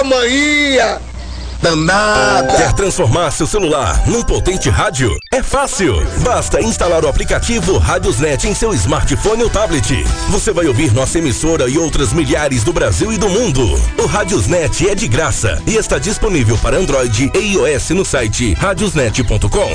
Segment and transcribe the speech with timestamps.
[0.00, 0.98] Eita, manhã!
[1.60, 2.56] Danada!
[2.56, 5.14] Quer transformar seu celular num potente rádio?
[5.30, 5.94] É fácil!
[6.22, 10.02] Basta instalar o aplicativo Radiosnet em seu smartphone ou tablet.
[10.30, 13.62] Você vai ouvir nossa emissora e outras milhares do Brasil e do mundo.
[13.98, 19.70] O Radiosnet é de graça e está disponível para Android e iOS no site radiosnet.com.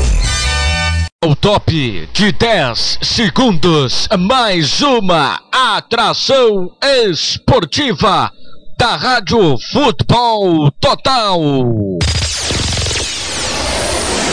[1.24, 8.32] O top de 10 segundos, mais uma atração esportiva
[8.78, 11.40] da Rádio Futebol Total.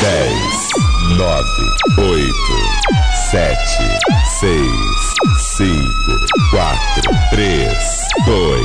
[0.01, 0.33] 10,
[1.17, 1.45] 9,
[1.99, 2.33] 8,
[3.31, 3.57] 7,
[4.41, 4.61] 6,
[5.59, 5.77] 5,
[6.51, 6.79] 4,
[7.31, 7.69] 3,
[8.27, 8.63] 2,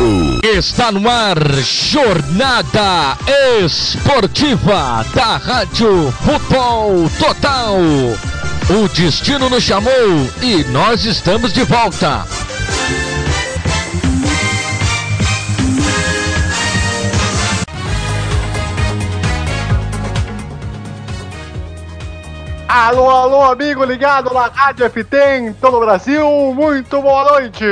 [0.00, 0.40] 1.
[0.58, 3.16] Está no ar Jornada
[3.62, 7.78] Esportiva da Rádio Futebol Total.
[8.68, 9.92] O destino nos chamou
[10.42, 12.26] e nós estamos de volta.
[22.78, 27.64] Alô, alô, amigo ligado na Rádio FT em todo o Brasil, muito boa noite!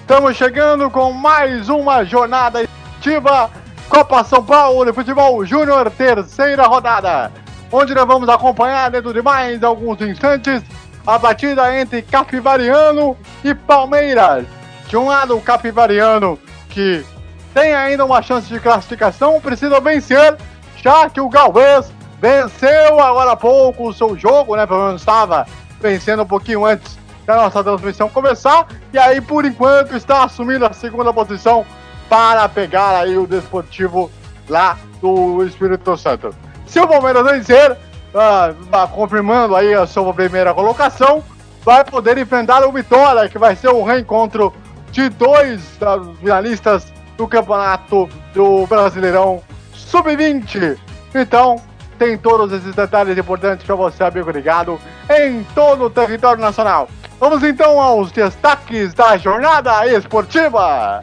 [0.00, 3.50] Estamos chegando com mais uma jornada esportiva
[3.88, 7.32] Copa São Paulo de Futebol Júnior, terceira rodada,
[7.72, 10.62] onde nós vamos acompanhar dentro de mais alguns instantes
[11.04, 14.46] a batida entre Capivariano e Palmeiras.
[14.86, 17.04] De um lado, o Capivariano, que
[17.52, 20.36] tem ainda uma chance de classificação, precisa vencer,
[20.80, 24.66] já que o Galvez venceu agora há pouco o seu jogo, né?
[24.66, 25.46] Pelo menos estava
[25.80, 28.66] vencendo um pouquinho antes da nossa transmissão começar.
[28.92, 31.64] E aí, por enquanto, está assumindo a segunda posição
[32.08, 34.10] para pegar aí o Desportivo
[34.48, 36.34] lá do Espírito Santo.
[36.66, 41.22] Se o Palmeiras vencer, uh, confirmando aí a sua primeira colocação,
[41.62, 44.54] vai poder enfrentar o Vitória, que vai ser o reencontro
[44.90, 49.42] de dois dos finalistas do campeonato do Brasileirão
[49.74, 50.78] Sub-20.
[51.14, 51.60] Então,
[51.98, 56.88] tem todos esses detalhes importantes para você, amigo ligado, em todo o território nacional.
[57.18, 61.02] Vamos então aos destaques da jornada esportiva.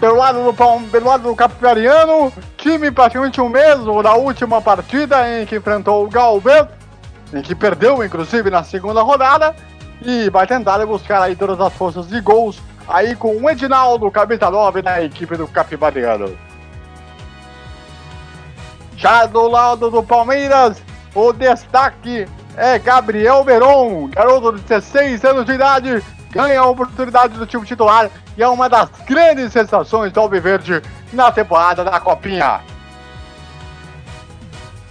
[0.00, 5.46] Pelo lado do, pelo lado do Capivariano, time praticamente o mesmo da última partida em
[5.46, 6.66] que enfrentou o Galvez,
[7.32, 9.54] em que perdeu inclusive na segunda rodada,
[10.02, 14.50] e vai tentar buscar aí todas as forças de gols aí com o Edinaldo, camisa
[14.50, 16.36] 9 da equipe do Capibariano.
[18.96, 20.82] Já do lado do Palmeiras,
[21.14, 22.26] o destaque
[22.56, 28.10] é Gabriel Veron, garoto de 16 anos de idade, ganha a oportunidade do time titular
[28.36, 30.82] e é uma das grandes sensações do Alviverde
[31.12, 32.60] na temporada da Copinha.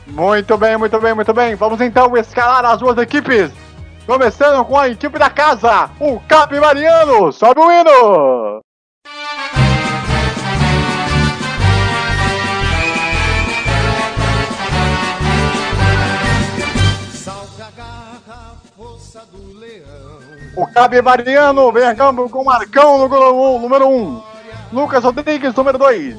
[0.07, 1.55] Muito bem, muito bem, muito bem.
[1.55, 3.51] Vamos então escalar as duas equipes.
[4.05, 7.33] Começando com a equipe da casa, o Capivariano.
[7.33, 8.61] Sobe o hino!
[20.55, 23.91] O Capivariano vem a campo com o Marcão no número 1.
[23.91, 24.23] Um.
[24.71, 26.15] Lucas Rodrigues, número 2.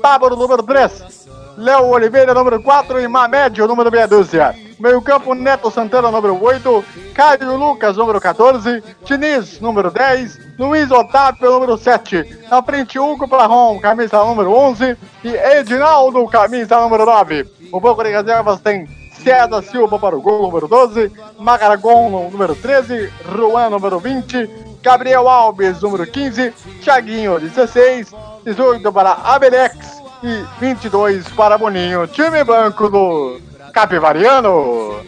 [0.00, 1.17] Pablo, número 3.
[1.58, 3.00] Léo Oliveira, número 4.
[3.00, 4.54] E Mamed, número meia dúzia.
[4.78, 6.84] Meio campo, Neto Santana, número 8.
[7.12, 8.80] Caio Lucas, número 14.
[9.04, 10.56] Diniz, número 10.
[10.56, 12.46] Luiz Otávio, número 7.
[12.48, 14.96] Na frente, Hugo Plahon, camisa número 11.
[15.24, 15.28] E
[15.58, 17.44] Edinaldo, camisa número 9.
[17.72, 21.10] O banco de reservas tem César Silva para o gol, número 12.
[21.40, 23.12] Magaragon, número 13.
[23.36, 24.48] Juan, número 20.
[24.80, 26.52] Gabriel Alves, número 15.
[26.84, 28.14] Thiaguinho, 16.
[28.44, 33.40] 18 para Abelex e 22 para Boninho, time banco do
[33.72, 35.00] Capivariano.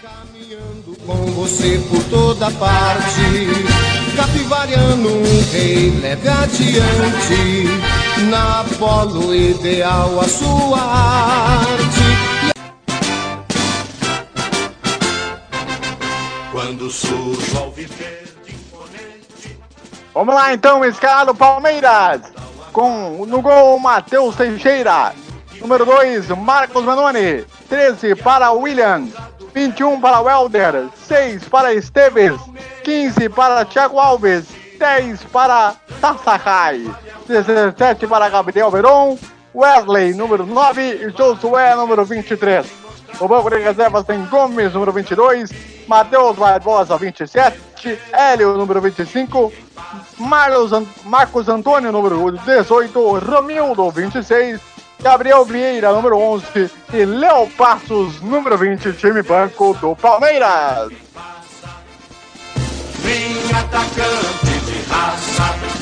[0.00, 3.20] Caminhando com você por toda parte,
[4.16, 7.64] Capivariano, um rei leve adiante,
[8.30, 12.52] na polo ideal a sua arte.
[16.50, 19.58] Quando surge ao viver de imponente.
[20.14, 22.41] Vamos lá então, escalado Palmeiras.
[22.72, 25.12] Com no gol Matheus Teixeira.
[25.60, 27.44] Número 2, Marcos Manoni.
[27.68, 29.08] 13 para William.
[29.54, 30.88] 21 para Welder.
[31.06, 32.40] 6 para Esteves.
[32.82, 34.46] 15 para Thiago Alves,
[34.78, 36.84] 10 para Tassakai,
[37.28, 39.16] 17 para Gabriel Veron,
[39.54, 42.66] Wesley, número 9 e Josué, número 23.
[43.20, 45.50] O banco de reservas tem Gomes, número 22,
[45.86, 47.58] Matheus Barbosa, 27,
[48.12, 49.52] Hélio, número 25,
[50.18, 54.60] Marlos, An- Marcos Antônio, número 18, Romildo, 26,
[55.00, 60.92] Gabriel Vieira, número 11 e Léo Passos, número 20, time banco do Palmeiras.
[63.00, 65.81] Vem atacante de raça,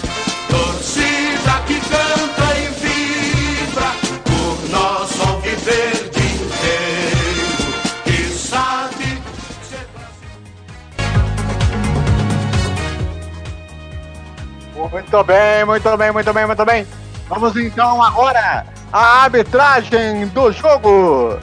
[14.91, 16.87] Muito bem, muito bem, muito bem, muito bem.
[17.29, 21.39] Vamos então agora à arbitragem do jogo.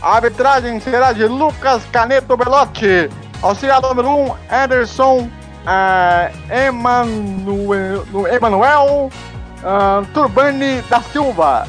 [0.00, 3.10] A arbitragem será de Lucas Caneto Belotti.
[3.42, 5.28] Auxiliar número 1, um, Anderson
[5.66, 9.10] ah, Emanuel, Emanuel
[9.64, 11.66] ah, Turbani da Silva.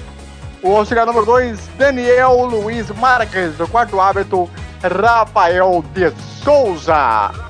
[0.62, 3.60] O auxiliar número 2, Daniel Luiz Marques.
[3.60, 4.48] O quarto árbitro,
[4.84, 6.12] Rafael de
[6.44, 7.45] Souza.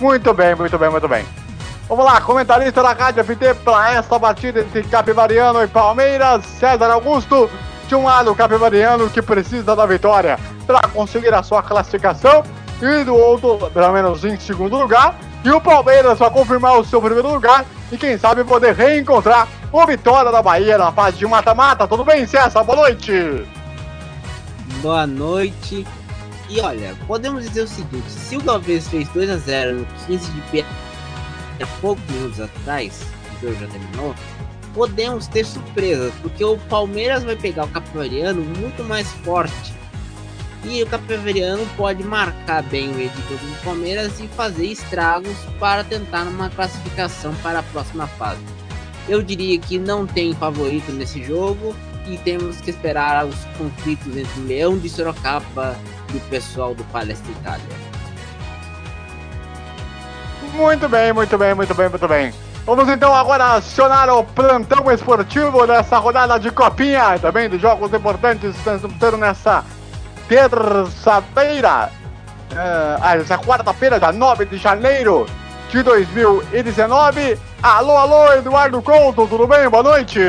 [0.00, 1.24] Muito bem, muito bem, muito bem.
[1.88, 7.50] Vamos lá, comentarista da Rádio FT para esta partida entre Capivariano e Palmeiras, César Augusto.
[7.86, 12.42] De um lado, o Capivariano que precisa da vitória para conseguir a sua classificação,
[12.80, 15.14] e do outro, pelo menos em segundo lugar.
[15.44, 19.86] E o Palmeiras para confirmar o seu primeiro lugar e quem sabe poder reencontrar o
[19.86, 21.86] Vitória da Bahia na fase de mata-mata.
[21.86, 22.64] Tudo bem, César?
[22.64, 23.46] Boa noite.
[24.80, 25.86] Boa noite.
[26.48, 30.30] E olha, podemos dizer o seguinte: se o Galvez fez 2 a 0 no 15
[30.30, 30.64] de pé
[31.62, 33.02] há poucos minutos atrás,
[33.36, 34.14] o jogo já terminou,
[34.74, 39.72] podemos ter surpresas, porque o Palmeiras vai pegar o Capivariano muito mais forte.
[40.64, 46.24] E o Capivariano pode marcar bem o editor do Palmeiras e fazer estragos para tentar
[46.24, 48.40] uma classificação para a próxima fase.
[49.06, 51.74] Eu diria que não tem favorito nesse jogo
[52.08, 55.78] e temos que esperar os conflitos entre Leão de Sorocaba
[56.14, 57.64] e o pessoal do Palestra Itália.
[60.54, 62.32] Muito bem, muito bem, muito bem, muito bem.
[62.64, 68.54] Vamos então agora acionar o plantão esportivo dessa rodada de copinha, também de jogos importantes
[68.56, 69.64] que tendo nessa
[70.28, 71.90] terça-feira,
[72.56, 75.26] ah, essa quarta-feira, dia 9 de janeiro
[75.68, 77.38] de 2019.
[77.62, 79.68] Alô, alô, Eduardo Couto, tudo bem?
[79.68, 80.20] Boa noite.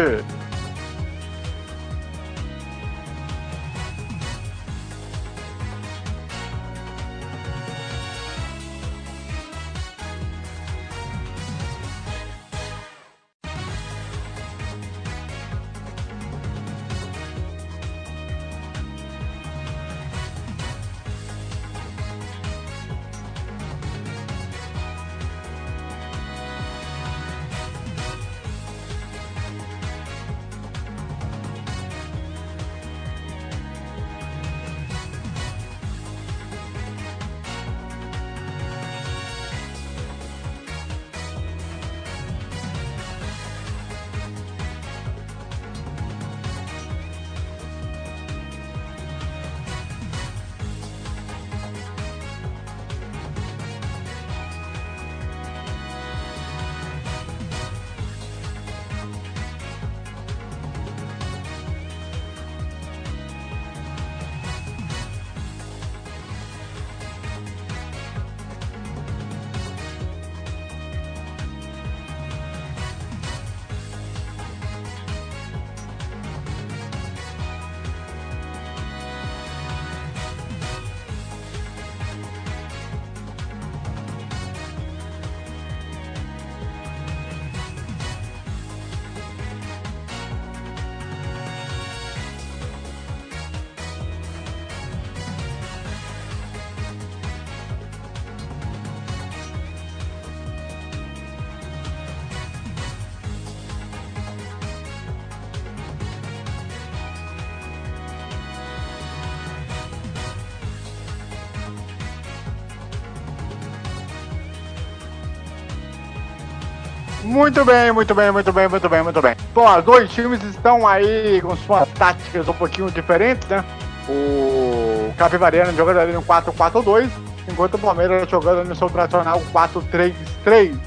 [117.26, 119.36] Muito bem, muito bem, muito bem, muito bem, muito bem.
[119.52, 123.66] Bom, os dois times estão aí com suas táticas um pouquinho diferentes, né?
[124.08, 127.10] O Capivariano jogando ali no 4-4-2,
[127.50, 130.78] enquanto o Palmeiras jogando no seu tradicional 4-3-3.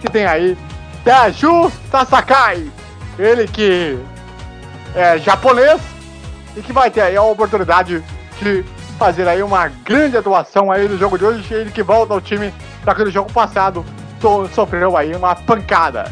[0.00, 0.56] Que tem aí
[1.04, 2.66] Daju Sasakai,
[3.18, 3.98] ele que
[4.94, 5.82] é japonês
[6.56, 8.02] e que vai ter aí a oportunidade
[8.40, 8.64] de
[8.98, 11.52] fazer aí uma grande atuação aí no jogo de hoje.
[11.52, 13.84] Ele que volta ao time daquele jogo passado,
[14.24, 16.10] so- sofreu aí uma pancada.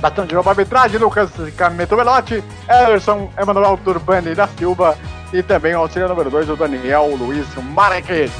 [0.00, 4.98] Batendo de novo a arbitragem, Lucas Cameto Velotti, Ederson Emanuel Turbani da Silva
[5.32, 8.32] e também o auxílio número 2, o Daniel Luiz Marques.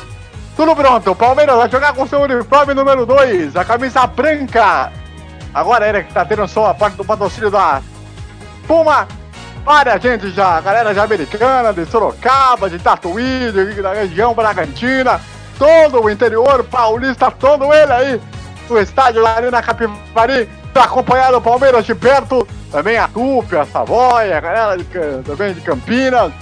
[0.56, 4.92] Tudo pronto, o Palmeiras vai jogar com seu uniforme número 2, a camisa branca.
[5.54, 7.80] Agora ele que tá tendo só a parte do patrocínio da
[8.66, 9.06] Puma.
[9.64, 15.20] Várias gente já, galera já americana, de Sorocaba, de Tatuí, de- da região Bragantina,
[15.56, 18.20] todo o interior paulista, todo ele aí
[18.72, 23.66] no estádio lá na Capivari, pra acompanhar o Palmeiras de perto, também a Tupi, a
[23.66, 24.84] Savoia, a galera de,
[25.24, 26.32] também de Campinas,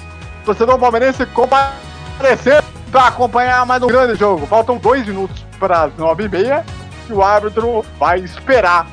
[0.44, 4.46] torcedor palmeirense comparecer para acompanhar mais um grande jogo.
[4.46, 6.64] Faltam dois minutos para as nove e meia
[7.08, 8.86] e o árbitro vai esperar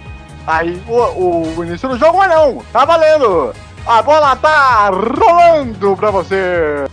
[0.45, 3.53] aí o, o início do jogo, mas não, tá valendo.
[3.85, 6.85] A bola tá rolando para você.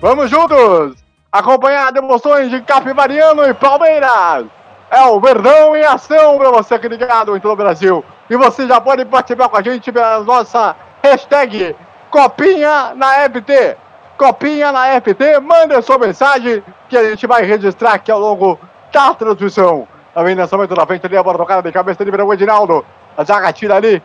[0.00, 0.96] Vamos juntos
[1.30, 4.46] acompanhar demonstrações de Capivariano e Palmeiras.
[4.92, 8.04] É o Verdão em ação para você aqui ligado em todo o Brasil.
[8.28, 11.74] E você já pode participar com a gente pela nossa hashtag
[12.10, 13.78] Copinha na FT.
[14.18, 18.60] Copinha na FT, manda sua mensagem que a gente vai registrar aqui ao longo
[18.92, 19.88] da transmissão.
[20.12, 22.84] Também lançamento da frente ali, a bola tocada de cabeça livre o Edinaldo.
[23.16, 24.02] A zaga tira ali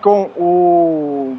[0.00, 1.36] com o,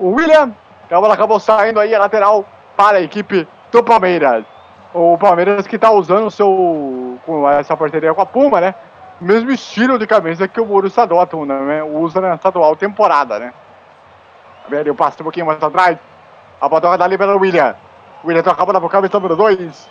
[0.00, 0.50] o William.
[0.90, 2.44] A bola acabou saindo aí a lateral
[2.76, 4.44] para a equipe do Palmeiras.
[4.94, 8.74] O Palmeiras que está usando o seu com essa parceria com a Puma, né?
[9.20, 11.82] O mesmo estilo de camisa que o Borussia Dortmund né?
[11.82, 13.54] usa na atual temporada, né?
[14.68, 15.98] Velho, passa um pouquinho mais atrás.
[16.60, 17.74] A bola dali pelo William.
[18.22, 19.90] O William toca a bola pro cabeça número 2.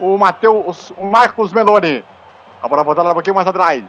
[0.00, 2.04] O Matheus, o Marcos Meloni.
[2.62, 3.84] A bola voltada um pouquinho mais atrás.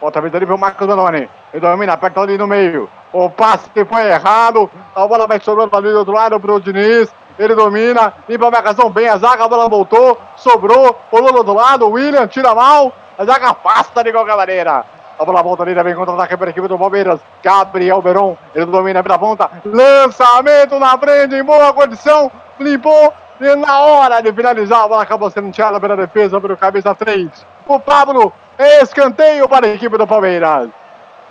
[0.00, 1.28] Volta a vez ali pro Marcos Meloni.
[1.52, 2.88] Ele domina, aperta ali no meio.
[3.12, 4.70] O passe foi errado.
[4.94, 7.12] A bola vai sobrando ali do outro lado pro Diniz.
[7.38, 11.54] Ele domina, limpa a marcação bem a zaga, a bola voltou, sobrou, rolou do outro
[11.54, 14.84] lado, William tira mal, a zaga afasta de qualquer maneira.
[15.18, 17.20] A bola volta ali, vem contra-ataque para a equipe do Palmeiras.
[17.42, 19.50] Gabriel Veron, ele domina pela ponta.
[19.64, 22.30] Lançamento na frente, em boa condição.
[22.60, 23.14] Limpou.
[23.40, 27.28] E na hora de finalizar, a bola acabou sendo tirada pela defesa, pelo cabeça 3.
[27.66, 30.68] O Pablo, escanteio para a equipe do Palmeiras.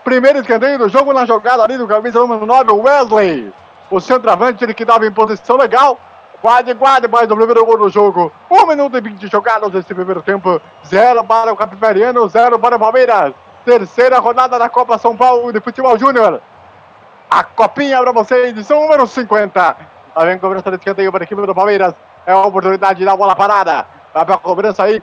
[0.03, 3.53] Primeiro escanteio do jogo na jogada ali do camisa número 9, o Wesley.
[3.89, 5.99] O centroavante, ele que estava em posição legal.
[6.41, 8.31] Quase, quase mais do primeiro gol do jogo.
[8.51, 10.61] 1 minuto e 20 jogadas nesse primeiro tempo.
[10.85, 13.33] Zero para o Capivariano, zero para o Palmeiras.
[13.63, 16.41] Terceira rodada da Copa São Paulo de Futebol Júnior.
[17.29, 19.77] A copinha para você, edição número 50.
[20.15, 21.95] Lá vem cobrança de escanteio para a equipe do Palmeiras.
[22.25, 23.85] É a oportunidade da bola parada.
[24.13, 25.01] Vai para a cobrança aí.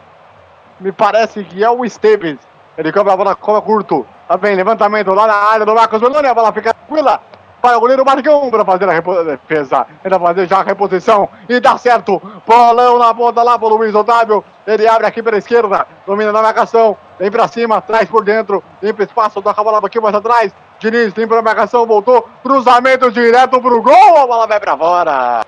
[0.81, 2.39] Me parece que é o Esteves.
[2.79, 4.07] Ele cobra a bola, cobra curto.
[4.29, 6.29] Lá vem levantamento lá na área do Marcos Meloni.
[6.29, 7.21] A bola fica tranquila.
[7.63, 9.87] Vai o goleiro Marcão para fazer a defesa.
[10.05, 11.29] Ele vai fazer já a reposição.
[11.49, 12.21] E dá certo.
[12.45, 14.45] Bolão na ponta lá pro Luiz Otávio.
[14.67, 15.87] Ele abre aqui pela esquerda.
[16.05, 16.97] Domina na marcação.
[17.21, 18.65] Vem pra cima, traz por dentro.
[18.83, 20.53] Limpa espaço, toca a bola pouquinho mais atrás.
[20.81, 22.29] Diniz limpa a marcação, voltou.
[22.43, 24.17] Cruzamento direto pro gol.
[24.19, 25.47] A bola vai pra fora.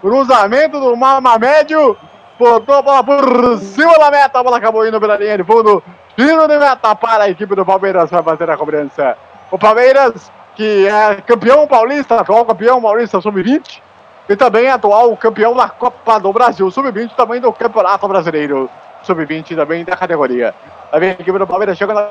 [0.00, 1.96] Cruzamento do Mama Médio.
[2.36, 4.40] Botou a bola por cima da meta.
[4.40, 5.84] A bola acabou indo pela linha de fundo.
[6.16, 9.16] Tiro de meta para a equipe do Palmeiras para fazer a cobrança.
[9.52, 13.80] O Palmeiras, que é campeão paulista, atual campeão paulista sub-20.
[14.28, 18.68] E também atual campeão da Copa do Brasil sub-20, também do Campeonato Brasileiro
[19.04, 20.52] sub-20, também da categoria.
[20.90, 22.08] A equipe do Palmeiras, chega na.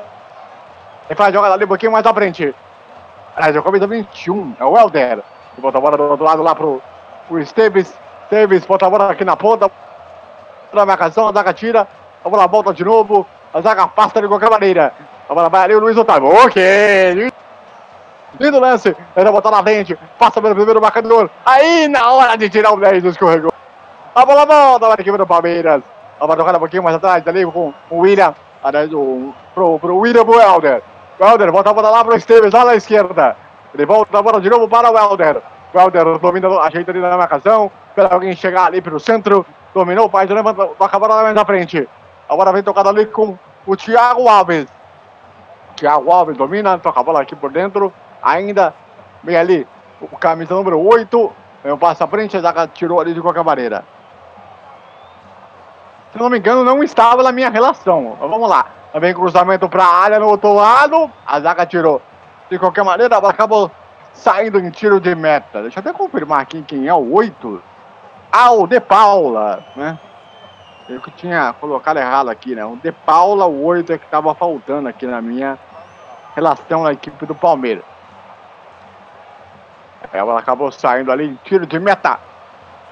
[1.10, 2.54] Ele faz a jogada ali um pouquinho mais à frente.
[3.36, 5.22] Aliás, é o camisa 21, é o Helder.
[5.58, 6.80] E bota a bola do outro lado lá pro,
[7.28, 7.94] pro Esteves.
[8.24, 9.70] Esteves bota a bola aqui na ponta.
[10.72, 11.86] Na marcação, a zaga tira.
[12.24, 13.26] A bola volta de novo.
[13.52, 14.94] A zaga afasta de qualquer maneira.
[15.28, 16.28] A bola vai ali o Luiz Otávio.
[16.28, 17.30] Ok.
[18.38, 18.94] Lindo lance.
[19.16, 19.98] Ele botar na frente.
[20.18, 21.30] Passa pelo primeiro marcador.
[21.44, 23.52] Aí, na hora de tirar o 10, escorregou.
[24.14, 25.82] A bola volta para a equipe do Palmeiras.
[26.20, 28.34] A bola tocada um pouquinho mais atrás ali com o William.
[28.62, 30.82] Aliás, o, pro, pro William pro Helder.
[31.18, 33.36] O Helder volta a bola lá pro Esteves, lá na esquerda.
[33.74, 35.40] Ele volta a bola de novo para o Helder.
[35.72, 37.70] O Helder domina, ajeita ali na marcação.
[37.88, 39.46] Espera alguém chegar ali pelo centro.
[39.74, 41.88] Dominou, o levanta, toca a bola lá mais na frente.
[42.28, 44.66] A bola vem tocada ali com o Thiago Alves.
[45.76, 47.92] Thiago Alves domina, toca a bola aqui por dentro.
[48.22, 48.74] Ainda
[49.22, 49.66] vem ali
[50.00, 51.32] o camisa número 8.
[51.64, 53.84] Vem um passo à frente, a zaga tirou ali de qualquer maneira.
[56.12, 58.16] Se não me engano, não estava na minha relação.
[58.20, 58.66] Vamos lá.
[58.94, 61.10] Vem cruzamento para a área no outro lado.
[61.26, 62.00] A zaga tirou.
[62.48, 63.70] De qualquer maneira, acabou
[64.12, 65.62] saindo em tiro de meta.
[65.62, 67.62] Deixa eu até confirmar aqui quem é o 8.
[68.32, 69.98] Ah, o De Paula, né?
[70.88, 72.64] Eu que tinha colocado errado aqui, né?
[72.64, 75.58] O De Paula, o 8 é que estava faltando aqui na minha
[76.34, 77.84] relação na equipe do Palmeiras.
[80.12, 82.18] Ela acabou saindo ali tiro de meta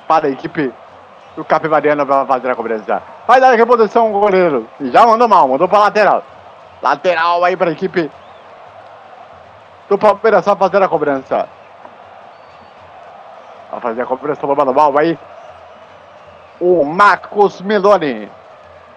[0.09, 0.73] para a equipe
[1.37, 3.03] do Capivariano para fazer a cobrança.
[3.27, 4.67] Vai dar a reposição o goleiro.
[4.81, 6.23] Já mandou mal, mandou para lateral.
[6.83, 8.11] Lateral aí para a equipe
[9.89, 11.49] do Palmeiras só fazer a cobrança.
[13.71, 15.19] Vai fazer a cobrança do manual aí.
[16.61, 18.29] O Marcos Meloni.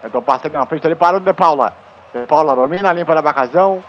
[0.02, 1.74] Tentou passe na frente ali para o De Paula.
[2.14, 3.84] De Paula domina, limpa a marcação.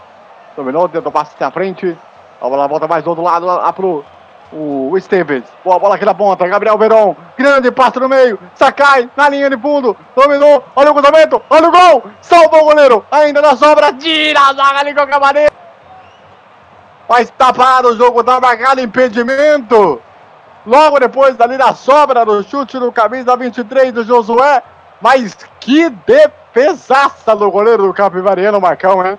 [0.54, 1.96] Dominou, tentou passe na frente.
[2.42, 4.04] A bola volta mais do outro lado, lá pro
[4.52, 5.44] o Stevens.
[5.64, 6.46] Boa bola aqui na ponta.
[6.48, 7.14] Gabriel Verón.
[7.38, 8.36] Grande passe no meio.
[8.56, 9.96] Sacai na linha de fundo.
[10.14, 10.62] Dominou.
[10.74, 11.40] Olha o cruzamento.
[11.48, 12.04] Olha o gol.
[12.20, 13.06] Salva o goleiro.
[13.12, 13.92] Ainda na sobra.
[13.92, 15.52] Tira a zaga ali com a camareira.
[17.08, 18.24] Mas tá parado o jogo.
[18.24, 20.02] Tá marcado impedimento.
[20.66, 24.62] Logo depois dali na sobra do chute no camisa 23 do Josué.
[25.00, 29.16] Mas que defesaça do goleiro do Capivariano, Marcão, né?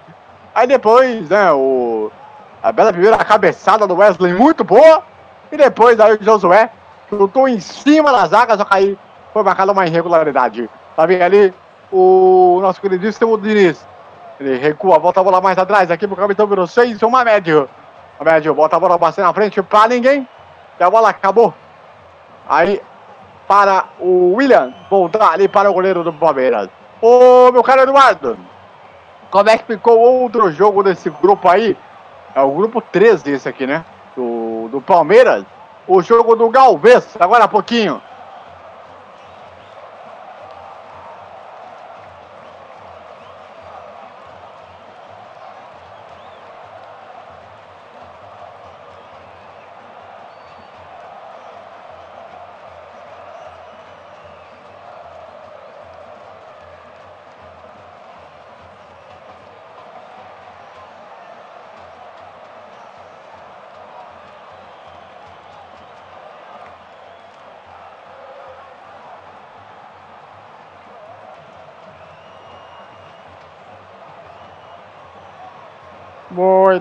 [0.53, 2.11] Aí depois, né, o...
[2.63, 5.03] A bela primeira cabeçada do Wesley, muito boa.
[5.51, 6.69] E depois aí o Josué
[7.09, 8.97] chutou em cima da zaga, só que
[9.33, 10.69] foi marcada uma irregularidade.
[10.95, 11.53] Tá vendo ali
[11.91, 13.85] o nosso queridíssimo Diniz.
[14.39, 17.69] Ele recua, volta a bola mais atrás, aqui pro capitão virou 6, uma médio.
[18.17, 20.27] A médio, bota a bola bastante na frente pra ninguém.
[20.79, 21.53] E a bola acabou.
[22.47, 22.81] Aí
[23.47, 26.69] para o William voltar ali para o goleiro do Palmeiras.
[27.01, 28.37] Ô meu caro Eduardo,
[29.29, 31.77] como é que ficou outro jogo desse grupo aí?
[32.35, 33.85] É o grupo 13 esse aqui, né?
[34.15, 35.45] Do, do Palmeiras.
[35.87, 38.01] O jogo do Galvez, agora há pouquinho.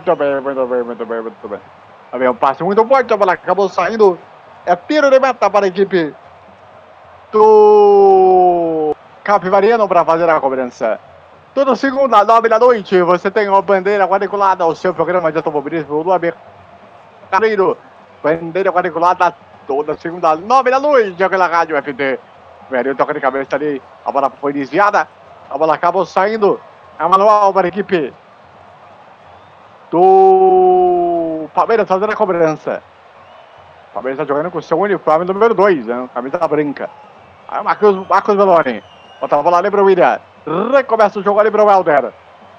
[0.04, 1.60] Muito bem, muito bem, muito bem, muito bem.
[2.10, 4.18] Tá bem, um passe muito forte, a bola acabou saindo.
[4.66, 6.12] É tiro de meta para a equipe
[7.30, 10.98] do Capivariano para fazer a cobrança.
[11.54, 16.02] Toda segunda, nove da noite, você tem uma bandeira quadriculada ao seu programa de automobilismo
[16.02, 16.10] do
[17.30, 17.78] Carneiro.
[18.24, 19.32] Bandeira quadriculada
[19.68, 22.18] toda segunda, nove da noite, aquela rádio FT.
[22.68, 25.06] Velho toca de cabeça ali, a bola foi desviada,
[25.48, 26.60] a bola acabou saindo.
[26.98, 28.12] É manual para a equipe
[29.92, 32.82] do Palmeiras fazendo a cobrança.
[33.90, 36.08] O Palmeiras está jogando com o seu uniforme número 2, né?
[36.14, 36.88] Camisa branca.
[37.46, 38.82] Aí o Marcos, Marcos Meloni.
[39.20, 40.18] Bota a bola ali para o William.
[40.72, 42.10] Recomeça o jogo ali para o Helder.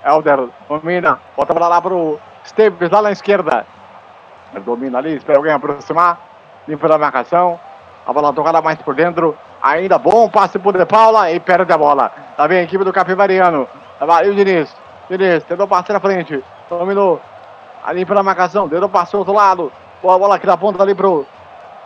[0.05, 1.19] Helder domina.
[1.35, 3.65] Bota a bola lá para o Esteves lá na esquerda.
[4.53, 6.19] Ele domina ali, espera alguém aproximar.
[6.67, 7.59] Limpa a marcação.
[8.05, 9.35] A bola tocada mais por dentro.
[9.63, 12.11] Ainda bom passe por De Paula e perde a bola.
[12.37, 13.67] Tá bem a equipe do Capivariano.
[13.99, 14.75] Vai o Diniz.
[15.09, 16.43] Diniz tentou passar na frente.
[16.77, 17.21] Dominou.
[17.83, 18.67] Ali pela marcação.
[18.67, 19.71] Deu passe outro lado.
[20.01, 21.25] Boa bola aqui na ponta ali pro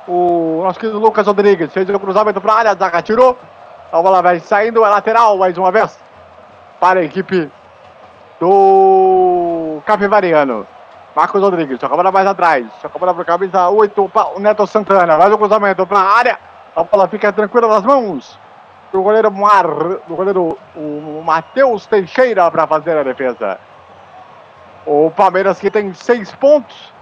[0.08, 1.73] o nosso querido Lucas Rodrigues.
[1.73, 2.76] Fez o cruzamento para a área.
[2.76, 3.38] Zaga tirou.
[3.91, 4.84] A bola vai saindo.
[4.86, 6.00] É lateral mais uma vez.
[6.80, 7.52] Para a equipe
[8.39, 10.65] do Capivariano.
[11.15, 11.80] Marcos Rodrigues.
[11.80, 12.65] Só bola mais atrás.
[12.82, 14.12] Só bola para camisa 8.
[14.36, 15.17] O Neto Santana.
[15.17, 16.39] Mais o cruzamento para a área.
[16.76, 18.39] A bola fica tranquila nas mãos
[18.91, 19.65] do goleiro Mar,
[20.08, 23.60] do goleiro o Matheus Teixeira para fazer a defesa.
[24.88, 26.93] O Palmeiras que tem seis pontos,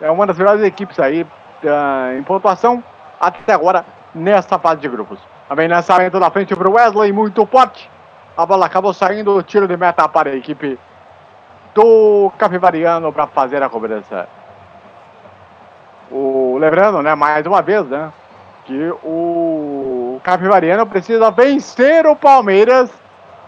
[0.00, 2.82] é uma das melhores equipes aí uh, em pontuação
[3.20, 5.18] até agora nessa fase de grupos.
[5.48, 7.90] Também lançamento da frente para o Wesley, muito forte.
[8.36, 10.78] A bola acabou saindo, tiro de meta para a equipe
[11.74, 14.28] do Capivariano para fazer a cobrança.
[16.10, 18.12] O, lembrando, né, mais uma vez, né,
[18.64, 22.90] que o Capivariano precisa vencer o Palmeiras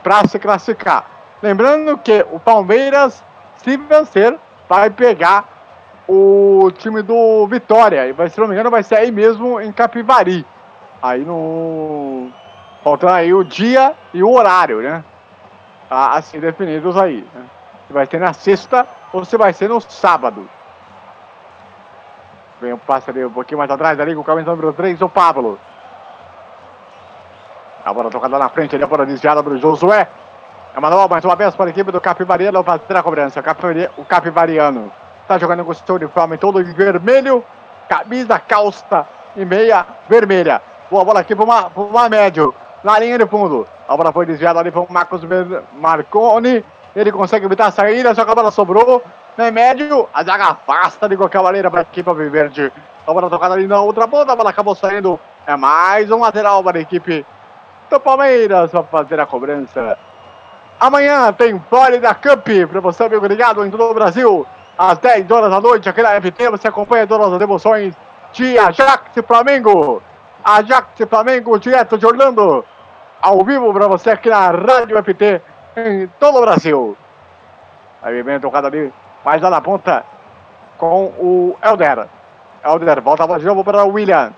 [0.02, 1.06] para se classificar.
[1.42, 3.24] Lembrando que o Palmeiras,
[3.66, 5.44] se vencer, vai pegar
[6.06, 8.06] o time do Vitória.
[8.06, 10.46] E vai, se não me engano, vai ser aí mesmo em Capivari.
[11.02, 12.30] Aí no.
[12.84, 15.04] Faltando aí o dia e o horário, né?
[15.88, 17.26] Tá assim definidos aí.
[17.34, 17.44] Né?
[17.88, 20.48] Se vai ser na sexta ou se vai ser no sábado.
[22.60, 25.08] Vem o passe ali um pouquinho mais atrás ali com o camisa número 3, o
[25.08, 25.58] Pablo.
[27.84, 30.08] A bola tocada na frente ali, a bola desviada para o Josué.
[30.76, 33.42] É manual mais uma vez para a equipe do Capivariano fazer a cobrança.
[33.96, 37.42] O Capivariano está jogando com o seu uniforme todo em vermelho,
[37.88, 40.60] camisa, calça e meia vermelha.
[40.90, 43.66] Boa bola aqui para uma, uma médio, na linha de fundo.
[43.88, 45.22] A bola foi desviada ali para o Marcos
[45.72, 46.62] Marconi.
[46.94, 49.02] Ele consegue evitar a saída, só que a bola sobrou.
[49.38, 52.70] No médio, a zaga afasta de qualquer maneira para a equipe Viverde.
[53.06, 56.62] A bola tocada ali na outra ponta, a bola acabou saindo É mais um lateral
[56.62, 57.24] para a equipe
[57.88, 59.96] do Palmeiras para fazer a cobrança.
[60.78, 64.46] Amanhã tem Florida Cup para você, amigo ligado em todo o Brasil.
[64.76, 67.94] Às 10 horas da noite, aqui na FT, você acompanha todas as emoções
[68.32, 70.02] de Ajax Flamengo.
[70.44, 72.62] Ajax Flamengo, direto de Orlando.
[73.22, 75.40] Ao vivo para você aqui na Rádio FT
[75.76, 76.96] em todo o Brasil.
[78.02, 78.92] Aí vem tocado ali,
[79.24, 80.04] mais lá na ponta
[80.76, 82.06] com o Elder.
[82.62, 84.30] Elder volta a bola de novo para o William.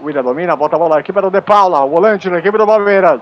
[0.00, 2.66] William domina, volta a bola aqui para o De Paula, o volante da equipe do
[2.66, 3.20] Palmeiras.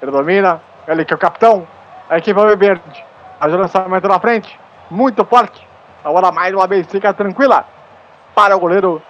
[0.00, 1.66] Ele domina, ele que é o capitão
[2.08, 3.04] da equipe Verde.
[3.38, 4.58] Faz o lançamento na frente,
[4.90, 5.66] muito forte.
[6.04, 7.64] A bola mais uma vez fica tranquila
[8.34, 9.02] para o goleiro,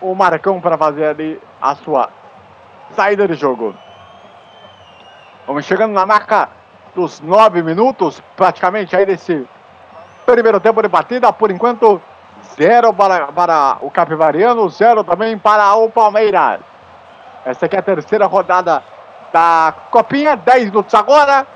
[0.00, 2.08] o Marcão, para fazer ali a sua
[2.90, 3.74] saída de jogo.
[5.46, 6.48] Vamos chegando na marca
[6.94, 9.46] dos nove minutos, praticamente aí desse
[10.26, 11.32] primeiro tempo de partida.
[11.32, 12.00] Por enquanto,
[12.54, 16.60] zero para, para o Capivariano, zero também para o Palmeiras.
[17.44, 18.82] Essa aqui é a terceira rodada
[19.32, 21.46] da Copinha, 10 minutos agora.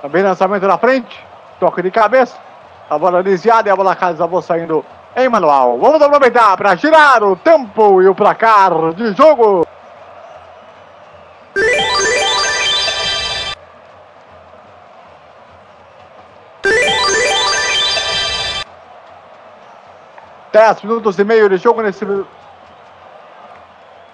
[0.00, 1.24] Também lançamento na frente,
[1.60, 2.36] toque de cabeça.
[2.90, 4.84] A bola desviada e a bola casa vou saindo
[5.16, 5.78] em manual.
[5.78, 9.66] Vamos aproveitar para girar o tempo e o placar de jogo.
[20.52, 22.04] Dez minutos e meio de jogo nesse.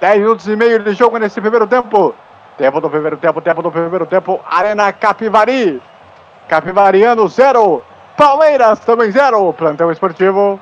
[0.01, 2.15] Dez minutos e meio de jogo nesse primeiro tempo.
[2.59, 4.41] Tempo do primeiro tempo, tempo do primeiro tempo.
[4.45, 5.81] Arena Capivari.
[6.49, 7.83] Capivariano zero.
[8.17, 9.53] Palmeiras também zero.
[9.53, 10.61] Plantão esportivo.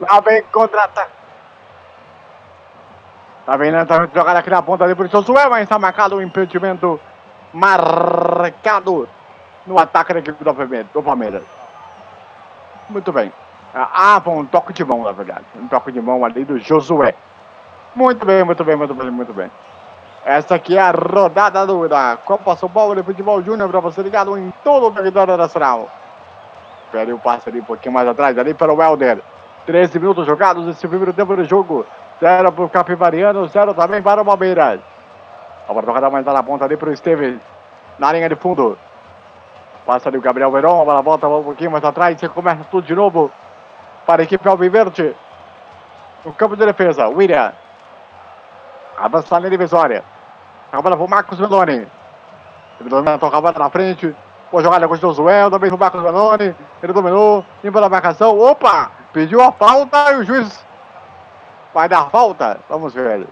[0.00, 1.18] Lá vem contra-ataque.
[3.46, 7.00] Tá vendo lançamento jogado aqui na ponta ali por Josué, mas está marcado um impedimento
[7.52, 9.08] marcado
[9.66, 11.42] no ataque da equipe do Palmeiras.
[12.90, 13.32] Muito bem.
[13.74, 15.44] Ah, foi um toque de mão, na verdade.
[15.56, 17.14] Um toque de mão ali do Josué.
[17.94, 19.50] Muito bem, muito bem, muito bem, muito bem.
[20.24, 24.02] Essa aqui é a rodada do, da Copa São Paulo de Futebol Júnior para você
[24.02, 25.88] ligado em todo o território nacional.
[26.92, 29.22] Peraí o passe ali um pouquinho mais atrás, ali para o Helder.
[29.68, 31.84] 13 minutos jogados nesse primeiro tempo de jogo.
[32.18, 34.80] Zero para o Capivariano, zero também para o Palmeiras.
[35.68, 37.38] A bola tocada mais lá na ponta ali para o Esteves.
[37.98, 38.78] Na linha de fundo.
[39.84, 42.22] Passa ali o Gabriel Verón, a bola volta um pouquinho mais atrás.
[42.22, 43.30] e começa tudo de novo
[44.06, 45.14] para a equipe Alviverde.
[46.24, 47.52] No campo de defesa, William.
[48.96, 50.02] Avança na linha divisória.
[50.72, 51.86] A bola para o Marcos Meloni.
[52.80, 54.16] Ele domina, toca a bola na frente.
[54.50, 56.56] Boa jogada com o Josué, também o Marcos Meloni.
[56.82, 58.38] Ele dominou, limpa a marcação.
[58.38, 58.97] Opa!
[59.12, 60.64] Pediu a falta e o juiz
[61.72, 62.60] vai dar falta.
[62.68, 63.26] Vamos ver.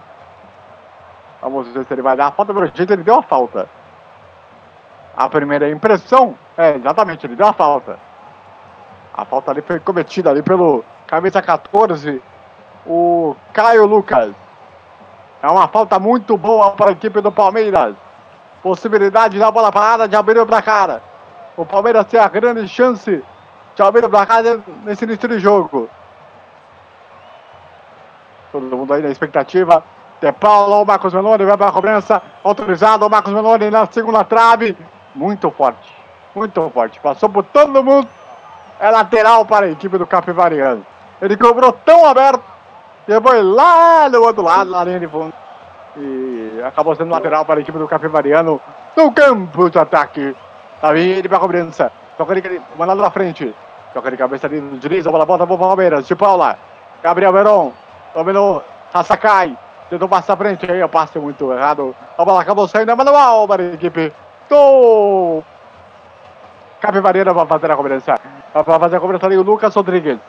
[1.41, 2.53] Vamos ver se ele vai dar a falta.
[2.53, 3.69] Pelo jeito, ele deu a falta.
[5.15, 7.97] A primeira impressão é exatamente, ele deu a falta.
[9.13, 12.21] A falta ali foi cometida ali pelo camisa 14,
[12.85, 14.31] o Caio Lucas.
[15.41, 17.95] É uma falta muito boa para a equipe do Palmeiras.
[18.61, 21.01] Possibilidade da bola parada de abrir o placar.
[21.55, 23.23] O Palmeiras tem a grande chance
[23.77, 24.43] de abrir o placar
[24.83, 25.87] nesse início de jogo.
[28.51, 29.83] Todo mundo aí na expectativa.
[30.19, 32.19] De Paulo, o Marcos Meloni vai para a cobrança.
[32.43, 34.75] Autorizado, o Marcos Meloni na segunda trave.
[35.13, 35.95] Muito forte.
[36.33, 36.99] Muito forte.
[36.99, 38.09] Passou por todo mundo.
[38.79, 40.83] É lateral para a equipe do Capivariano.
[41.21, 42.43] Ele cobrou tão aberto.
[43.07, 45.33] E foi lá do outro lado, na linha de fundo.
[45.95, 48.59] E acabou sendo lateral para a equipe do Capivariano.
[48.95, 50.35] No campo de ataque.
[50.81, 51.91] Tá vindo para a cobrança.
[52.17, 53.53] De mandado na frente.
[53.93, 55.07] Toca de cabeça ali no direito.
[55.07, 56.07] A bola volta para o Palmeiras.
[56.07, 56.57] De Paula.
[57.01, 57.73] Gabriel Veron.
[58.13, 58.63] Dominou.
[58.91, 59.57] Sasakai.
[59.89, 60.69] Tentou passar à frente.
[60.69, 61.95] Aí o passe muito errado.
[62.17, 62.91] A bola acabou saindo.
[62.91, 64.13] É manual para a equipe
[64.49, 65.43] do
[66.79, 68.15] Capivareira vai fazer a cobrança.
[68.53, 70.19] Vai fazer a cobrança ali o Lucas Rodrigues.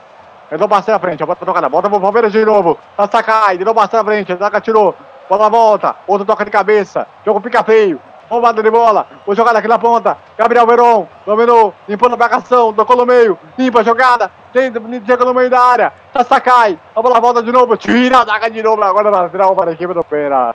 [0.48, 1.22] Tentou passar à frente.
[1.22, 1.68] A bola tocada.
[1.68, 2.78] Volta pro Palmeiras de novo.
[2.96, 3.58] Sasakai.
[3.58, 4.34] Tentou passar à frente.
[4.34, 4.94] Zaga tirou.
[5.28, 5.94] Bola volta.
[6.06, 7.06] Outro toca de cabeça.
[7.24, 8.00] Jogo fica feio.
[8.28, 9.06] Roubada de bola.
[9.24, 10.18] Vou jogar aqui na ponta.
[10.36, 11.06] Gabriel Veron.
[11.24, 11.74] Dominou.
[11.88, 12.72] Limpando a marcação.
[12.72, 13.38] Tocou no meio.
[13.56, 14.30] Limpa a jogada.
[14.52, 15.92] Chega no meio da área.
[16.12, 16.78] Sasakai.
[16.94, 17.76] A bola volta de novo.
[17.76, 18.82] Tira a zaga de novo.
[18.82, 20.54] Agora na final para a equipe do Pera.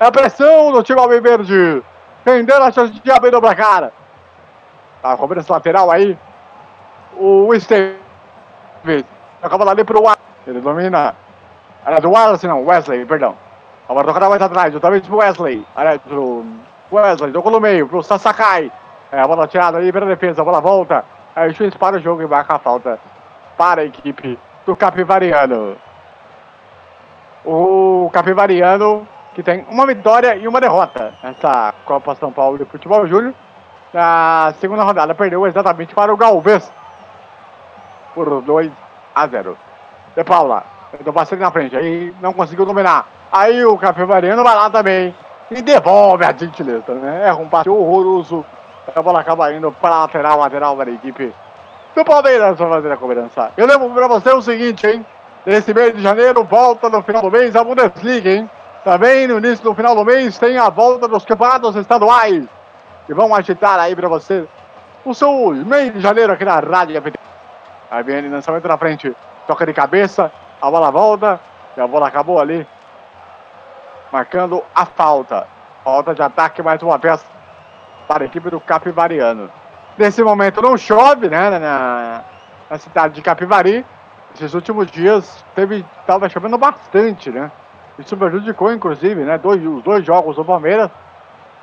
[0.00, 1.82] É a pressão do time Alviverde.
[2.26, 3.92] Rendendo a chance de abrir o placar.
[5.00, 6.18] Tá, cobrança lateral aí.
[7.16, 7.96] O Esteves.
[9.40, 10.18] Acaba ali pro Wesley.
[10.46, 11.14] Ele domina.
[11.86, 12.66] Era do Wallace, não.
[12.66, 13.36] Wesley, perdão.
[13.88, 14.74] Agora tocada mais atrás.
[14.74, 15.66] Outra vez pro Wesley.
[15.76, 16.44] Era pro
[16.92, 17.32] Wesley.
[17.32, 17.88] Tocou no meio.
[17.88, 18.70] Pro Sasakai.
[19.12, 20.42] É, a bola tirada ali pela defesa.
[20.42, 21.04] A bola volta.
[21.34, 22.98] Aí o juiz para o jogo e marca a falta
[23.56, 25.76] para a equipe do Capivariano.
[27.44, 33.06] O Capivariano que tem uma vitória e uma derrota nessa Copa São Paulo de Futebol
[33.06, 33.34] Júnior.
[33.92, 36.70] Na segunda rodada perdeu exatamente para o Galvez
[38.14, 38.70] por 2
[39.14, 39.56] a 0.
[40.16, 43.06] De Paula, tentou passar na frente, aí não conseguiu dominar.
[43.30, 45.14] Aí o Capivariano vai lá também
[45.50, 47.28] e devolve a gentileza, né?
[47.28, 48.44] É um passe horroroso.
[48.94, 51.32] A bola acaba indo para a lateral, lateral para a equipe
[51.94, 53.52] do Palmeiras para fazer a cobrança.
[53.56, 55.04] Eu lembro para você o seguinte, hein?
[55.44, 58.50] Nesse mês de janeiro, volta no final do mês a Bundesliga, hein?
[58.84, 62.44] Também no início do final do mês tem a volta dos campeonatos estaduais.
[63.06, 64.46] Que vão agitar aí para você
[65.04, 67.02] o seu mês de janeiro aqui na Rádio.
[67.90, 69.14] Aí vem ele lançamento na frente.
[69.46, 70.30] Toca de cabeça.
[70.62, 71.40] A bola volta.
[71.76, 72.66] E a bola acabou ali.
[74.12, 75.46] Marcando a falta.
[75.84, 77.24] Falta de ataque mais uma vez
[78.06, 79.50] para a equipe do Capivariano.
[79.96, 81.58] Nesse momento não chove, né?
[81.58, 82.24] Na,
[82.68, 83.84] na cidade de Capivari.
[84.34, 87.50] Esses últimos dias teve, estava chovendo bastante, né?
[87.98, 89.38] Isso prejudicou, inclusive, né?
[89.38, 90.90] Dois, os dois jogos do Palmeiras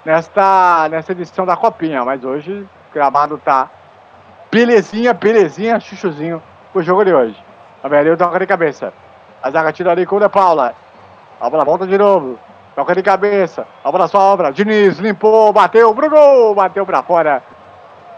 [0.06, 2.04] nesta, nessa edição da Copinha.
[2.06, 3.70] Mas hoje o gramado tá
[4.52, 7.44] belezinha, belezinha, chuchuzinho pro jogo de hoje.
[7.84, 8.94] A Beleu toca de cabeça.
[9.42, 10.74] A zaga tira ali com o De Paula.
[11.40, 12.40] A bola volta de novo.
[12.76, 13.68] Toca de cabeça.
[13.84, 14.52] A bola sobra.
[14.52, 15.94] Diniz limpou, bateu.
[15.94, 17.44] Bruno bateu pra fora.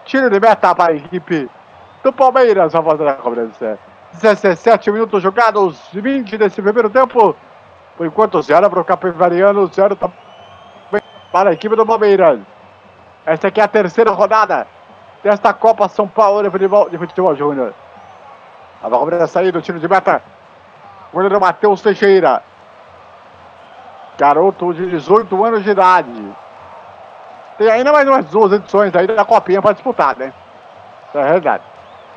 [0.06, 1.50] Tiro de meta para a equipe
[2.04, 2.74] do Palmeiras.
[2.74, 3.78] A volta da cobrança.
[4.14, 7.36] 17 minutos jogados, 20 desse primeiro tempo.
[7.96, 9.98] Por enquanto, zero para o Capivariano, zero
[11.32, 12.40] para a equipe do Palmeiras.
[13.26, 14.66] Esta aqui é a terceira rodada
[15.24, 17.74] desta Copa São Paulo de Futebol, de futebol Júnior.
[18.82, 20.22] A cobrança sair do tiro de meta.
[21.14, 22.42] Goleiro Matheus Teixeira.
[24.20, 26.36] Garoto de 18 anos de idade.
[27.58, 30.34] Tem ainda mais umas duas edições aí da Copinha para disputar, né?
[31.14, 31.64] É verdade.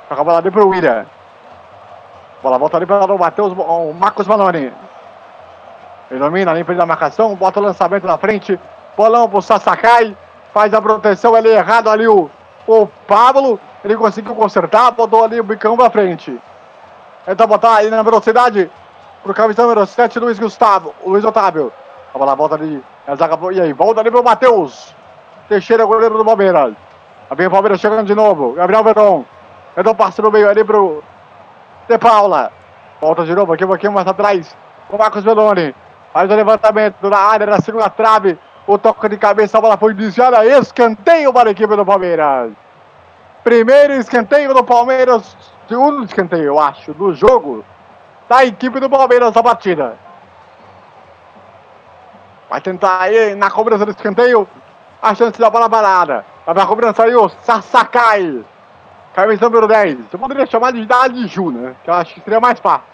[0.09, 1.07] Toca a bola ali pro William.
[2.43, 4.73] Bola volta ali para o Matheus, o Marcos Maloni.
[6.11, 8.59] Ele domina, limpa da marcação, bota o lançamento na frente.
[8.97, 10.17] Bolão pro Sasakai.
[10.53, 12.29] Faz a proteção ali errado ali o,
[12.67, 13.61] o Pablo.
[13.85, 16.37] Ele conseguiu consertar, botou ali o bicão pra frente.
[17.25, 18.69] Tenta botar aí na velocidade
[19.23, 20.93] pro capitão número 7, Luiz Gustavo.
[21.07, 21.73] Luiz Otávio.
[22.15, 22.83] A bola volta ali.
[23.07, 24.95] A zaga, e aí, volta ali pro Matheus.
[25.49, 26.75] Teixeira, goleiro do Palmeiras.
[27.31, 28.53] Aí vem o Palmeiras chegando de novo.
[28.53, 29.25] Gabriel Veron.
[29.75, 31.03] Tentou passe no meio ali pro
[31.89, 32.53] De Paula.
[33.01, 34.57] Volta de novo aqui um pouquinho mais atrás.
[34.91, 35.75] O Marcos Meloni.
[36.13, 38.39] Faz o levantamento na área, na segunda trave.
[38.67, 40.45] O toque de cabeça, a bola foi desviada.
[40.45, 42.53] Escanteio para a equipe do Palmeiras.
[43.43, 45.37] Primeiro escanteio do Palmeiras.
[45.67, 47.65] Segundo escanteio, eu acho, do jogo.
[48.29, 49.97] Da equipe do Palmeiras a partida.
[52.53, 54.47] Vai tentar aí na cobrança do escanteio.
[55.01, 56.23] A chance da bola parada.
[56.45, 58.45] Vai pra cobrança aí o Sasakai.
[59.15, 60.13] Camisa número 10.
[60.13, 61.75] Eu poderia chamar de Dali Ju, né?
[61.83, 62.85] Que eu acho que seria mais fácil.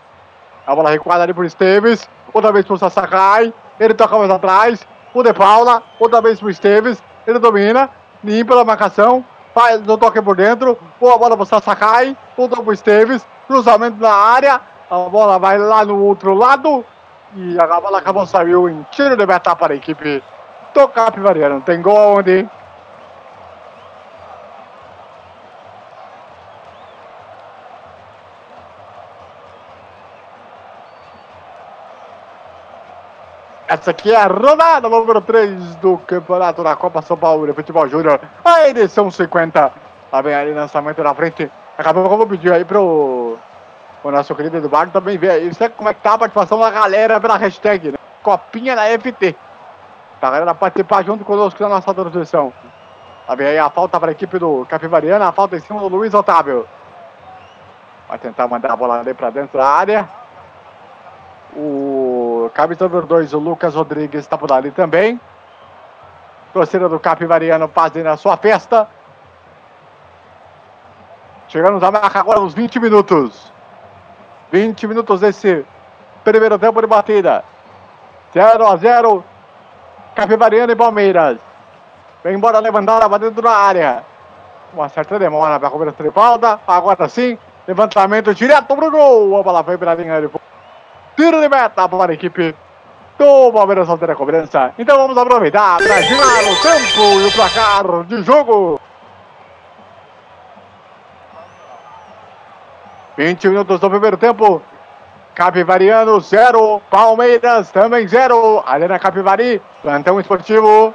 [0.64, 2.08] A bola recuada ali por Esteves.
[2.32, 3.52] Outra vez pro Sasakai.
[3.80, 4.86] Ele toca mais atrás.
[5.12, 5.82] O De Paula.
[5.98, 7.02] Outra vez pro Esteves.
[7.26, 7.90] Ele domina.
[8.22, 9.24] Limpa a marcação.
[9.52, 10.78] Faz o toque por dentro.
[11.00, 12.16] Boa bola pro Sasakai.
[12.36, 13.26] Voltou pro Esteves.
[13.48, 14.60] Cruzamento na área.
[14.88, 16.86] A bola vai lá no outro lado.
[17.34, 20.22] E a bola acabou saiu em tiro de meta para a equipe
[20.72, 21.60] do Capivariano.
[21.60, 22.48] Tem gol onde?
[33.68, 37.86] Essa aqui é a rodada número 3 do Campeonato da Copa São Paulo de Futebol
[37.86, 38.18] Júnior.
[38.42, 39.72] A edição 50.
[40.10, 41.50] Lá vem ali lançamento na frente.
[41.76, 43.36] Acabou que eu vou pedir aí pro,
[44.02, 45.54] o nosso querido Eduardo também ver aí.
[45.54, 47.98] Sabe como é que tá a participação da galera pela hashtag, né?
[48.22, 49.36] Copinha da FT.
[50.20, 52.52] Pra galera participar junto conosco na nossa transmissão.
[53.28, 55.28] Lá vem aí a falta para a equipe do Capivariana.
[55.28, 56.66] A falta em cima do Luiz Otávio.
[58.08, 60.08] Vai tentar mandar a bola ali para dentro da área.
[61.54, 65.20] O camisa número 2, o Lucas Rodrigues, está por ali também.
[66.52, 68.88] Torcida do Capivariano fazendo a sua festa.
[71.48, 73.52] Chegamos a marca agora nos 20 minutos.
[74.50, 75.64] 20 minutos desse
[76.24, 77.44] primeiro tempo de batida.
[78.32, 79.24] 0 a 0.
[80.14, 81.38] Capivariano e Palmeiras.
[82.24, 84.02] Vem embora levantada para dentro da área.
[84.72, 86.60] Uma certa demora para cobrança de falta.
[86.66, 87.38] Agora sim.
[87.66, 89.38] Levantamento direto para o gol.
[89.38, 90.30] A bola foi pela linha de
[91.16, 92.54] Tiro de meta para a equipe
[93.18, 94.72] do Palmeiras fazer a cobrança.
[94.78, 98.80] Então vamos aproveitar para girar o tempo e o placar de jogo.
[103.18, 104.62] 20 minutos do primeiro tempo.
[105.34, 108.62] Capivariano 0, Palmeiras também 0.
[108.64, 110.94] Arena Capivari, plantão esportivo.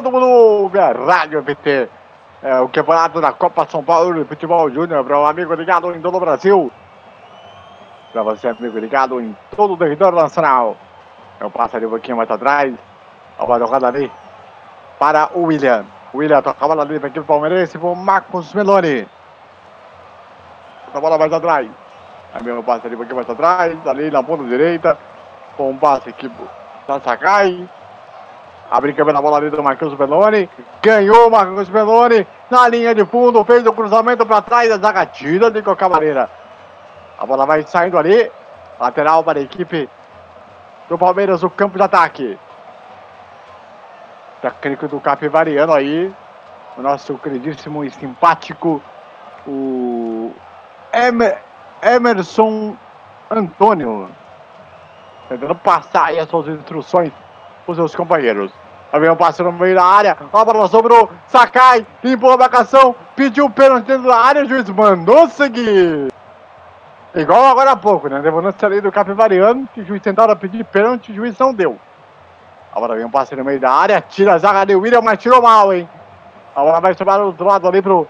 [0.00, 1.88] Todo mundo a Rádio FT.
[2.42, 6.00] É, o campeonato da Copa São Paulo de Futebol Júnior para o amigo ligado em
[6.00, 6.70] todo o Brasil.
[8.12, 10.76] Para você, amigo ligado em todo o território nacional.
[11.38, 12.74] Eu passo ali um pouquinho mais atrás.
[13.38, 14.10] A bola jogada ali
[14.98, 15.84] para o William.
[16.12, 19.06] William toca a bola ali para a equipe palmeirense para o Marcos Meloni.
[20.92, 21.70] A bola mais atrás.
[22.34, 23.86] Aí mesmo passe ali um pouquinho mais atrás.
[23.86, 24.98] Ali na ponta direita.
[25.56, 26.28] Com um passe aqui
[26.84, 27.68] para Sakai.
[28.74, 30.50] Abre câmera na bola ali do Marcos Belloni.
[30.82, 33.44] Ganhou o Marcos Belloni na linha de fundo.
[33.44, 34.68] Fez o cruzamento para trás.
[34.68, 36.28] A zaga tira de qualquer maneira.
[37.16, 38.28] A bola vai saindo ali.
[38.80, 39.88] Lateral para a equipe
[40.88, 42.36] do Palmeiras, o campo de ataque.
[44.42, 46.12] Técnico do Capivariano aí.
[46.76, 48.82] O nosso queridíssimo e simpático.
[49.46, 50.32] O
[50.92, 51.40] Emer,
[51.80, 52.76] Emerson
[53.30, 54.10] Antônio.
[55.28, 57.12] Tentando passar aí as suas instruções
[57.66, 58.52] os seus companheiros.
[58.94, 63.50] Um passe no meio da área, a bola sobrou, Sakai, limpou a marcação, pediu o
[63.50, 66.12] pênalti dentro da área, o juiz mandou seguir.
[67.12, 68.20] Igual agora há pouco, né?
[68.20, 71.76] Levando-se ali do Capivariano, que o juiz tentaram pedir pênalti, o juiz não deu.
[72.72, 75.42] Agora vem um passe no meio da área, tira a zaga de William, mas tirou
[75.42, 75.88] mal, hein?
[76.54, 78.06] A bola vai sobrar do outro lado ali pro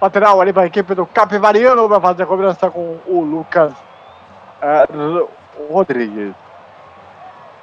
[0.00, 5.28] lateral, ali para a equipe do Capivariano, vai fazer a cobrança com o Lucas uh,
[5.68, 6.32] Rodrigues.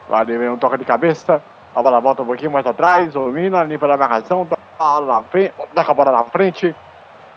[0.10, 1.41] Lá vem um toque de cabeça.
[1.80, 3.14] A bola volta um pouquinho mais atrás.
[3.14, 4.46] Domina, limpa a marcação.
[4.46, 6.76] Toca a bola na frente.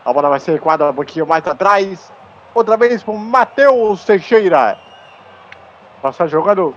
[0.03, 2.11] A bola vai ser recuada um pouquinho mais atrás.
[2.53, 4.77] Outra vez para o Matheus Teixeira.
[6.01, 6.75] Passa jogando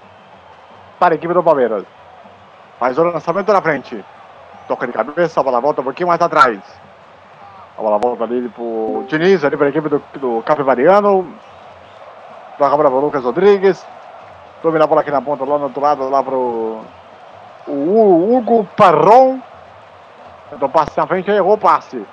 [1.01, 1.85] para a equipe do Palmeiras.
[2.81, 4.05] Mais um lançamento na frente.
[4.69, 5.41] Toca de cabeça.
[5.41, 6.61] A bola volta um pouquinho mais atrás.
[7.77, 11.35] A bola volta ali para o Diniz, ali para a equipe do, do Capivariano.
[12.59, 13.85] Toca a bola para o Lucas Rodrigues.
[14.63, 16.85] Domina a bola aqui na ponta, lá no outro lado, lá pro o
[17.69, 19.39] Hugo Parron.
[20.53, 22.05] Então passe na frente, errou o passe.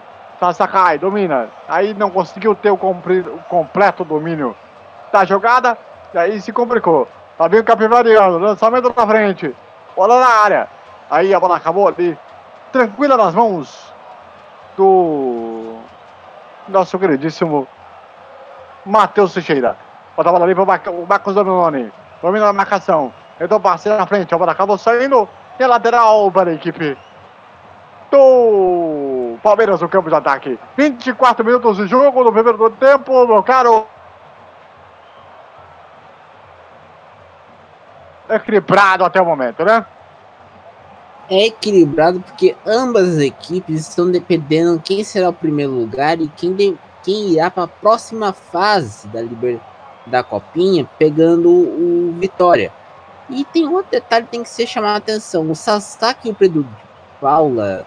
[0.53, 1.47] Sakai domina.
[1.69, 4.53] Aí não conseguiu ter o, o completo domínio
[5.11, 5.77] da jogada.
[6.13, 7.07] E aí se complicou.
[7.37, 8.39] Tá bem o Capivariano.
[8.39, 9.55] Lançamento na frente.
[9.95, 10.67] Bola na área.
[11.09, 12.17] Aí a bola acabou ali.
[12.73, 13.93] Tranquila nas mãos
[14.75, 15.77] do
[16.67, 17.67] nosso queridíssimo
[18.85, 19.77] Matheus Teixeira.
[20.17, 21.91] Bota a bola ali Mar- o Marcos Dominoni.
[22.21, 23.13] Domina a marcação.
[23.39, 24.33] Então parceiro na frente.
[24.33, 25.29] A bola acabou saindo.
[25.59, 26.97] Lateral para a equipe
[28.11, 30.59] do Palmeiras no campo de ataque.
[30.77, 33.87] 24 minutos de jogo no primeiro tempo, meu caro.
[38.29, 39.85] Equilibrado até o momento, né?
[41.29, 46.53] É equilibrado porque ambas as equipes estão dependendo quem será o primeiro lugar e quem,
[46.53, 49.59] de- quem irá para a próxima fase da, liber,
[50.05, 52.71] da Copinha, pegando o Vitória.
[53.29, 56.35] E tem outro detalhe que tem que ser chamado a atenção: o Sasaki e o
[56.35, 56.67] Pedro
[57.21, 57.85] Paula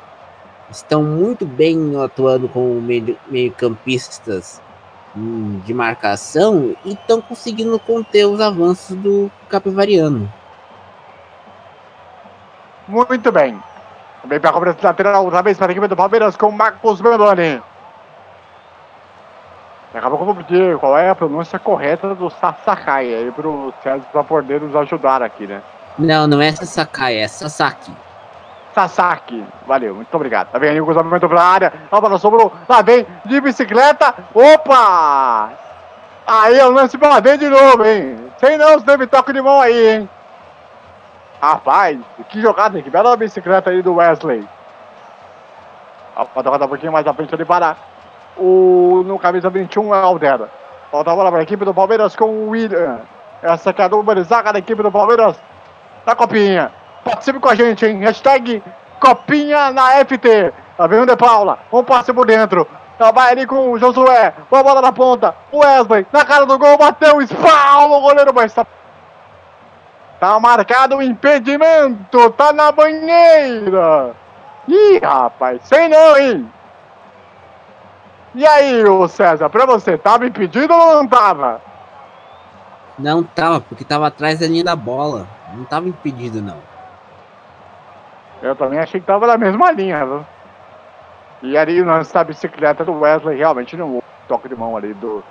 [0.71, 4.61] estão muito bem atuando como meio- meio-campistas
[5.17, 10.33] hum, de marcação e estão conseguindo conter os avanços do Capivariano.
[12.89, 13.61] Muito bem.
[14.25, 17.63] Vem para a cobrança lateral, outra vez para a equipe do Palmeiras com Marcos Meloni.
[19.95, 24.25] Acabou como pedir qual é a pronúncia correta do Sasakai aí para o César para
[24.25, 25.63] poder nos ajudar aqui, né?
[25.99, 27.93] Não, não é Sasakai, é Sasaki.
[28.75, 29.43] Sasaki.
[29.67, 30.51] Valeu, muito obrigado.
[30.51, 31.73] Tá vendo aí o cruzamento para a área.
[31.91, 32.53] A bola sobrou.
[32.69, 34.15] Lá vem de bicicleta.
[34.35, 35.51] Opa!
[36.27, 38.19] Aí o lance para ver de novo, hein?
[38.39, 40.11] Sem não, se teve toque de mão aí, hein?
[41.41, 42.85] Rapaz, que jogada, hein?
[42.85, 44.47] Que bela bicicleta aí do Wesley.
[46.15, 47.77] A bola um pouquinho mais à frente ali para
[48.37, 50.51] o no camisa 21 é Aldera.
[50.93, 53.01] Volta a bola para a equipe do Palmeiras com o William.
[53.43, 55.37] Essa que é a de zaga da equipe do Palmeiras
[56.05, 56.73] da Copinha.
[57.05, 57.99] Participe com a gente, hein?
[57.99, 58.63] Hashtag
[59.01, 60.53] Copinha na FT.
[60.79, 61.59] Lá vem o De Paula.
[61.73, 62.67] Um passe por dentro.
[62.99, 64.33] Lá vai ali com o Josué.
[64.51, 65.35] Boa bola na ponta.
[65.53, 66.07] O Wesley.
[66.13, 66.79] Na cara do gol.
[66.79, 67.21] Bateu.
[67.21, 68.33] Espalma o goleiro.
[68.35, 68.67] Mas tá...
[70.19, 72.31] Tá marcado o impedimento.
[72.31, 74.15] Tá na banheira.
[74.67, 75.61] Ih, rapaz.
[75.65, 76.53] Sei não, hein?
[78.37, 79.49] E aí, ô César?
[79.49, 81.59] Pra você, tava impedido ou não tava?
[82.99, 85.27] Não tava, porque tava atrás da linha da bola.
[85.55, 86.59] Não tava impedido, não.
[88.43, 90.27] Eu também achei que tava na mesma linha, viu?
[91.45, 94.93] E ali o lance da bicicleta do Wesley, realmente não houve toque de mão ali
[94.93, 95.25] do,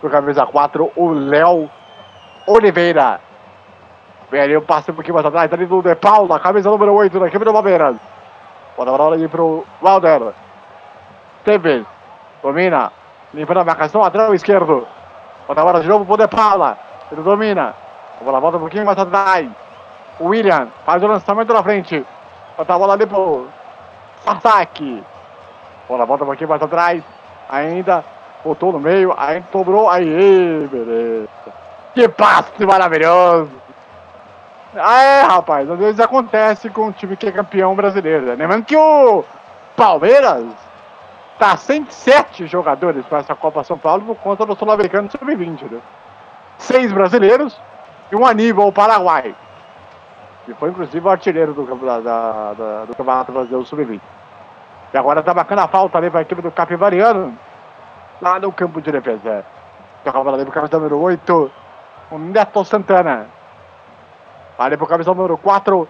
[0.00, 1.68] do camisa 4, o Léo
[2.46, 3.18] Oliveira.
[4.30, 7.18] Vem ali o passe um pouquinho mais atrás, ali do De Paula, camisa número 8
[7.18, 7.96] da equipe do Palmeiras.
[8.76, 10.32] Bota a bola ali pro Valder.
[11.44, 11.84] Tevez,
[12.42, 12.92] domina,
[13.32, 14.86] limpando a marcação, lateral esquerdo.
[15.46, 16.78] Bota a bola de novo pro Paula,
[17.10, 17.74] ele domina.
[18.20, 19.48] A bola volta um pouquinho mais atrás.
[20.18, 22.04] O William faz o lançamento na frente.
[22.56, 23.48] Bota a bola ali pro
[24.24, 25.02] Sasaki.
[25.88, 27.02] Bola volta um pouquinho mais atrás.
[27.48, 28.04] Ainda
[28.44, 29.12] botou no meio.
[29.16, 29.90] Aí sobrou.
[29.90, 31.28] Aí, beleza.
[31.94, 33.50] Que passe maravilhoso.
[34.76, 35.68] Ah, é, rapaz.
[35.68, 38.26] Às vezes acontece com o time que é campeão brasileiro.
[38.26, 38.34] né?
[38.36, 39.24] Lembrando que o
[39.76, 40.44] Palmeiras
[41.56, 45.80] sem sete jogadores para essa Copa São Paulo por conta do Sul-Americano Sub-20, né?
[46.58, 47.58] Seis brasileiros
[48.10, 49.34] e um Aníbal Paraguai.
[50.44, 51.64] Que foi inclusive o artilheiro do,
[52.00, 54.00] da, da- do Campeonato Brasileiro Sub-20.
[54.92, 57.36] E agora tá marcando a falta ali para a equipe do Capivariano.
[58.20, 59.44] Lá no campo de defesa.
[60.04, 61.50] Toca a bola ali pro camisa número 8.
[62.10, 63.26] O Neto Santana.
[64.58, 65.88] Ali pro camisa número 4.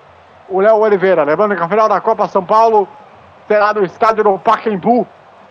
[0.49, 1.25] O Léo Oliveira.
[1.25, 2.87] Lembrando que a final da Copa São Paulo
[3.49, 5.07] será no estádio do Pacaembu.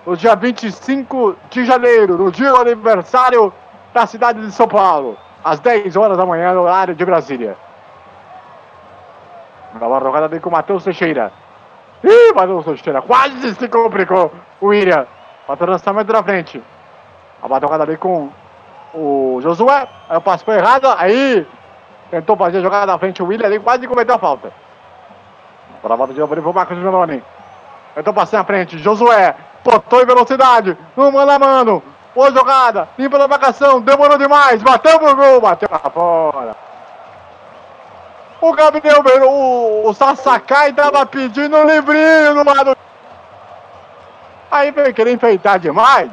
[0.05, 2.17] No dia 25 de janeiro.
[2.17, 3.53] No dia do aniversário
[3.93, 5.17] da cidade de São Paulo.
[5.43, 7.57] Às 10 horas da manhã, no horário de Brasília.
[9.73, 11.31] Uma jogada ali com o Matheus Teixeira.
[12.03, 14.31] Ih, Matheus Teixeira, quase se complicou.
[14.59, 15.05] O William,
[15.47, 16.61] bota o lançamento na frente.
[17.41, 18.29] A jogada ali com
[18.93, 19.87] o Josué.
[20.09, 20.87] Aí o passe foi errado.
[20.97, 21.47] Aí
[22.09, 23.23] tentou fazer a jogada na frente.
[23.23, 24.51] O William ali quase cometeu a falta.
[25.81, 27.23] Para a volta de novo ali pro Marcos Meloni.
[27.95, 28.77] Tentou passar na frente.
[28.77, 30.77] Josué, botou em velocidade.
[30.95, 31.83] Mano a mano.
[32.13, 32.89] Boa jogada.
[32.97, 33.81] Limpa da marcação.
[33.81, 34.61] Demorou demais.
[34.61, 35.41] Bateu pro gol.
[35.41, 36.55] Bateu pra fora.
[38.41, 42.75] O Gabriel, o, o Sasakai tava pedindo um livrinho no lado.
[44.49, 46.09] Aí veio querer enfeitar demais.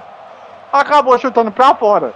[0.72, 2.12] Acabou chutando pra fora.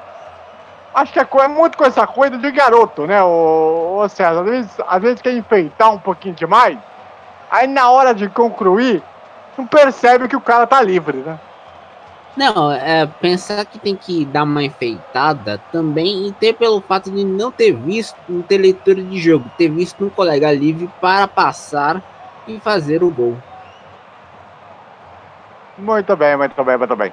[0.94, 4.40] Acho que é, é muito com essa coisa de garoto, né, o, o César?
[4.40, 6.76] Às vezes, às vezes quer enfeitar um pouquinho demais.
[7.50, 9.02] Aí na hora de concluir,
[9.56, 11.38] não percebe que o cara tá livre, né?
[12.34, 17.24] Não, é pensar que tem que dar uma enfeitada também e ter pelo fato de
[17.24, 22.02] não ter visto, não ter leitura de jogo, ter visto um colega livre para passar
[22.48, 23.36] e fazer o gol.
[25.76, 27.12] Muito bem, muito bem, muito bem.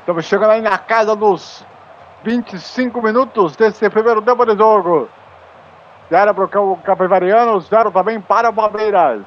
[0.00, 1.66] Estamos chegando aí na casa dos
[2.22, 5.08] 25 minutos desse primeiro tempo de jogo.
[6.08, 9.22] Zero para o Capivariano, zero também para o Palmeiras.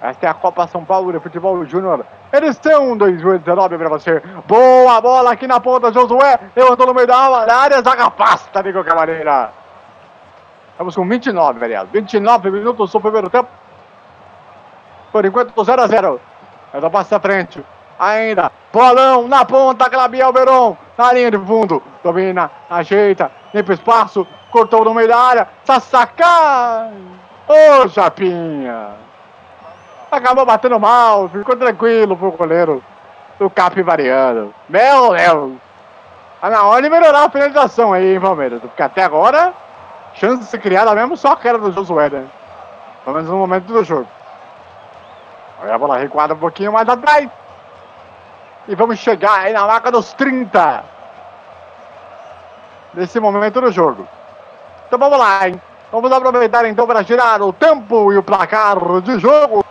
[0.00, 2.04] Esta é a Copa São Paulo de Futebol Júnior.
[2.32, 4.22] Edição 2019 para você.
[4.46, 6.38] Boa bola aqui na ponta, Josué.
[6.54, 8.12] Levantou no meio da área, zaga
[8.62, 9.52] de qualquer maneira.
[10.72, 11.88] Estamos com 29, vereado.
[11.90, 13.48] 29 minutos do primeiro tempo.
[15.10, 16.20] Por enquanto, 0 a 0
[16.74, 17.64] Ela passa à frente.
[17.98, 18.52] Ainda.
[18.70, 20.76] Bolão na ponta, Clabiel Verón.
[20.98, 21.82] Na linha de fundo.
[22.04, 24.26] Domina, ajeita, limpa espaço.
[24.50, 25.48] Cortou no meio da área.
[25.64, 26.90] Sassacá.
[27.48, 29.05] Ô, oh, Chapinha.
[30.16, 31.28] Acabou batendo mal.
[31.28, 32.82] Ficou tranquilo pro goleiro
[33.38, 34.54] do Capivariano.
[34.66, 35.52] Meu Deus.
[36.40, 38.60] Tá na hora de melhorar a finalização aí, hein, Palmeiras.
[38.60, 39.52] Porque até agora,
[40.14, 42.24] chance criada mesmo só a cara do Josué, né?
[43.04, 44.08] Pelo menos no momento do jogo.
[45.62, 47.28] Olha a bola recuada um pouquinho mais atrás.
[48.68, 50.82] E vamos chegar aí na marca dos 30.
[52.94, 54.08] Nesse momento do jogo.
[54.86, 55.60] Então vamos lá, hein?
[55.92, 59.66] Vamos aproveitar então para girar o tempo e o placar de jogo.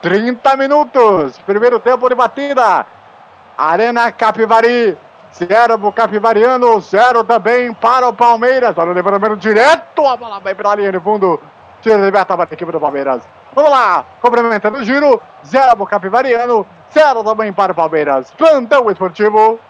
[0.00, 1.38] Trinta minutos.
[1.44, 2.86] Primeiro tempo de batida.
[3.56, 4.96] Arena Capivari.
[5.34, 8.76] Zero Capivariano, zero também para o Palmeiras.
[8.78, 11.40] Olha o levantamento direto, a bola vai para a linha de fundo.
[11.82, 13.22] Tira liberta para a equipe do Palmeiras.
[13.54, 15.20] Vamos lá, complementando o giro.
[15.46, 18.32] Zero Capivariano, zero também para o Palmeiras.
[18.32, 19.60] Plantão esportivo.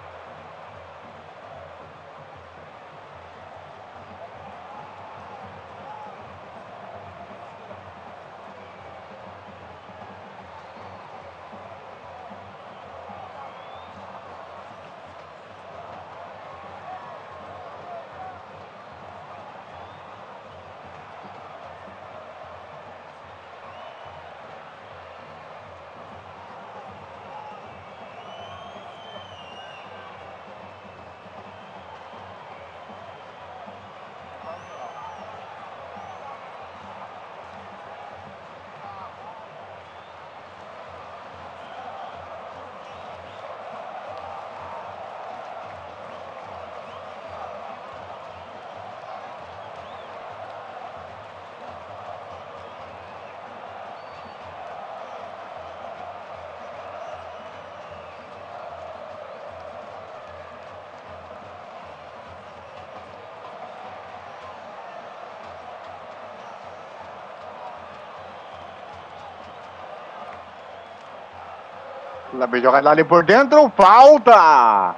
[72.38, 74.94] La bem jogada ali por dentro, falta!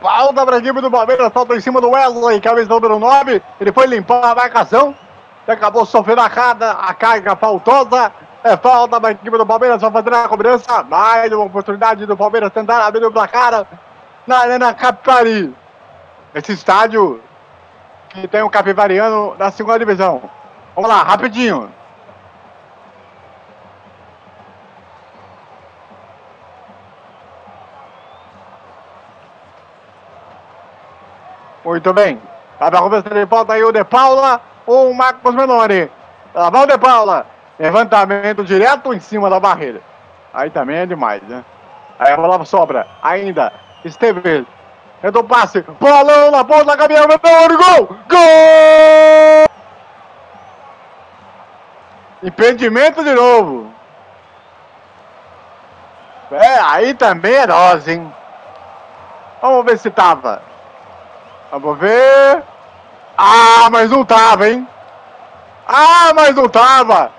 [0.00, 3.42] Falta para a equipe do Palmeiras, falta em cima do Wesley, camisa número 9.
[3.58, 4.94] Ele foi limpar a marcação
[5.52, 8.12] acabou sofrendo a carga, a carga faltosa.
[8.44, 10.82] É falta para a equipe do Palmeiras, vai fazer a cobrança.
[10.84, 13.66] Mais uma oportunidade do Palmeiras tentar abrir o placar
[14.26, 15.54] na Arena Capipari.
[16.34, 17.20] Esse estádio
[18.10, 20.22] que tem o um Capivariano da segunda divisão.
[20.74, 21.72] Vamos lá, rapidinho.
[31.66, 32.22] Muito bem.
[32.60, 35.90] Vai para a conversa de falta aí o De Paula ou o Marcos Menori.
[36.32, 37.26] Lá vai o De Paula.
[37.58, 39.80] Levantamento direto em cima da barreira.
[40.32, 41.44] Aí também é demais, né?
[41.98, 42.86] Aí a bola sobra.
[43.02, 43.52] Ainda.
[43.84, 44.46] Esteves.
[45.02, 45.60] Tentou passe.
[45.80, 46.76] Bolão na ponta.
[46.76, 47.56] Gabriel Menori.
[47.56, 47.98] Gol!
[48.08, 49.46] Gol!
[52.22, 53.72] Impedimento de novo.
[56.30, 58.14] É, aí também é dose, hein?
[59.42, 60.42] Vamos ver se tava.
[61.50, 62.42] Vamos ver.
[63.16, 64.66] Ah, mas não tava, hein?
[65.66, 67.10] Ah, mas não tava.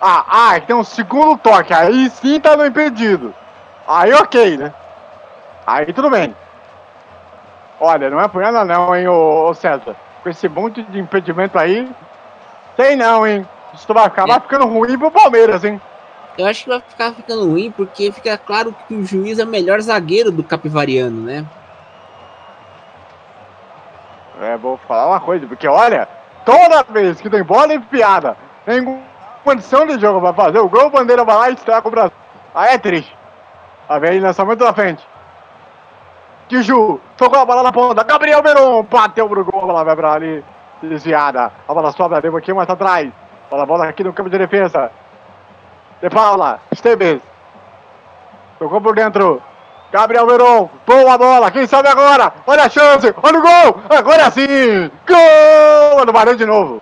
[0.00, 1.74] Ah, ah, tem um segundo toque.
[1.74, 3.34] Aí sim tá no impedido.
[3.86, 4.72] Aí ok, né?
[5.66, 6.34] Aí tudo bem.
[7.78, 9.96] Olha, não é por nada não, hein, ô, ô César.
[10.22, 11.90] Com esse monte de impedimento aí,
[12.76, 13.46] tem não, hein?
[13.74, 14.40] Isso vai acabar é.
[14.40, 15.80] ficando ruim pro Palmeiras, hein?
[16.36, 19.48] Eu acho que vai ficar ficando ruim porque fica claro que o juiz é o
[19.48, 21.46] melhor zagueiro do Capivariano, né?
[24.40, 26.08] É, vou falar uma coisa, porque olha,
[26.46, 29.02] toda vez que tem bola enfiada, tem
[29.44, 32.16] condição de jogo pra fazer o gol, bandeira vai lá e estraga o Brasil.
[32.54, 33.14] Aí é triste.
[34.00, 35.06] Vem lançamento da frente.
[36.48, 38.02] Tiju, tocou a bola na ponta.
[38.02, 39.62] Gabriel Veron bateu pro gol.
[39.62, 40.44] A bola vai pra ali,
[40.82, 41.52] desviada.
[41.68, 43.12] A bola sobra, deu aqui mais atrás.
[43.50, 44.90] A bola aqui no campo de defesa.
[46.00, 47.20] De Paula, Esteves.
[48.58, 49.42] Tocou por dentro.
[49.92, 52.32] Gabriel Veron, boa bola, quem sabe agora?
[52.46, 54.88] Olha a chance, olha o gol, agora sim!
[55.06, 56.80] Gol do Barão de novo.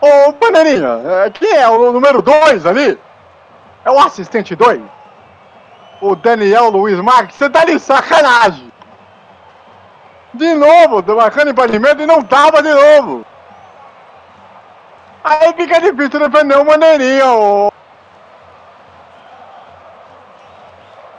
[0.00, 2.98] Ô, Bandeirinha, é, quem é o número 2 ali?
[3.84, 4.80] É o assistente 2?
[6.00, 8.72] O Daniel Luiz Marques, você tá de sacanagem.
[10.34, 13.26] De novo, marcando impedimento e não tava de novo.
[15.24, 17.72] Aí fica difícil defender o Bandeirinha, ô.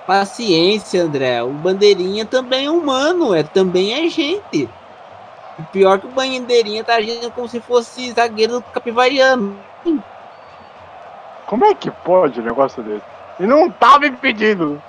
[0.06, 1.41] Paciência, André.
[1.41, 4.70] O Bandeirinha também é humano, é, também é gente.
[5.58, 9.58] O pior que o Bandeirinha tá agindo como se fosse zagueiro Capivariano.
[11.45, 13.06] Como é que pode um negócio desse?
[13.39, 14.82] E não tava impedindo.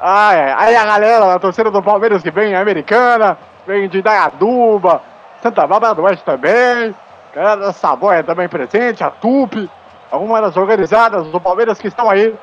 [0.00, 0.30] Ah.
[0.58, 5.00] Aí a galera, a torcida do Palmeiras que vem, americana, vem de Dayatuba,
[5.42, 6.94] Santa Bárbara do Oeste também.
[7.34, 9.68] Galera da Saboia também presente, a Tupi,
[10.10, 12.34] algumas das organizadas do Palmeiras que estão aí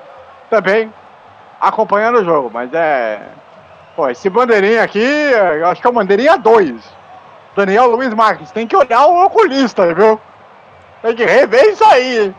[0.50, 0.92] também
[1.62, 2.50] acompanhando o jogo.
[2.52, 3.22] Mas é.
[3.96, 7.02] Pô, esse bandeirinha aqui, eu acho que é o bandeirinha 2.
[7.56, 10.20] Daniel Luiz Marques, tem que olhar o oculista, viu?
[11.02, 12.34] Tem que rever isso aí?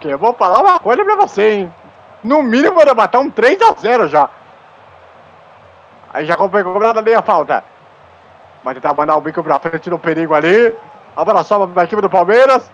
[0.00, 1.74] Que eu vou falar uma coisa pra você, hein?
[2.22, 4.28] No mínimo vai matar um 3x0 já.
[6.12, 7.64] Aí já foi ali a falta.
[8.62, 10.74] Vai tentar mandar o bico pra frente no perigo ali.
[11.16, 12.70] A bola sobra pra equipe do Palmeiras.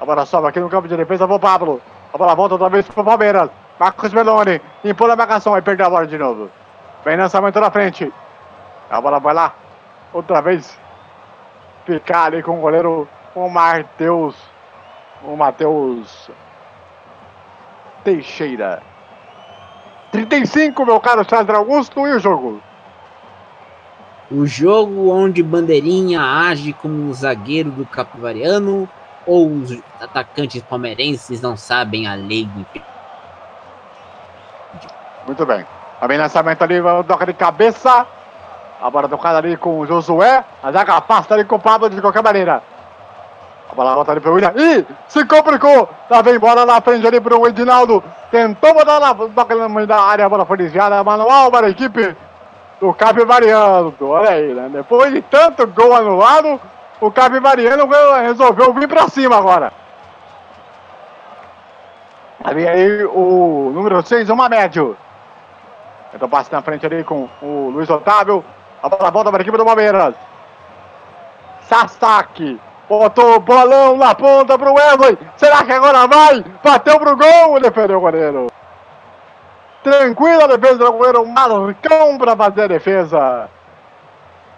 [0.00, 1.80] A bola sobra aqui no campo de defesa pro Pablo.
[2.12, 3.50] A bola volta outra vez pro Palmeiras.
[3.78, 4.60] Marcos Meloni.
[4.84, 5.54] Impõe a marcação.
[5.54, 6.50] Aí perdeu a bola de novo.
[7.04, 8.12] Vem lançamento na frente.
[8.90, 9.54] A bola vai lá.
[10.12, 10.78] Outra vez.
[11.86, 13.08] Ficar ali com o goleiro.
[13.34, 14.36] O Matheus.
[15.22, 16.30] O Matheus.
[18.04, 18.82] Teixeira.
[20.10, 22.06] 35, meu caro César Augusto.
[22.06, 22.60] E o jogo?
[24.30, 28.88] O jogo onde Bandeirinha age como um zagueiro do Capivariano
[29.26, 32.66] ou os atacantes palmeirenses não sabem a lei do.
[35.28, 35.64] Muito bem.
[36.00, 38.06] A bem lançamento ali, toca de cabeça.
[38.80, 40.42] A bola tocada ali com o Josué.
[40.62, 42.62] A zaga passa ali com o Pablo de qualquer maneira.
[43.70, 44.54] A bola volta ali pro William.
[44.56, 45.86] Ih, se complicou.
[46.08, 48.02] Lá vem bola na frente ali pro Edinaldo.
[48.30, 50.24] Tentou botar na toca no meio da área.
[50.24, 51.04] A bola foi desviada.
[51.04, 52.16] Manual para a equipe
[52.80, 53.94] do Capivariano.
[54.00, 54.70] Olha aí, né?
[54.72, 56.58] Depois de tanto gol anulado,
[57.02, 57.86] o Capivariano
[58.22, 59.74] resolveu vir pra cima agora.
[62.42, 64.96] Ali aí o número 6, uma médio.
[66.18, 68.44] Então passe na frente ali com o Luiz Otávio.
[68.82, 70.16] A bola volta para a equipe do Palmeiras.
[71.62, 72.60] Sasaki.
[72.88, 75.16] Botou o bolão na ponta pro Wesley.
[75.36, 76.44] Será que agora vai?
[76.64, 77.60] Bateu pro gol.
[77.60, 78.48] Defendeu o goleiro.
[79.84, 83.48] Tranquila a defesa do goleiro Marcão para fazer a defesa.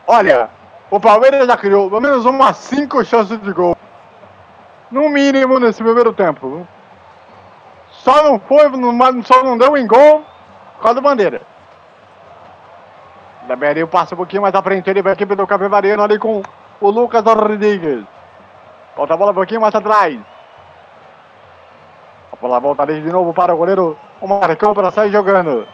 [0.07, 0.49] Olha,
[0.91, 3.77] o Palmeiras já criou pelo menos umas 5 chances de gol.
[4.91, 6.67] No mínimo nesse primeiro tempo.
[7.91, 8.65] Só não foi,
[9.25, 10.25] só não deu em gol
[10.81, 11.43] por causa do Bandeira.
[13.47, 16.18] Da Berio passa um pouquinho mais à frente, ele vai a equipe do Capivariano ali
[16.18, 16.43] com
[16.81, 18.05] o Lucas Rodrigues.
[18.97, 20.18] Volta a bola um pouquinho mais atrás.
[22.33, 25.68] A bola volta ali de novo para o goleiro, o Marcão para sair jogando.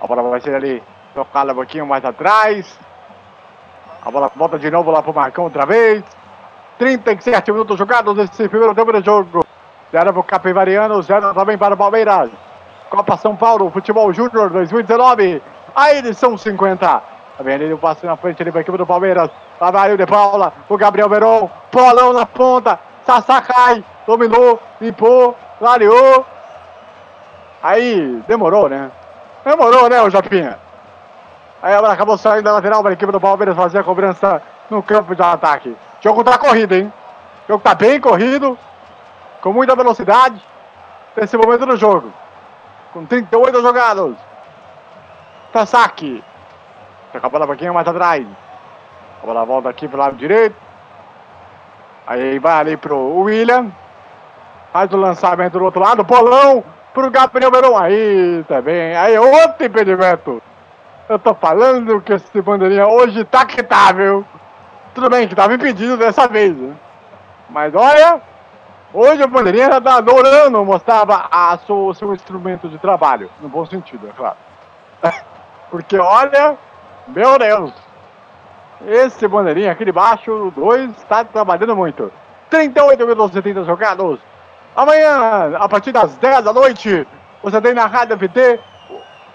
[0.00, 0.82] A bola vai ser ali
[1.14, 2.76] tocada um pouquinho mais atrás.
[4.04, 6.02] A bola volta de novo lá para o Marcão outra vez.
[6.76, 9.44] 37 minutos jogados nesse primeiro tempo de jogo.
[9.92, 12.49] Zero para o Capivariano, zero também para o Palmeiras.
[12.90, 15.40] Copa São Paulo, Futebol Júnior 2019,
[15.76, 16.76] a edição 50.
[16.84, 17.02] Tá
[17.38, 19.30] vendo ele o passe na frente ali para a equipe do Palmeiras.
[19.60, 22.80] Lá vai o De Paula, o Gabriel Veron, Polão na ponta.
[23.06, 26.26] Sassá cai, dominou, limpou, clareou.
[27.62, 28.90] Aí, demorou, né?
[29.44, 30.58] Demorou, né, o Japinha?
[31.62, 34.82] Aí ela acabou saindo da lateral para a equipe do Palmeiras fazer a cobrança no
[34.82, 35.68] campo de ataque.
[35.68, 36.92] O jogo tá corrido, hein?
[37.44, 38.58] O jogo tá bem corrido,
[39.40, 40.42] com muita velocidade
[41.16, 42.12] nesse momento do jogo.
[42.92, 44.16] Com 38 jogados.
[45.52, 46.22] Tasaki.
[47.12, 48.26] Toca a bola um pouquinho mais atrás.
[49.22, 50.56] A bola volta aqui pro lado direito.
[52.06, 53.70] Aí vai ali pro William.
[54.72, 56.04] Faz o lançamento do outro lado.
[56.04, 57.76] Bolão pro Gabriel Verão.
[57.76, 58.96] Aí também.
[58.96, 60.42] Aí outro impedimento.
[61.08, 64.24] Eu tô falando que esse bandeirinha hoje tá que tá, viu?
[64.94, 66.74] Tudo bem que tava impedido dessa vez, né?
[67.48, 68.20] Mas olha,
[68.92, 73.30] hoje o bandeirinha já tá adorando mostrar a seu, seu instrumento de trabalho.
[73.40, 74.36] No bom sentido, é claro.
[75.70, 76.56] Porque olha,
[77.08, 77.72] meu Deus.
[78.86, 82.10] Esse bandeirinha aqui de baixo, o 2, está trabalhando muito.
[82.48, 84.18] 38 minutos e 30 jogados.
[84.74, 87.06] Amanhã, a partir das 10 da noite,
[87.42, 88.60] você tem na Rádio FT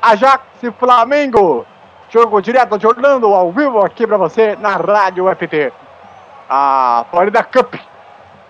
[0.01, 1.65] Ajax e Flamengo.
[2.09, 5.73] Jogo direto de Orlando, ao vivo aqui pra você na Rádio FT.
[6.49, 7.73] A Florida Cup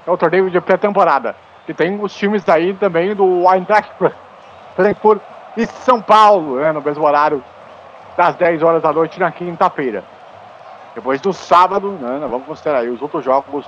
[0.05, 1.35] é o torneio de pré-temporada.
[1.65, 3.91] Que tem os times aí também do Eintracht
[4.75, 5.21] Frankfurt
[5.57, 7.43] e São Paulo, né, no mesmo horário
[8.15, 10.03] das 10 horas da noite na quinta-feira.
[10.93, 13.67] Depois do sábado, né, vamos considerar aí os outros jogos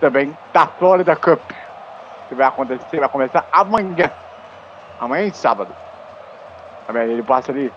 [0.00, 1.40] também da Florida Cup.
[2.28, 4.10] Que vai acontecer, vai começar amanhã.
[5.00, 5.72] Amanhã e sábado.
[6.86, 7.72] Também ele passa ali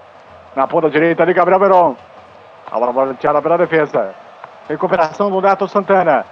[0.56, 1.96] Na ponta direita ali, Gabriel Veron.
[2.72, 4.14] A bola boleteada pela defesa.
[4.68, 6.26] Recuperação do Neto Santana.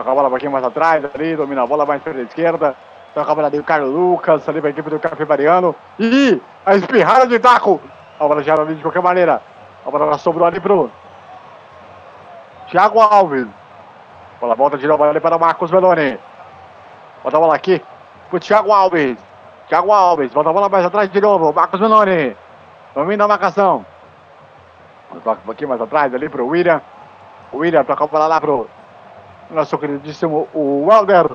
[0.00, 2.74] Toca a bola um pouquinho mais atrás ali, domina a bola mais pela esquerda.
[3.12, 5.76] Toca a bola ali o Carlos Lucas, ali para a equipe do Capivariano.
[5.98, 7.78] E a espirrada de taco.
[8.18, 9.42] A bola já ali de qualquer maneira.
[9.84, 10.90] A bola sobrou ali pro
[12.70, 13.46] Thiago Alves.
[13.46, 16.18] A bola volta de novo ali para o Marcos Meloni.
[17.22, 17.82] Bota a bola aqui
[18.30, 19.18] pro Thiago Alves.
[19.68, 21.52] Thiago Alves, bota a bola mais atrás de novo.
[21.52, 22.34] Marcos Meloni.
[22.94, 23.84] Domina a marcação.
[25.22, 26.80] Toca um pouquinho mais atrás ali pro William.
[27.52, 28.66] O William toca a bola lá pro
[29.50, 31.30] nosso queridíssimo o Welder.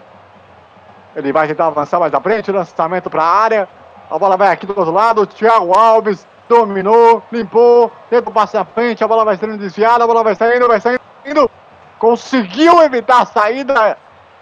[1.16, 3.70] Ele vai tentar avançar mais à frente, lançamento para a área.
[4.10, 5.26] A bola vai aqui do outro lado.
[5.26, 9.04] Thiago Alves dominou, limpou, tenta o à frente.
[9.04, 11.50] A bola vai sendo desviada, a bola vai saindo, vai saindo.
[11.98, 13.98] Conseguiu evitar a saída.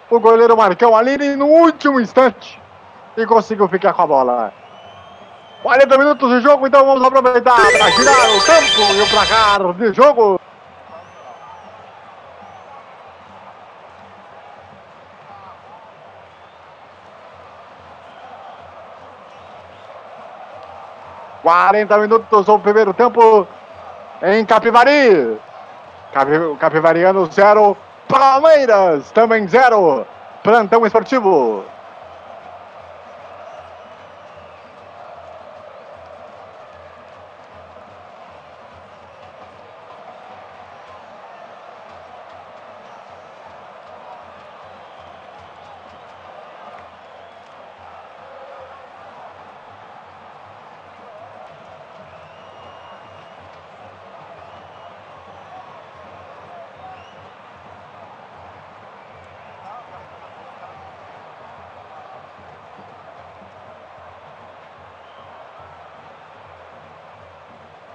[0.09, 2.61] O goleiro Marcão ali no último instante.
[3.15, 4.53] E conseguiu ficar com a bola.
[5.63, 9.93] 40 minutos de jogo, então vamos aproveitar para girar o campo e o placar de
[9.93, 10.39] jogo.
[21.43, 23.45] Quarenta minutos do primeiro tempo
[24.21, 25.37] em Capivari.
[26.13, 27.75] Capi, Capivariano zero,
[28.07, 30.07] Palmeiras também zero.
[30.41, 31.65] Plantão esportivo.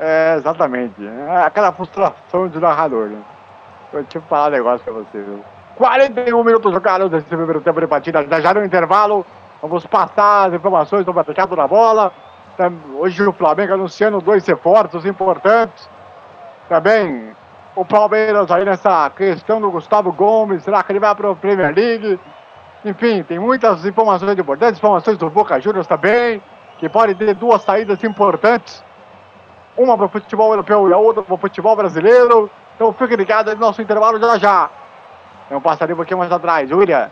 [0.00, 0.94] É, exatamente.
[1.06, 3.20] É aquela frustração de narrador, né?
[3.92, 5.44] Eu tinha que falar um negócio pra você, viu?
[5.76, 8.26] 41 minutos jogados nesse primeiro tempo de partida.
[8.40, 9.24] Já no intervalo,
[9.62, 12.12] vamos passar as informações do mercado da bola.
[12.98, 15.88] Hoje o Flamengo anunciando dois reforços importantes.
[16.68, 17.30] Também
[17.76, 20.64] o Palmeiras aí nessa questão do Gustavo Gomes.
[20.64, 22.18] Será que ele vai para a Premier League?
[22.84, 26.42] Enfim, tem muitas informações importantes, informações do Boca Juniors também,
[26.78, 28.84] que pode ter duas saídas importantes
[29.78, 32.50] uma para o futebol europeu e a outra para o futebol brasileiro.
[32.74, 34.70] Então fique ligado no nosso intervalo já já.
[35.48, 36.70] Tem um passarinho um pouquinho mais atrás.
[36.70, 37.10] William.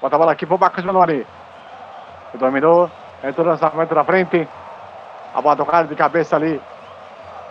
[0.00, 1.26] Bota a bola aqui para o Marcos Menori.
[2.34, 2.90] Dominou.
[3.22, 4.48] Entrou no lançamento na frente.
[5.34, 6.60] A bola tocada de cabeça ali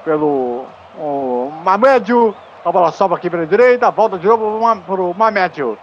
[0.03, 0.65] pelo
[0.97, 2.35] o Mamédio.
[2.63, 3.89] A bola sobe aqui pela direita.
[3.89, 5.77] Volta de novo para o Mamédio.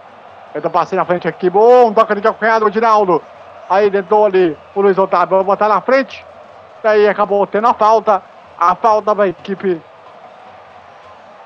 [0.55, 1.49] Entra passeio na frente aqui.
[1.49, 1.91] Bom.
[1.91, 3.21] Toca de calcanhar do Dinaldo.
[3.69, 5.37] Aí tentou ali o Luiz Otávio.
[5.37, 6.23] Vai botar na frente.
[6.83, 8.21] Daí acabou tendo a falta.
[8.57, 9.81] A falta da equipe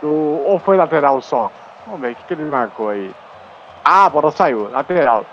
[0.02, 0.42] do.
[0.46, 1.52] Ou foi lateral só?
[1.86, 3.14] Vamos ver o que, que ele marcou aí.
[3.84, 5.26] Ah, a bola saiu, lateral.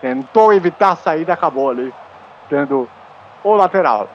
[0.00, 1.92] Tentou evitar a saída, acabou ali.
[2.48, 2.88] Tendo
[3.42, 4.08] o lateral.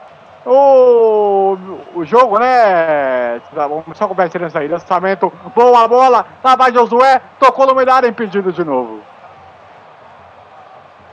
[0.46, 1.56] O,
[1.94, 3.40] o jogo, né?
[3.52, 4.68] Vamos só começar nessa aí.
[4.68, 6.26] Lançamento, boa bola.
[6.42, 9.00] Lá vai Josué, tocou no meio impedido de novo.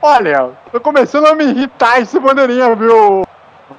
[0.00, 3.24] Olha, tô começando a me irritar esse bandeirinha, viu?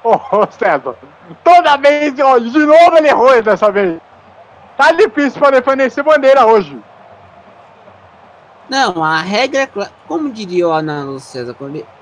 [0.02, 0.96] Ô, oh, César,
[1.42, 4.00] toda vez, ó, de novo ele errou dessa vez.
[4.76, 6.76] Tá difícil pra defender esse bandeira hoje.
[8.68, 9.92] Não, a regra é clara.
[10.08, 11.54] Como diria o Ana César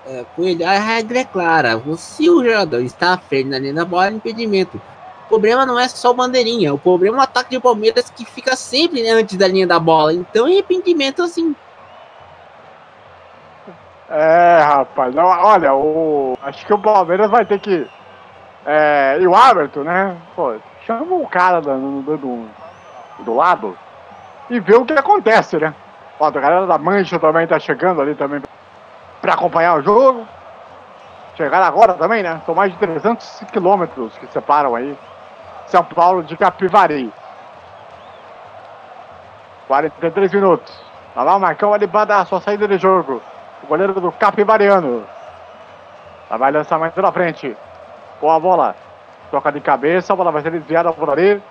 [0.07, 1.83] é, Coelho, a regra é clara.
[1.97, 4.81] Se o jogador está à frente na linha da bola, é impedimento.
[5.27, 6.73] O problema não é só o bandeirinha.
[6.73, 10.13] O problema é o ataque de Palmeiras que fica sempre antes da linha da bola.
[10.15, 11.55] Então é impedimento assim.
[14.15, 17.91] É, rapaz, não, olha, o, acho que o Palmeiras vai ter que.
[18.67, 20.15] É, e o Everton, né?
[20.37, 20.55] Pô,
[20.87, 22.49] chama o cara do, do, do,
[23.21, 23.75] do lado
[24.51, 25.75] e vê o que acontece, né?
[26.21, 28.43] Ó, a galera da Mancha também tá chegando ali também
[29.23, 30.29] pra acompanhar o jogo.
[31.35, 32.39] Chegaram agora também, né?
[32.45, 34.95] São mais de 300 quilômetros que separam aí
[35.69, 37.11] São Paulo de Capivari.
[39.67, 40.85] 43 minutos.
[41.15, 43.23] Tá lá o Marcão ali para dar a sua saída de jogo.
[43.63, 45.05] O goleiro do Capivariano.
[46.31, 47.57] Lá vai lançamento na frente.
[48.21, 48.75] Boa bola.
[49.31, 50.13] Toca de cabeça.
[50.13, 51.43] A bola vai ser desviada por ali.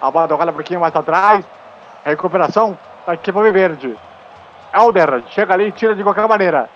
[0.00, 1.44] A bola tocada um pouquinho mais atrás.
[2.04, 2.76] Recuperação
[3.06, 3.96] da equipe verde.
[4.72, 6.68] Elder chega ali e tira de qualquer maneira.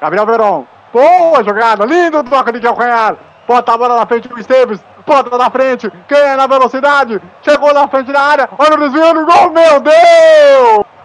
[0.00, 0.66] Gabriel Veron.
[0.92, 1.84] Boa jogada.
[1.84, 3.16] Lindo toque de calcanhar.
[3.46, 4.82] Bota a bola na frente do Esteves.
[5.06, 5.90] Bota na frente.
[6.08, 7.20] Quem é na velocidade?
[7.42, 8.48] Chegou na frente da área.
[8.58, 9.50] Olha o desvio gol.
[9.50, 10.97] Meu Deus!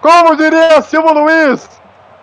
[0.00, 1.68] Como diria Silvio Luiz,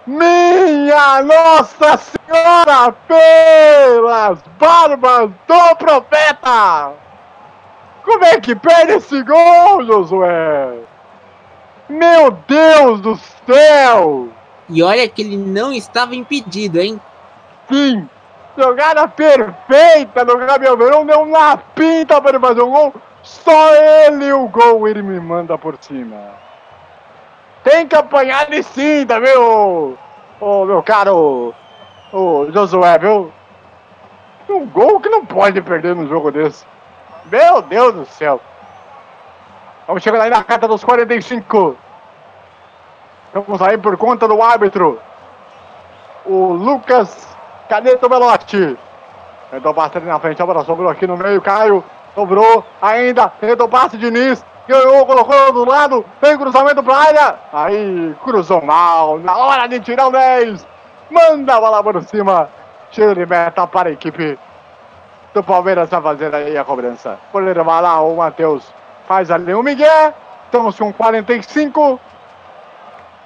[0.05, 6.93] Minha Nossa Senhora, pelas barbas do profeta!
[8.03, 10.79] Como é que perde esse gol, Josué?
[11.89, 14.29] Meu Deus do céu!
[14.69, 16.99] E olha que ele não estava impedido, hein?
[17.71, 18.07] Sim,
[18.57, 22.93] jogada perfeita do Gabriel Verão, deu na pinta para ele fazer um gol.
[23.23, 26.42] Só ele o gol ele me manda por cima.
[27.63, 29.97] Tem que apanhar de cinta, viu?
[30.39, 31.53] Ô, meu caro
[32.11, 33.31] ô, Josué, viu?
[34.49, 36.65] Um gol que não pode perder num jogo desse.
[37.25, 38.39] Meu Deus do céu.
[39.87, 41.75] Vamos chegar aí na carta dos 45.
[43.33, 44.99] Vamos aí por conta do árbitro.
[46.25, 47.35] O Lucas
[47.67, 48.77] Caneto Belotti.
[49.49, 51.83] Tentou ali na frente, a bola sobrou aqui no meio, Caio.
[52.15, 54.43] Sobrou ainda, tentou passe de Nis.
[54.67, 57.35] Ganhou, colocou do lado, tem cruzamento pra área.
[57.51, 60.65] Aí, cruzou mal, na hora de tirar o 10.
[61.11, 62.49] Manda a bola por cima.
[62.91, 64.39] Tiro de meta para a equipe
[65.33, 67.17] do Palmeiras tá fazendo aí a cobrança.
[67.31, 68.71] Goleiro vai lá, o Matheus
[69.07, 70.13] faz ali o Miguel.
[70.45, 71.99] Estamos com 45.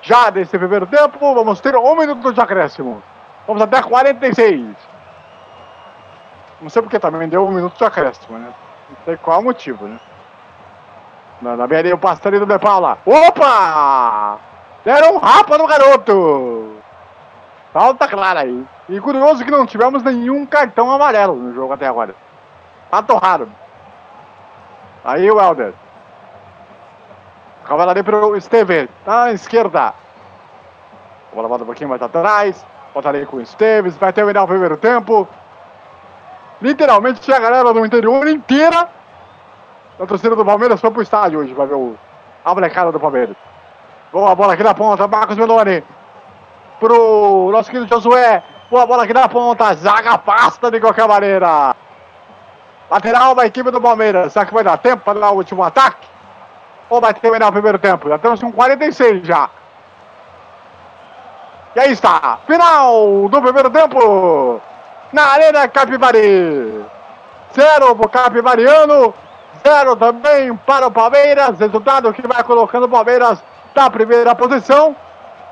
[0.01, 3.03] Já desse primeiro tempo, vamos ter um minuto de acréscimo.
[3.45, 4.75] Vamos até 46.
[6.61, 8.47] Não sei porque também deu um minuto de acréscimo, né?
[9.07, 9.97] Sei qual é o motivo, né?
[11.41, 12.97] Na, na beira o passe ali do De Paula.
[13.05, 14.37] Opa!
[14.83, 16.75] Deram um rapa no garoto!
[17.71, 18.67] Falta clara aí.
[18.89, 22.13] E curioso que não tivemos nenhum cartão amarelo no jogo até agora.
[22.91, 23.47] Fato raro.
[25.05, 25.73] Aí o Helder.
[27.65, 28.89] Ali pro Esteves.
[29.05, 29.93] Tá à esquerda.
[31.33, 32.65] Bola volta um pouquinho mais atrás.
[32.93, 33.95] Volta ali com o Esteves.
[33.95, 35.25] Vai terminar o primeiro tempo.
[36.61, 38.96] Literalmente a galera do interior inteira
[39.97, 41.95] Tá a torcida do Palmeiras foi pro estádio hoje, pra ver o,
[42.45, 43.35] a molecada do Palmeiras.
[44.13, 45.83] Boa bola aqui na ponta, Marcos Meloni.
[46.79, 48.43] Pro nosso querido Josué.
[48.69, 51.75] Boa bola aqui na ponta, zaga pasta de qualquer maneira.
[52.91, 54.33] Lateral da equipe do Palmeiras.
[54.33, 56.07] Será que vai dar tempo para dar o último ataque?
[56.89, 58.07] Ou vai terminar o primeiro tempo?
[58.07, 59.49] Já estamos com 46 já.
[61.75, 64.61] E aí está, final do primeiro tempo.
[65.11, 66.85] Na Arena Capivari.
[67.53, 69.13] Zero pro Capivariano.
[69.67, 71.59] 0 também para o Palmeiras.
[71.59, 73.43] Resultado que vai colocando o Palmeiras
[73.75, 74.95] na primeira posição.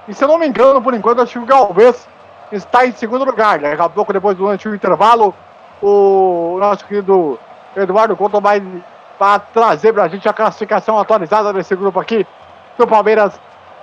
[0.08, 2.08] E se eu não me engano, por enquanto, acho que o Galvez
[2.50, 3.60] está em segundo lugar.
[3.60, 5.36] Daqui a pouco, depois durante o intervalo,
[5.82, 7.38] o nosso querido
[7.76, 8.64] Eduardo Couto vai,
[9.20, 12.26] para trazer para a gente a classificação atualizada desse grupo aqui
[12.78, 13.38] do Palmeiras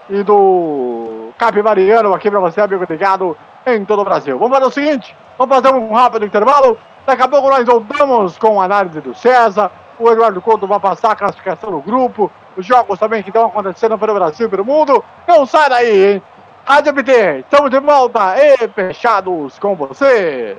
[0.09, 4.39] e do Capivariano aqui para você, amigo ligado em todo o Brasil.
[4.39, 6.79] Vamos fazer o seguinte, vamos fazer um rápido intervalo.
[7.05, 9.71] Daqui a pouco nós voltamos com a análise do César,
[10.03, 13.97] o Eduardo Couto vai passar a classificação do grupo, os jogos também que estão acontecendo
[13.97, 15.03] pelo Brasil e pelo mundo.
[15.29, 16.23] Não sai daí, hein?
[16.65, 20.59] Rádio BT, estamos de volta e fechados com você.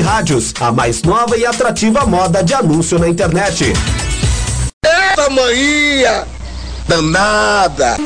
[0.00, 3.72] rádios, a mais nova e atrativa moda de anúncio na internet.
[4.84, 6.26] Essa mania
[6.86, 7.96] danada.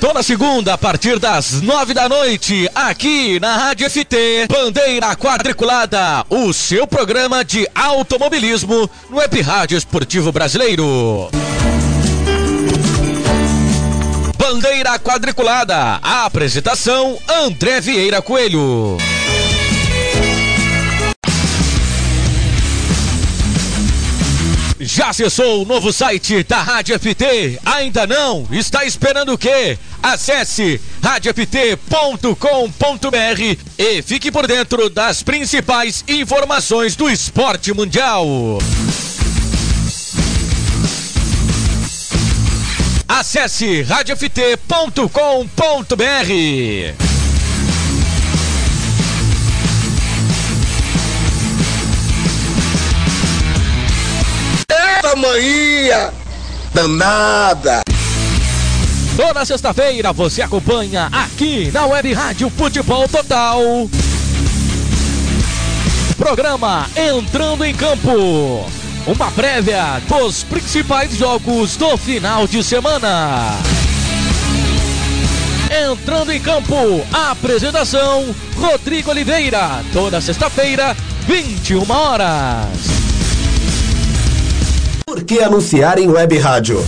[0.00, 6.52] Toda segunda, a partir das nove da noite, aqui na Rádio FT, Bandeira Quadriculada, o
[6.52, 11.30] seu programa de automobilismo no Web Rádio Esportivo Brasileiro.
[14.54, 18.96] Bandeira Quadriculada, a apresentação André Vieira Coelho.
[24.78, 27.58] Já acessou o novo site da Rádio FT?
[27.64, 28.46] Ainda não?
[28.52, 29.76] Está esperando o quê?
[30.00, 31.76] Acesse radioft.com.br
[33.76, 38.24] e fique por dentro das principais informações do esporte mundial.
[43.16, 44.32] Acesse radioft.com.br.
[54.68, 56.12] Eita manhã
[56.74, 57.82] danada.
[59.16, 63.60] Toda sexta-feira você acompanha aqui na Web Rádio Futebol Total.
[66.16, 68.83] Programa Entrando em Campo.
[69.06, 73.50] Uma prévia dos principais jogos do final de semana.
[75.92, 76.74] Entrando em campo,
[77.12, 80.96] apresentação Rodrigo Oliveira, toda sexta-feira,
[81.26, 82.68] 21 horas.
[85.04, 86.82] Por que anunciar em web rádio?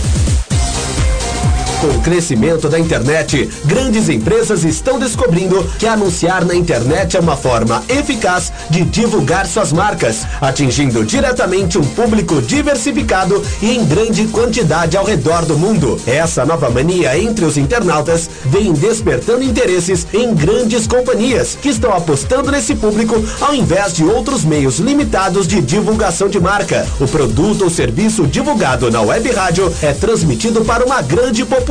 [1.79, 7.37] Com o crescimento da internet, grandes empresas estão descobrindo que anunciar na internet é uma
[7.37, 14.97] forma eficaz de divulgar suas marcas, atingindo diretamente um público diversificado e em grande quantidade
[14.97, 16.01] ao redor do mundo.
[16.07, 22.51] Essa nova mania entre os internautas vem despertando interesses em grandes companhias que estão apostando
[22.51, 26.87] nesse público ao invés de outros meios limitados de divulgação de marca.
[26.99, 31.66] O produto ou serviço divulgado na web rádio é transmitido para uma grande população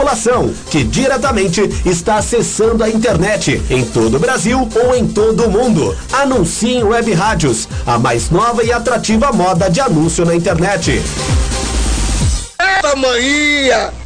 [0.71, 5.97] que diretamente está acessando a internet em todo o Brasil ou em todo o mundo.
[6.13, 11.03] Anuncie em web rádios, a mais nova e atrativa moda de anúncio na internet.
[12.61, 14.06] Eita manhã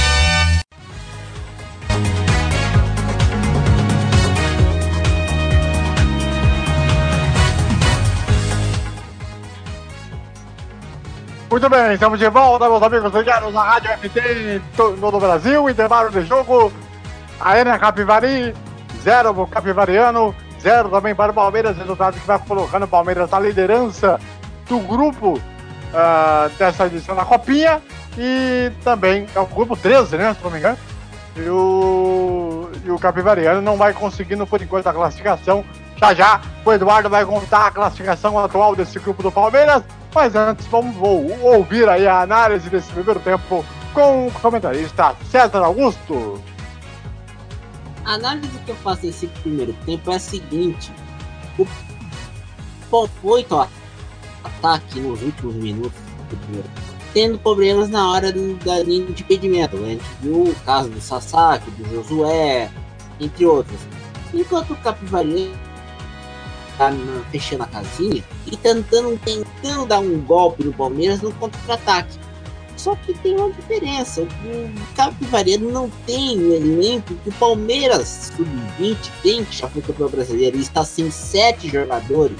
[11.51, 14.19] Muito bem, estamos de volta, meus amigos ligados na Rádio FT
[14.55, 15.69] em todo o Brasil.
[15.69, 16.71] Intervalo de jogo.
[17.41, 18.55] Arena Capivari,
[19.03, 21.77] zero pro Capivariano, zero também para o Palmeiras.
[21.77, 24.17] Resultado que vai colocando o Palmeiras na liderança
[24.69, 25.41] do grupo
[25.93, 27.81] ah, dessa edição da Copinha.
[28.17, 30.33] E também é o grupo 13, né?
[30.33, 30.77] Se não me engano.
[31.35, 35.65] E o, e o Capivariano não vai conseguindo, por enquanto, a classificação.
[36.01, 39.83] Já já, o Eduardo vai contar a classificação atual desse grupo do Palmeiras.
[40.13, 45.59] Mas antes, vamos ou- ouvir aí a análise desse primeiro tempo com o comentarista César
[45.63, 46.41] Augusto.
[48.03, 50.91] A análise que eu faço nesse primeiro tempo é a seguinte:
[51.59, 51.67] o
[53.51, 53.67] ó,
[54.43, 55.99] ataque nos últimos minutos
[56.29, 56.69] do primeiro
[57.13, 59.75] tendo problemas na hora do- da linha de impedimento.
[59.75, 62.71] A gente viu o caso do Sasaki, do Josué,
[63.19, 63.79] entre outros.
[64.33, 65.51] Enquanto o Capivari
[66.81, 72.17] tá na- fechando a casinha e tentando, tentando dar um golpe no Palmeiras no contra-ataque.
[72.75, 74.21] Só que tem uma diferença.
[74.23, 80.09] O Capivariano não tem o elenco que o Palmeiras Sub-20 tem, que já foi campeão
[80.09, 82.39] brasileiro, e está sem sete jogadores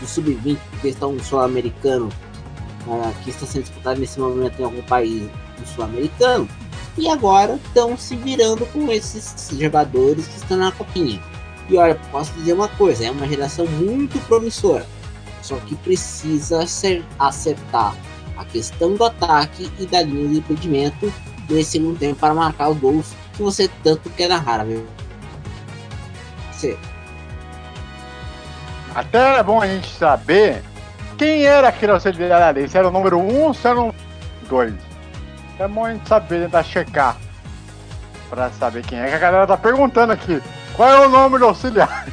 [0.00, 2.08] do Sub-20, porque estão no Sul-Americano,
[2.88, 5.22] ah, que está sendo disputado nesse momento em algum país
[5.60, 6.48] do Sul-Americano.
[6.98, 11.22] E agora estão se virando com esses jogadores que estão na copinha.
[11.68, 14.86] E olha, posso dizer uma coisa, é uma geração muito promissora.
[15.42, 17.94] Só que precisa acer- acertar
[18.36, 21.12] a questão do ataque e da linha de impedimento
[21.48, 24.86] nesse segundo tempo para marcar os gols que você tanto quer narrar, viu?
[26.52, 26.76] Você.
[28.94, 30.62] Até é bom a gente saber
[31.18, 32.68] quem era aquele auxiliar ali.
[32.68, 33.94] Se era o número 1 um, se era o
[34.48, 34.72] 2.
[35.58, 37.16] É bom a gente saber, tentar checar.
[38.30, 39.08] Pra saber quem é.
[39.08, 40.40] Que a galera tá perguntando aqui.
[40.74, 42.06] Qual é o nome do auxiliar?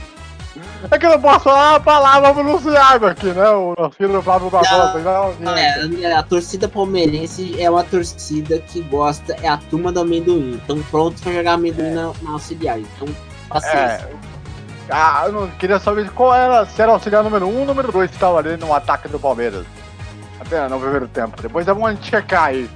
[0.89, 3.49] É que eu não posso falar a palavra pronunciável aqui, né?
[3.49, 5.35] O nosso filho Flávio Barbosa.
[5.39, 10.55] Não, É, a torcida palmeirense é uma torcida que gosta, é a turma do amendoim.
[10.55, 12.79] Estão prontos para jogar amendoim na, na auxiliar.
[12.79, 13.07] Então,
[13.47, 14.09] paciência.
[14.11, 14.31] É.
[14.89, 17.65] Ah, eu não queria saber qual era, se era o auxiliar número 1 um, ou
[17.65, 19.65] número 2 que estava ali no ataque do Palmeiras.
[20.39, 21.41] Até no primeiro tempo.
[21.41, 22.69] Depois é bom a gente checar aí.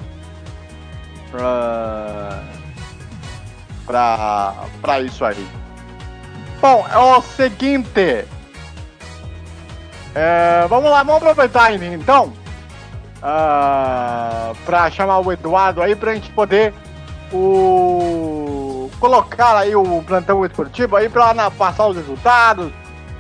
[1.32, 2.44] Pra.
[3.86, 4.54] Pra.
[4.82, 5.46] Pra isso aí.
[6.66, 8.26] Bom, é o seguinte.
[10.16, 12.34] É, vamos lá, vamos aproveitar ainda então.
[13.22, 16.74] ah, pra chamar o Eduardo aí pra gente poder
[17.32, 22.72] o colocar aí o plantão esportivo aí pra na- passar os resultados,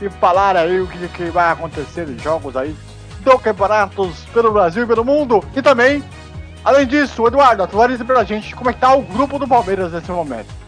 [0.01, 2.75] e falar aí o que, que vai acontecer em jogos aí
[3.21, 5.43] do campeonatos pelo Brasil e pelo mundo.
[5.55, 6.03] E também,
[6.63, 10.09] além disso, Eduardo, atualize pra gente como é que tá o grupo do Palmeiras nesse
[10.11, 10.64] momento.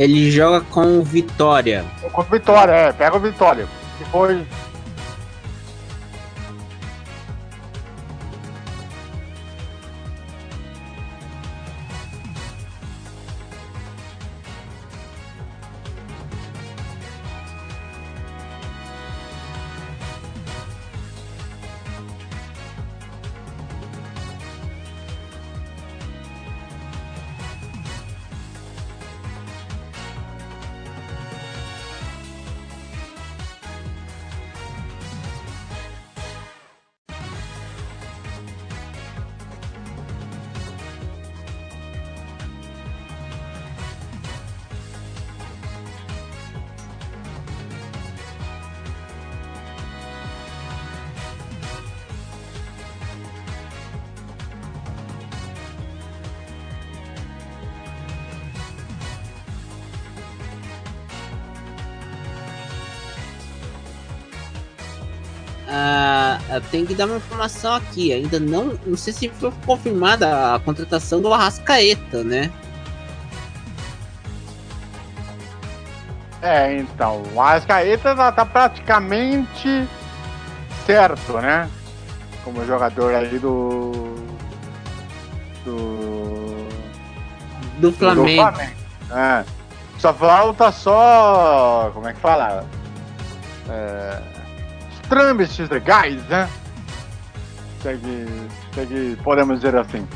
[0.00, 1.84] Ele joga com o Vitória.
[2.10, 3.66] Com o Vitória, é, pega o Vitória.
[4.10, 4.46] Foi.
[66.50, 68.12] Eu tenho que dar uma informação aqui.
[68.12, 72.50] Ainda não, não sei se foi confirmada a contratação do Arrascaeta, né?
[76.42, 79.86] É, então, o Arrascaeta tá, tá praticamente
[80.86, 81.68] certo, né?
[82.42, 83.92] Como jogador aí do.
[85.64, 86.66] Do.
[87.78, 88.26] Do Flamengo.
[88.26, 88.76] Do Flamengo.
[89.12, 89.44] É.
[89.98, 91.90] Só falta só.
[91.92, 92.64] Como é que fala?
[93.68, 94.29] É,
[95.10, 96.48] trâmites legais, né?
[97.82, 98.26] Se é que,
[98.72, 100.06] se é que podemos dizer assim.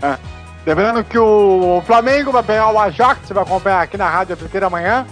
[0.00, 0.16] É.
[0.64, 4.66] Lembrando que o Flamengo vai pegar o Ajax, você vai acompanhar aqui na Rádio Afriqueira
[4.66, 5.06] amanhã,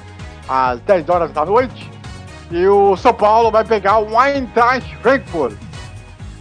[0.48, 1.90] às 10 horas da noite.
[2.50, 5.56] E o São Paulo vai pegar o Eintracht Frankfurt.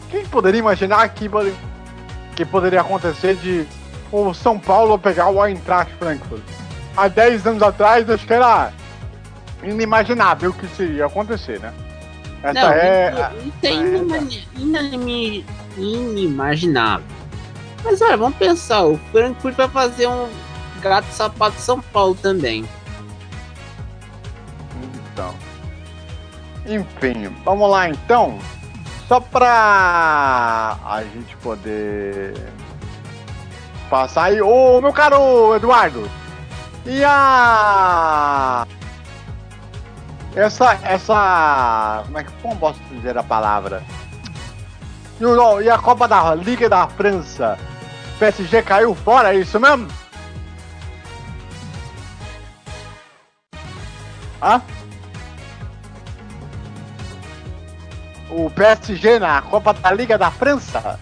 [0.10, 1.30] Quem poderia imaginar que,
[2.36, 3.68] que poderia acontecer de
[4.12, 6.44] o São Paulo pegar o Eintracht Frankfurt?
[6.96, 8.72] Há 10 anos atrás, acho que era
[9.64, 11.74] inimaginável que isso iria acontecer, né?
[12.50, 13.12] Essa não, é.
[13.12, 14.18] isso- isso é inima-
[14.58, 15.46] inimi-
[15.78, 17.06] inimaginável.
[17.84, 20.28] Mas olha, vamos pensar, o Frankfurt vai fazer um
[20.82, 22.68] gato sapato São Paulo também.
[25.14, 25.34] Então.
[26.66, 28.38] Enfim, vamos lá então.
[29.08, 32.34] Só pra a gente poder
[33.90, 34.42] passar aí.
[34.42, 36.10] Ô, meu caro Eduardo!
[36.86, 38.68] E a.
[40.38, 40.80] Essa.
[40.84, 42.04] Essa.
[42.06, 43.84] Como é que como posso dizer a palavra?
[45.20, 47.58] E, o- e a Copa da Liga da França?
[48.20, 49.88] PSG caiu fora, é isso mesmo?
[54.42, 54.62] Hã?
[58.30, 61.00] O PSG na Copa da Liga da França?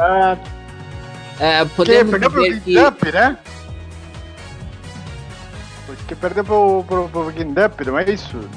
[0.00, 0.36] Ah,
[1.38, 3.38] É, que podemos perdeu pro dizer que Guindup, né?
[5.86, 8.48] Porque perdeu pro, pro, pro Guindup, não é isso?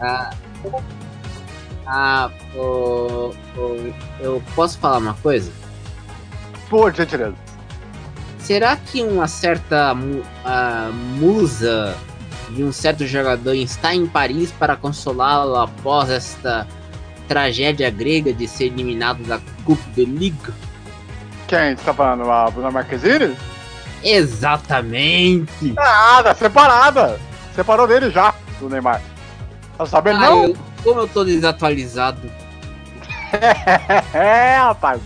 [0.00, 0.30] Ah,
[1.86, 2.30] ah
[4.20, 5.52] eu posso falar uma coisa?
[6.68, 7.34] Por gentileza.
[8.38, 9.94] Será que uma certa
[10.44, 11.96] ah, musa
[12.50, 16.66] de um certo jogador está em Paris para consolá-lo após esta
[17.26, 20.52] tragédia grega de ser eliminado da Coupe de Ligue?
[21.46, 22.30] Quem está falando?
[22.30, 23.36] A Bruna Marquezine?
[24.02, 25.72] Exatamente!
[25.72, 27.20] Nada, separada.
[27.54, 29.02] Separou dele já, do Neymar.
[29.78, 30.44] Tá sabendo Ah, não?
[30.44, 32.30] eu- como eu tô desatualizado.
[34.12, 35.00] é, rapaz.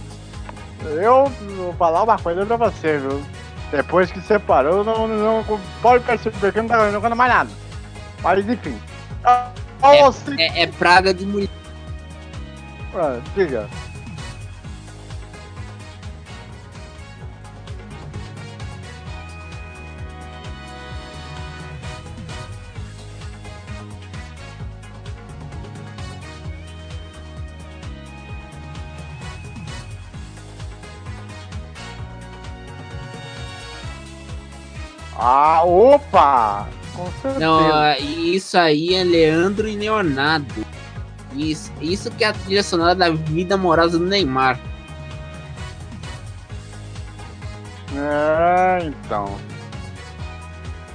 [0.85, 1.27] Eu
[1.57, 3.23] vou falar uma coisa pra você, viu?
[3.71, 7.51] Depois que separou, não, não pode perceber que não tá jogando mais nada.
[8.23, 8.77] Mas enfim.
[9.83, 9.99] É,
[10.39, 11.49] é- é praga de mulher.
[12.95, 13.69] Ah, diga.
[35.25, 36.67] Ah, opa!
[36.97, 37.39] Com certeza.
[37.39, 40.67] Não, ah, isso aí é Leandro e Leonardo.
[41.33, 44.59] Isso, isso que é a trilha sonora da vida amorosa do Neymar.
[47.95, 49.39] É, então.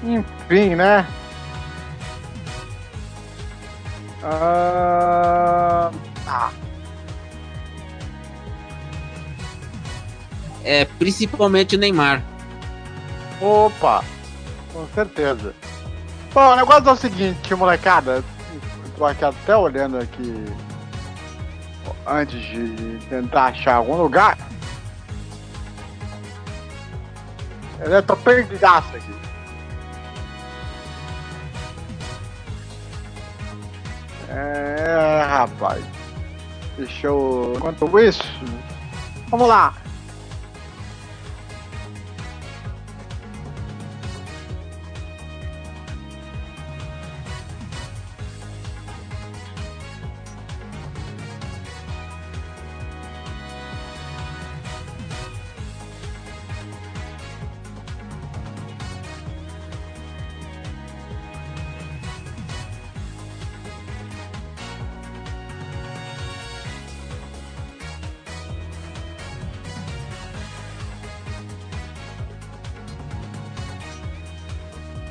[0.03, 1.07] Enfim, né?
[4.23, 5.89] Ah,
[6.27, 6.51] ah,
[10.65, 12.21] É, principalmente o Neymar.
[13.41, 14.03] opa,
[14.77, 15.55] com certeza.
[16.33, 18.23] Bom, o negócio é o seguinte, molecada.
[18.95, 20.45] Tô aqui até olhando aqui
[22.05, 24.37] antes de tentar achar algum lugar.
[27.79, 29.15] Eu tô perdidaço aqui.
[34.29, 35.83] É, rapaz.
[36.77, 37.53] Deixa eu.
[37.55, 38.23] Enquanto isso.
[39.29, 39.73] Vamos lá.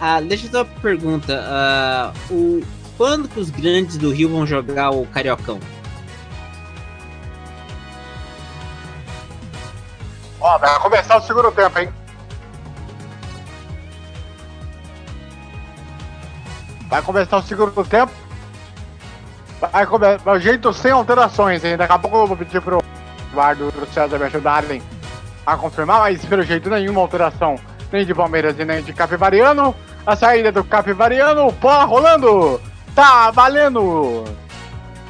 [0.09, 1.45] Ah, deixa eu só uma pergunta.
[1.49, 2.63] ah, o,
[2.97, 5.59] quando que os grandes do Rio vão jogar o Cariocão?
[10.41, 11.93] Ó, vai começar o segundo tempo, hein?
[16.89, 18.13] Vai começar o segundo tempo.
[19.61, 20.31] Vai começar.
[20.31, 21.77] O jeito sem alterações, hein?
[21.77, 22.81] Daqui a pouco eu vou pedir pro
[23.33, 24.81] Eduardo pro César me ajudarem
[25.45, 27.57] a confirmar, mas pelo jeito nenhuma alteração.
[27.91, 29.75] Nem de Palmeiras e nem de Capivariano.
[30.07, 32.61] A saída do Capivariano, bola rolando!
[32.95, 34.23] Tá valendo!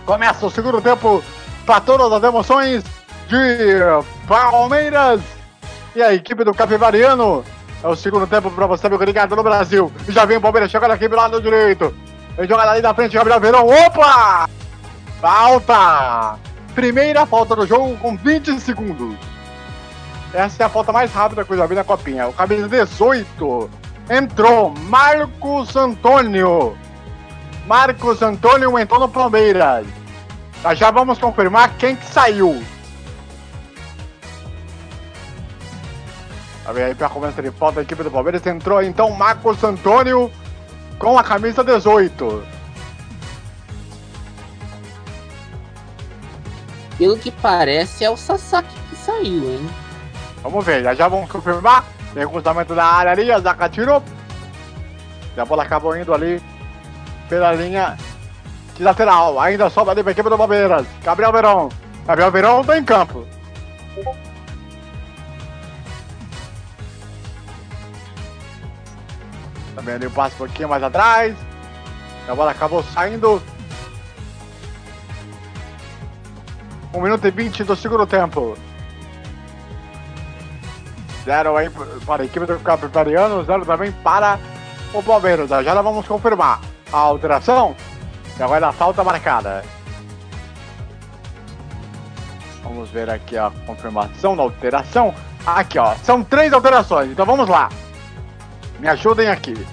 [0.07, 1.23] Começa o segundo tempo
[1.67, 2.83] para todas as emoções
[3.29, 3.77] de
[4.27, 5.21] Palmeiras
[5.95, 7.45] e a equipe do Capivariano.
[7.85, 9.93] É o segundo tempo para você, meu ligado no Brasil.
[10.09, 11.95] Já vem o Palmeiras chegando aqui pelo lado direito.
[12.39, 13.67] Ele joga ali na frente, Gabriel Verão.
[13.67, 14.49] Opa!
[15.21, 16.39] Falta!
[16.75, 19.15] Primeira falta do jogo com 20 segundos.
[20.33, 22.29] Essa é a falta mais rápida que eu já vi na copinha.
[22.29, 23.71] O camisa 18
[24.11, 26.77] entrou Marcos Antônio.
[27.67, 29.87] Marcos Antônio entrou no Palmeiras.
[30.63, 32.63] Já já vamos confirmar quem que saiu.
[36.65, 38.45] A ver aí pra começar de falta da equipe do Palmeiras.
[38.47, 40.31] Entrou então Marcos Antônio
[40.99, 42.57] com a camisa 18.
[46.99, 49.71] Pelo que parece, é o Sasaki que saiu, hein?
[50.43, 51.96] Vamos ver, já já vamos confirmar.
[52.17, 54.03] Tem cruzamento da área ali, a Zaca tirou.
[55.37, 56.43] E a bola acabou indo ali
[57.29, 57.95] pela linha
[58.75, 59.39] de lateral.
[59.39, 60.87] Ainda sobra ali pra equipe do Palmeiras.
[61.05, 61.69] Gabriel Verão.
[62.07, 63.27] Gabriel Verão tá em campo.
[69.75, 71.37] Também ali o passe um pouquinho mais atrás.
[72.27, 73.43] A bola acabou saindo.
[76.95, 78.57] 1 minuto e 20 do segundo tempo.
[81.27, 81.69] Zero aí
[82.07, 84.39] para a equipe do Capitariano, zero também para
[84.95, 85.51] o Palmeiras.
[85.51, 86.61] Já vamos confirmar
[86.93, 87.75] a alteração.
[88.39, 89.65] E agora a falta marcada.
[92.63, 95.13] Vamos ver aqui a confirmação da alteração.
[95.45, 95.97] Aqui, ó.
[95.97, 97.71] São três alterações, então vamos lá.
[98.79, 99.67] Me ajudem aqui.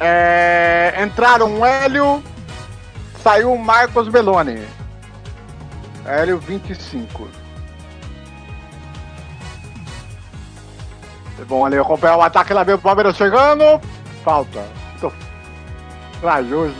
[0.00, 2.22] É, entraram Hélio,
[3.22, 4.66] saiu Marcos Belloni.
[6.04, 7.39] Hélio 25.
[11.44, 13.80] Bom ali acompanhar o ataque lá vem o Palmeiras chegando.
[14.24, 14.64] Falta.
[15.00, 15.12] Tô
[16.20, 16.74] corajoso.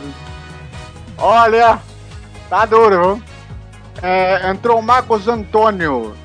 [1.17, 1.79] Olha,
[2.49, 3.21] tá duro?
[4.01, 6.15] É, entrou o Marcos Antônio.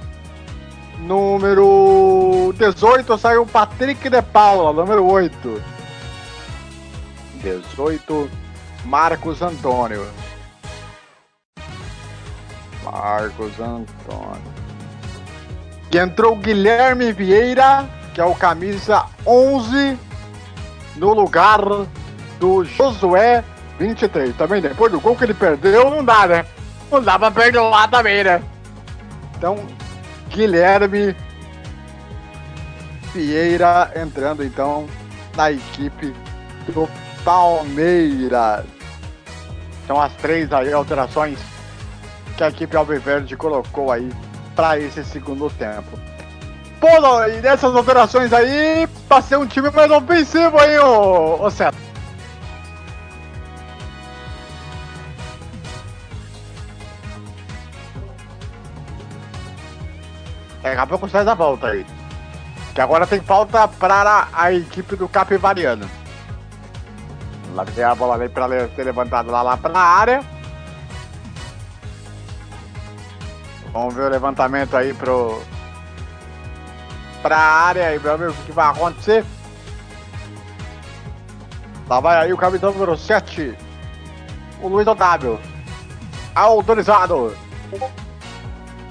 [0.98, 5.62] Número 18 saiu o Patrick de Paula, número 8.
[7.42, 8.30] 18
[8.84, 10.06] Marcos Antônio.
[12.82, 14.56] Marcos Antônio.
[15.92, 19.98] E entrou Guilherme Vieira, que é o camisa 11,
[20.96, 21.60] no lugar
[22.40, 23.44] do Josué
[23.78, 24.34] 23.
[24.34, 26.46] Também depois do gol que ele perdeu, não dá, né?
[26.90, 28.42] Não dá pra perdoar também, né?
[29.36, 29.58] Então,
[30.30, 31.14] Guilherme
[33.12, 34.86] Vieira entrando então
[35.36, 36.14] na equipe
[36.72, 36.88] do
[37.22, 38.64] Palmeiras.
[39.86, 41.38] São as três aí alterações
[42.34, 44.10] que a equipe Alviverde colocou aí
[44.54, 46.15] para esse segundo tempo.
[46.80, 51.76] Pô, e dessas alterações aí, pra ser um time mais ofensivo aí, ô, ô Ceto.
[60.62, 61.86] Daqui a pouco sai da volta aí.
[62.74, 65.88] Que agora tem falta para a equipe do Capivariano.
[67.54, 70.24] Lá tem a bola ali para ser levantada lá, lá para a área.
[73.72, 75.40] Vamos ver o levantamento aí pro
[77.26, 79.24] pra área aí, meu amigo, o que vai acontecer.
[81.88, 83.56] Lá vai aí o capitão número 7,
[84.62, 85.40] o Luiz Otávio.
[86.36, 87.36] Autorizado.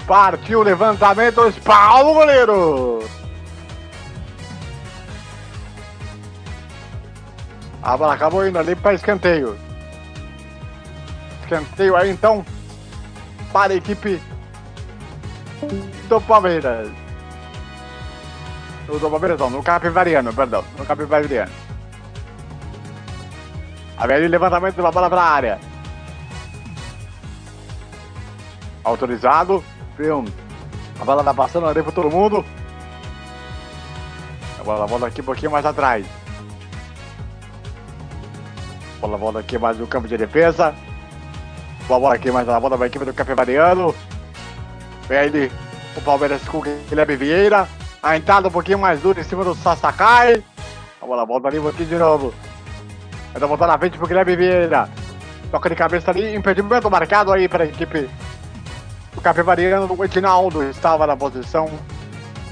[0.06, 3.08] Partiu o levantamento, espalma o goleiro.
[7.82, 9.56] A bola acabou indo ali para escanteio.
[11.42, 12.44] Escanteio aí então
[13.50, 14.20] para a equipe
[16.08, 17.05] do Palmeiras.
[18.86, 20.64] Do Palmeiras não, no Capivariano, perdão.
[20.78, 21.50] No Capivariano.
[23.96, 25.60] A velho levantamento da bola para a área.
[28.84, 29.64] Autorizado.
[29.98, 30.24] Viu?
[31.00, 32.44] A bola tá passando ali para todo mundo.
[34.60, 36.06] A bola volta aqui um pouquinho mais atrás.
[38.98, 40.74] A bola volta aqui mais no campo de defesa.
[41.84, 43.94] A bola aqui mais na bola da equipe do Capivariano.
[45.08, 45.52] Vem ele,
[45.96, 47.66] o Palmeiras com o Guilherme Vieira.
[48.02, 50.42] A entrada um pouquinho mais dura em cima do Sasakai.
[51.00, 52.34] A bola volta ali um pouquinho de novo.
[53.34, 54.88] Ainda voltar na frente pro Guilherme Vieira.
[55.50, 58.08] Toca de cabeça ali, impedimento marcado aí para a equipe
[59.16, 61.68] o Capivariano do Edinaldo estava na posição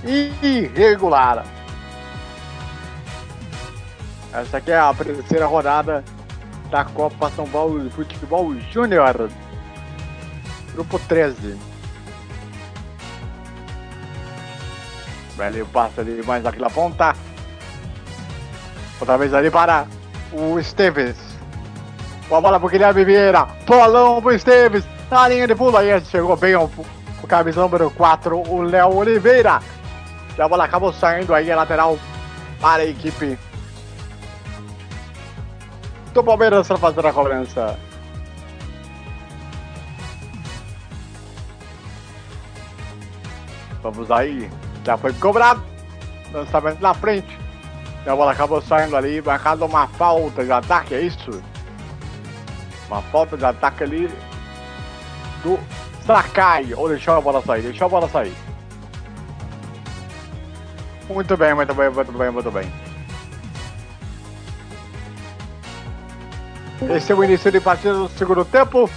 [0.03, 1.45] irregular.
[4.33, 6.03] Essa aqui é a terceira rodada
[6.71, 9.31] da Copa São Paulo de Futebol Júnior.
[10.73, 11.57] Grupo 13.
[15.37, 17.15] Velho passa ali mais aqui na ponta.
[19.01, 19.87] Outra vez ali para
[20.33, 21.17] o Esteves.
[22.29, 23.47] Com a bola pro Guilherme Vieira.
[23.67, 24.85] Polão pro Esteves.
[25.11, 26.71] Na linha de fundo aí chegou bem o,
[27.23, 29.61] o camisa número 4, o Léo Oliveira.
[30.37, 31.99] E a bola acabou saindo aí a lateral
[32.61, 33.39] para a equipe
[36.13, 37.79] do Palmeiras para fazer a cobrança.
[43.83, 44.51] Vamos aí,
[44.85, 45.63] já foi cobrado.
[46.33, 47.39] Lançamento na frente.
[48.05, 51.43] E a bola acabou saindo ali, marcado uma falta de ataque, é isso?
[52.89, 54.11] Uma falta de ataque ali
[55.43, 55.59] do
[56.07, 56.75] Sakai.
[56.75, 58.35] Ou deixou a bola sair, deixou a bola sair.
[61.09, 62.73] Muito bem, muito bem, muito bem, muito bem.
[66.95, 68.91] Esse é o início de partida do segundo tempo.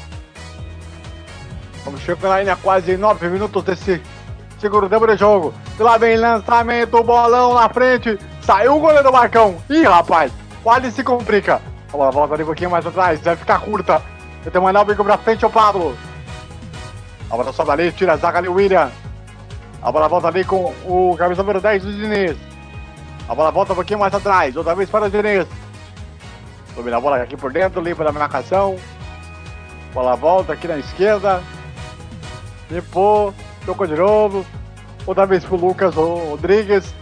[1.86, 4.02] Vamos chegando aí a quase 9 minutos desse
[4.60, 5.54] segundo tempo de jogo.
[5.80, 8.18] E lá vem lançamento, bolão na frente.
[8.42, 9.58] Saiu o goleiro Marcão.
[9.70, 10.32] Ih, rapaz,
[10.64, 11.62] quase se complica.
[11.92, 14.02] A bola volta ali um pouquinho mais atrás, vai ficar curta.
[14.44, 15.98] Vai ter mandar o bico pra frente, o Pablo.
[17.30, 18.90] A bola sobe ali, tira a zaga ali, o William.
[19.82, 22.38] A bola volta ali com o camisa número 10 do Diniz.
[23.28, 25.46] A bola volta um pouquinho mais atrás, outra vez para o Diniz.
[26.76, 28.78] Domina a bola aqui por dentro, limpa da marcação.
[29.94, 31.42] Bola volta aqui na esquerda.
[32.70, 33.34] Limpou,
[33.68, 34.45] tocou de novo.
[35.06, 36.95] Outra vez pro Lucas Rodrigues.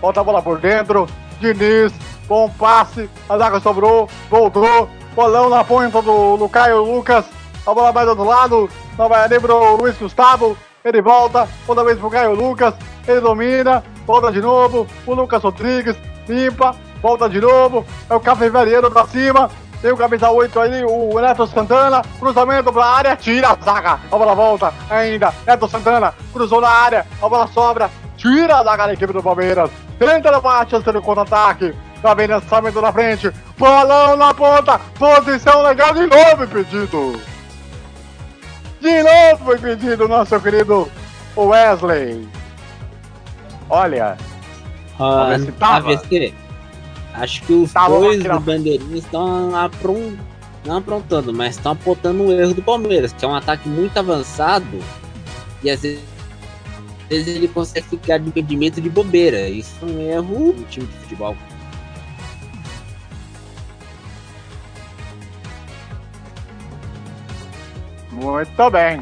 [0.00, 1.06] Volta a bola por dentro.
[1.40, 1.92] Diniz,
[2.26, 3.10] bom passe.
[3.28, 4.88] A zaga sobrou, voltou.
[5.14, 7.24] Bolão na ponta do, do Caio Lucas.
[7.66, 8.70] A bola vai do outro lado.
[8.96, 10.56] Não vai ali pro Luiz Gustavo.
[10.84, 11.48] Ele volta.
[11.66, 12.74] Outra vez pro Caio Lucas.
[13.06, 13.82] Ele domina.
[14.06, 14.86] Volta de novo.
[15.06, 15.96] O Lucas Rodrigues.
[16.28, 16.76] Limpa.
[17.02, 17.84] Volta de novo.
[18.08, 19.50] É o Capivariano pra cima.
[19.82, 22.02] Tem o camisa 8 ali, o Neto Santana.
[22.18, 23.16] Cruzamento pra área.
[23.16, 24.00] Tira a zaga.
[24.10, 25.32] A bola volta ainda.
[25.46, 26.14] Neto Santana.
[26.32, 27.06] Cruzou na área.
[27.20, 27.90] A bola sobra.
[28.16, 29.70] Tira a zaga da equipe do Palmeiras.
[29.98, 31.74] Tenta a chance do contra-ataque.
[32.02, 33.32] Tá bem lançamento na frente.
[33.58, 34.78] Bolão na ponta.
[34.98, 37.20] Posição legal de novo impedido.
[38.80, 40.90] De novo foi pedido nosso querido
[41.36, 42.28] Wesley.
[43.68, 44.16] Olha.
[44.98, 45.36] Ah.
[45.60, 46.45] AVC.
[47.18, 50.16] Acho que os Tava dois do Bandeirinha estão apron-
[50.66, 54.78] não aprontando, mas estão apontando um erro do Palmeiras, que é um ataque muito avançado
[55.62, 56.02] e às vezes,
[57.04, 59.48] às vezes ele consegue ficar de impedimento de bobeira.
[59.48, 61.36] Isso é um erro no time de futebol.
[68.10, 69.00] Muito bem.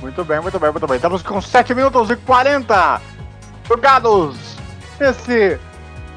[0.00, 0.96] Muito bem, muito bem, muito bem.
[0.96, 3.00] Estamos com 7 minutos e 40
[3.66, 4.36] jogados
[5.00, 5.58] nesse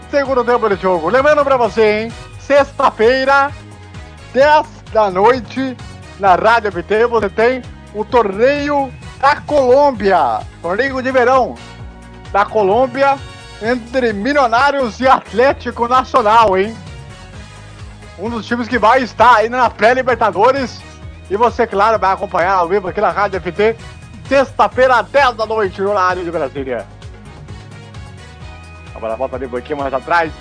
[0.10, 1.10] segundo tempo de jogo.
[1.10, 2.14] Lembrando pra você, hein?
[2.40, 3.52] Sexta-feira,
[4.34, 5.78] 10 da noite,
[6.20, 7.62] na Rádio FT, você tem
[7.94, 10.40] o torneio da Colômbia.
[10.62, 11.56] Torneio de verão
[12.32, 13.18] da Colômbia
[13.62, 16.76] entre Milionários e Atlético Nacional, hein?
[18.18, 20.82] Um dos times que vai estar aí na pré-Libertadores.
[21.30, 23.76] E você, claro, vai acompanhar ao vivo aqui na Rádio FT,
[24.28, 26.86] sexta-feira, 10 da noite, no horário de Brasília.
[29.00, 30.34] A bola volta ali um pouquinho mais atrás.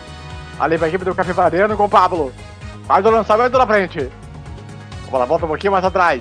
[0.58, 2.32] Ali pra equipe do Capivariano com o Pablo.
[2.88, 4.10] Faz o lançamento na frente.
[5.06, 6.20] A bola volta um pouquinho mais atrás.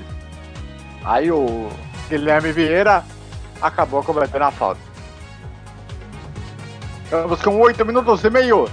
[1.03, 1.67] Aí o
[2.07, 3.03] Guilherme Vieira
[3.59, 4.79] acabou cometendo a falta.
[7.05, 8.69] Estamos com 8 minutos e meio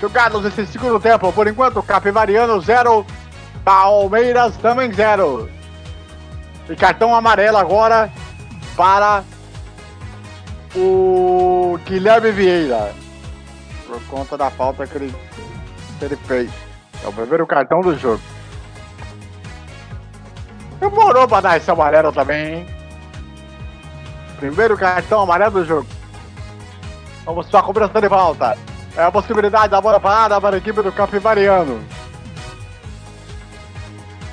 [0.00, 1.32] jogados nesse segundo tempo.
[1.32, 3.04] Por enquanto, Capivariano 0,
[3.64, 5.50] Palmeiras também 0.
[6.68, 8.08] E cartão amarelo agora
[8.76, 9.24] para
[10.74, 12.92] o Guilherme Vieira.
[13.86, 15.14] Por conta da falta que ele,
[15.98, 16.50] que ele fez.
[17.04, 18.20] É o primeiro cartão do jogo.
[20.78, 22.66] Demorou pra dar esse amarelo também, hein?
[24.38, 25.86] Primeiro cartão amarelo do jogo.
[27.24, 28.56] Vamos para a cobrança de falta.
[28.96, 31.80] É a possibilidade da bola parada para a equipe do Capivariano.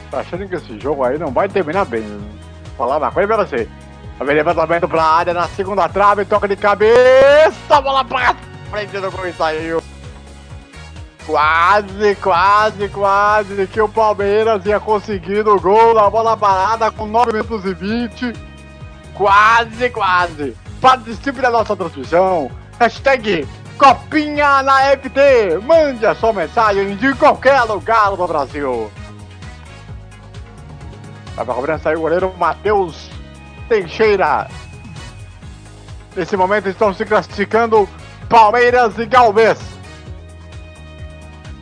[0.09, 2.01] Tá achando que esse jogo aí não vai terminar bem.
[2.01, 3.68] Vou falar uma coisa pra você.
[4.19, 8.35] Vai levantamento pra área na segunda trave, toca de cabeça, bola pra
[8.72, 9.81] frente do gol e saiu.
[11.26, 17.34] Quase, quase, quase que o Palmeiras ia conseguir o gol na bola parada com 9
[17.34, 18.34] minutos e 20.
[19.14, 20.57] Quase, quase.
[20.81, 22.49] Participe da nossa transmissão.
[22.80, 25.60] Hashtag Copinha na FT.
[25.64, 28.91] Mande a sua mensagem de qualquer lugar do Brasil.
[31.35, 33.16] Vai pra cobrança aí o goleiro Matheus
[33.68, 34.48] Teixeira.
[36.15, 37.88] Nesse momento estão se classificando
[38.27, 39.60] Palmeiras e Galvez.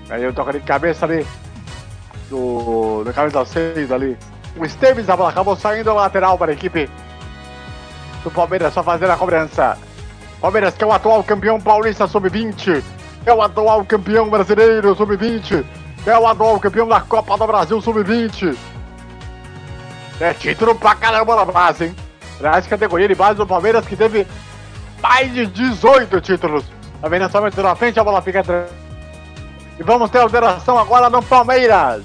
[0.09, 1.25] Aí o toca de cabeça ali
[2.29, 4.17] do, do camisa 6 ali.
[4.55, 6.89] O Esteves, acabou saindo lateral para a equipe
[8.23, 9.77] do Palmeiras, só fazendo a cobrança.
[10.39, 12.83] Palmeiras que é o atual campeão paulista sub-20,
[13.25, 15.65] é o atual campeão brasileiro sub-20,
[16.05, 18.55] é o atual campeão da Copa do Brasil sub-20.
[20.19, 21.95] É título pra caramba na base, hein?
[22.39, 24.25] Aliás, categoria de base do Palmeiras que teve
[25.01, 26.65] mais de 18 títulos.
[27.01, 28.43] Tá vendo só metendo na frente, a bola fica.
[29.77, 32.03] E vamos ter alteração agora no Palmeiras.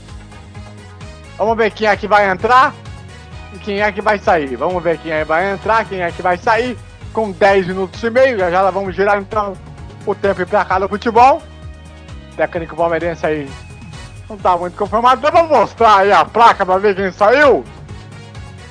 [1.39, 2.75] Vamos ver quem é que vai entrar
[3.55, 4.57] e quem é que vai sair.
[4.57, 6.77] Vamos ver quem é que vai entrar, quem é que vai sair.
[7.13, 9.55] Com 10 minutos e meio, já já vamos girar então
[10.07, 11.43] o tempo pra cá do futebol.
[12.33, 13.51] O técnico palmeirense aí
[14.29, 15.21] não tá muito conformado.
[15.21, 17.65] Vamos mostrar aí a placa pra ver quem saiu.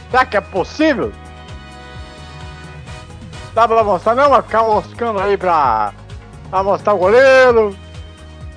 [0.09, 1.11] Será que é possível?
[3.53, 4.15] Dá pra mostrar?
[4.15, 5.93] Não, ficar moscando aí pra,
[6.49, 7.75] pra mostrar o goleiro.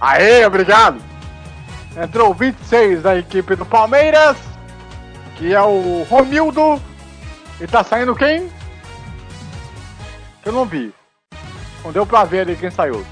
[0.00, 1.00] Aê, obrigado.
[1.96, 4.36] Entrou o 26 da equipe do Palmeiras,
[5.36, 6.80] que é o Romildo.
[7.60, 8.50] E tá saindo quem?
[10.44, 10.92] Eu não vi.
[11.84, 13.04] Não deu pra ver ali quem saiu.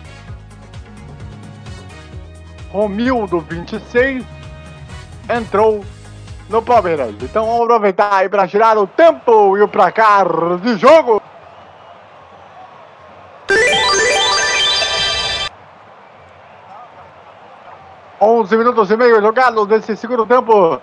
[2.73, 4.25] Romildo 26
[5.29, 5.85] entrou
[6.51, 7.15] no Palmeiras.
[7.23, 10.27] Então vamos aproveitar aí para tirar o tempo e o placar
[10.61, 11.23] de jogo.
[18.21, 20.81] Onze minutos e meio jogados nesse segundo tempo.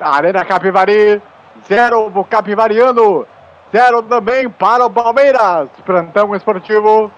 [0.00, 1.20] Arena Capivari,
[1.68, 3.26] zero pro Capivariano,
[3.70, 5.68] zero também para o Palmeiras.
[5.84, 7.10] Plantão esportivo.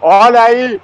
[0.00, 0.80] Olha aí.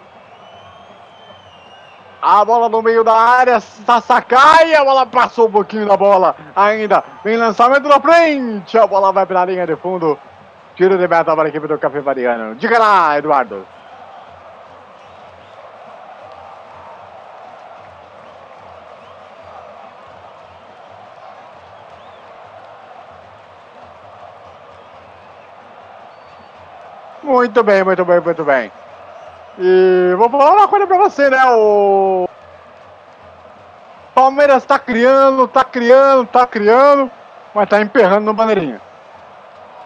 [2.20, 7.04] A bola no meio da área, Sasakai, a bola passou um pouquinho da bola ainda.
[7.22, 10.18] Vem lançamento na frente, a bola vai pela linha de fundo.
[10.74, 12.54] Tiro de meta para a equipe do Capivariano.
[12.56, 13.66] Diga lá, Eduardo.
[27.22, 28.83] Muito bem, muito bem, muito bem.
[29.58, 31.44] E vou falar uma coisa pra você, né?
[31.46, 32.28] O
[34.14, 37.10] Palmeiras tá criando, tá criando, tá criando,
[37.54, 38.80] mas tá emperrando no bandeirinha.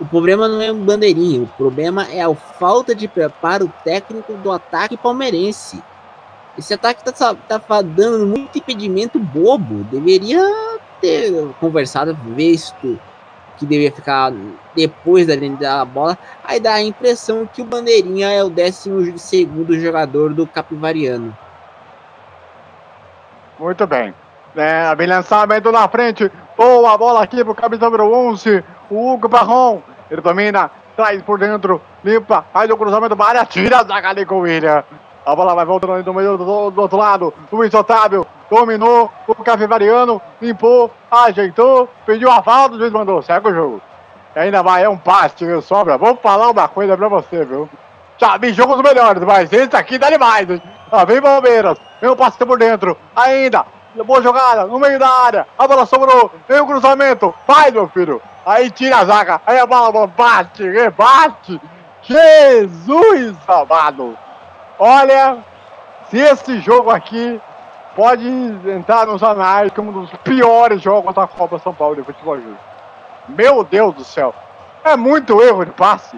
[0.00, 4.52] O problema não é o bandeirinha, o problema é a falta de preparo técnico do
[4.52, 5.82] ataque palmeirense.
[6.56, 9.84] Esse ataque tá, tá dando muito impedimento bobo.
[9.84, 10.42] Deveria
[11.00, 12.98] ter conversado, visto
[13.58, 14.32] que deveria ficar
[14.74, 19.18] depois da linha da bola, aí dá a impressão que o Bandeirinha é o 12
[19.18, 21.36] segundo jogador do Capivariano.
[23.58, 24.14] Muito bem.
[24.56, 26.30] É, bem lançamento na frente.
[26.56, 29.82] Boa bola aqui pro camisa número 11, o Hugo Barron.
[30.10, 34.24] Ele domina, traz por dentro, limpa, faz o cruzamento para área, tira a zaga ali
[34.24, 34.82] com o William.
[35.28, 37.34] A bola vai voltando ali no meio do, do outro lado.
[37.52, 43.54] Luiz Otávio dominou o Capivariano, limpou, ajeitou, pediu a falta, o juiz mandou, segue o
[43.54, 43.82] jogo.
[44.34, 45.98] Ainda vai, é um passe sobra.
[45.98, 47.68] Vou falar uma coisa pra você, viu?
[48.16, 50.62] Já vi jogos melhores, mas esse aqui dá demais, hein?
[51.06, 53.66] Vem Palmeiras, vem o passe por dentro, ainda,
[54.06, 58.22] boa jogada, no meio da área, a bola sobrou, vem o cruzamento, vai meu filho,
[58.46, 61.60] aí tira a zaga, aí a bola bate, rebate,
[62.02, 64.16] Jesus amado!
[64.78, 65.38] Olha,
[66.08, 67.40] se esse jogo aqui
[67.96, 68.28] pode
[68.70, 72.58] entrar nos anais como um dos piores jogos da Copa São Paulo de futebol júnior.
[73.28, 74.32] Meu Deus do céu.
[74.84, 76.16] É muito erro de passe.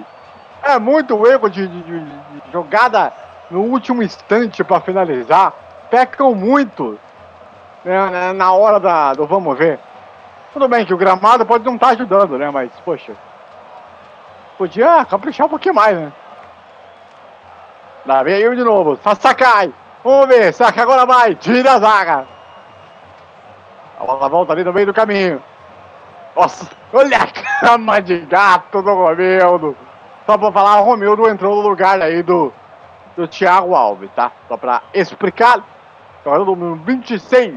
[0.62, 3.10] É muito erro de, de, de, de jogada
[3.50, 5.54] no último instante para finalizar.
[5.90, 6.98] Pecam muito
[7.82, 9.80] né, na hora da, do vamos ver.
[10.52, 12.50] Tudo bem que o gramado pode não estar tá ajudando, né?
[12.50, 13.14] Mas, poxa.
[14.58, 16.12] Podia caprichar um pouquinho mais, né?
[18.06, 18.98] Lá vem ele de novo.
[19.18, 19.72] Sakai.
[20.02, 20.55] Vamos ver.
[20.55, 21.35] Que agora vai?
[21.35, 22.27] Tira a zaga.
[23.98, 25.43] A bola volta ali no meio do caminho.
[26.35, 27.27] Nossa, olha a
[27.60, 29.77] cama de gato do Romildo.
[30.27, 32.52] Só pra falar, o Romildo entrou no lugar aí do,
[33.16, 34.32] do Thiago Alves, tá?
[34.48, 35.62] Só pra explicar.
[36.24, 37.55] Jogador número 26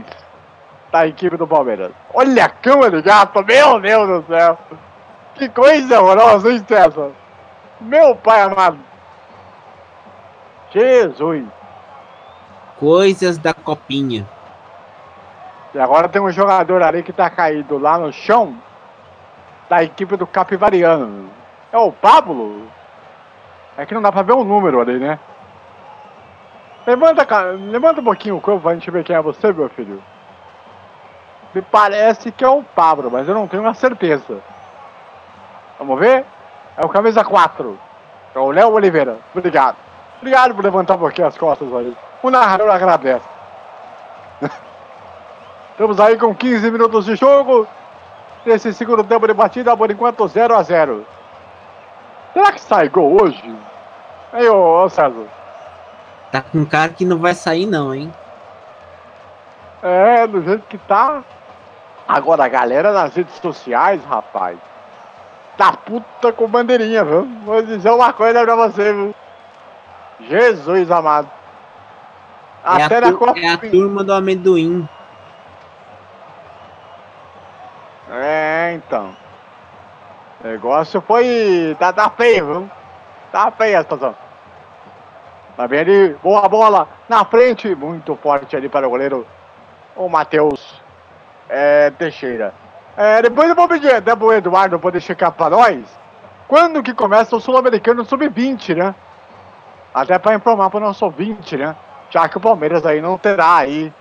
[0.92, 1.92] da equipe do Palmeiras.
[2.14, 4.58] Olha a cama de gato, meu Deus do céu.
[5.36, 7.12] Que coisa horrorosa, hein, César?
[7.82, 8.80] Meu pai amado.
[10.74, 11.46] Jesus!
[12.80, 14.28] Coisas da copinha.
[15.74, 18.56] E agora tem um jogador ali que tá caído lá no chão
[19.70, 21.30] da equipe do Capivariano.
[21.72, 22.68] É o Pablo?
[23.78, 25.20] É que não dá pra ver o um número ali, né?
[26.86, 30.04] Levanta, cara, levanta um pouquinho o corpo pra gente ver quem é você, meu filho.
[31.54, 34.42] Me parece que é o Pablo, mas eu não tenho uma certeza.
[35.78, 36.26] Vamos ver?
[36.76, 37.80] É o camisa 4.
[38.36, 39.18] É o Léo Oliveira.
[39.34, 39.78] Obrigado.
[40.24, 41.98] Obrigado por levantar um pouquinho as costas aí.
[42.22, 43.26] O narrador agradece.
[45.72, 47.68] Estamos aí com 15 minutos de jogo.
[48.46, 51.06] Nesse segundo tempo de batida, por enquanto 0 a 0
[52.32, 53.54] Será que sai gol hoje?
[54.32, 55.26] Aí, ô, ô César.
[56.32, 58.10] Tá com cara que não vai sair não, hein?
[59.82, 61.22] É, do jeito que tá.
[62.08, 64.58] Agora a galera nas redes sociais, rapaz.
[65.58, 67.28] Tá puta com bandeirinha, viu?
[67.44, 69.14] Vou dizer uma coisa pra você, viu?
[70.28, 71.30] Jesus amado.
[72.64, 73.40] É Até a, na Copa...
[73.40, 74.88] é a turma do amendoim.
[78.10, 79.16] É, então.
[80.44, 81.76] O negócio foi.
[81.80, 82.72] Tá, tá feio, viu?
[83.32, 84.16] Tá feia a situação.
[85.56, 89.28] Tá bem ali, boa bola na frente, muito forte ali para o goleiro,
[89.96, 90.82] o Matheus
[91.48, 92.54] é, Teixeira.
[92.98, 96.04] É, depois eu vou pedir até pro Eduardo poder checar para nós
[96.48, 98.96] quando que começa o Sul-Americano Sub-20, né?
[99.94, 101.76] Até para informar para o nosso ouvinte, né?
[102.10, 103.94] Já que o Palmeiras aí não terá aí,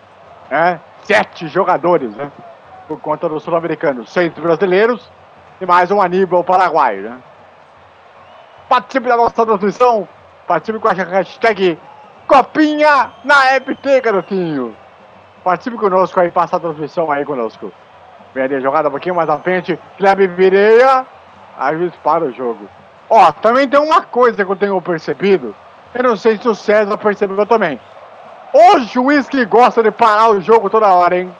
[0.51, 0.81] né?
[1.02, 2.32] Sete jogadores, né?
[2.89, 4.06] Por conta do Sul-Americano.
[4.06, 5.10] Seis brasileiros
[5.60, 7.19] e mais um Aníbal paraguaio, né?
[8.69, 10.09] Participe da nossa transmissão.
[10.47, 11.78] Participe com a hashtag
[12.27, 13.35] Copinha na
[14.02, 14.74] garotinho.
[15.44, 17.70] Participe conosco aí, passa a transmissão aí conosco.
[18.32, 19.78] Vem ali, jogada um pouquinho mais à frente.
[19.98, 21.06] Kleber Vireia.
[21.59, 22.66] Aí para o jogo.
[23.10, 25.55] Ó, também tem uma coisa que eu tenho percebido
[25.94, 27.78] eu não sei se o César percebeu também.
[28.52, 31.31] O juiz que gosta de parar o jogo toda hora, hein?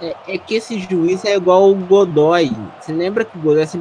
[0.00, 2.52] É, é que esse juiz é igual o Godoy.
[2.80, 3.80] Você lembra que o Godoy se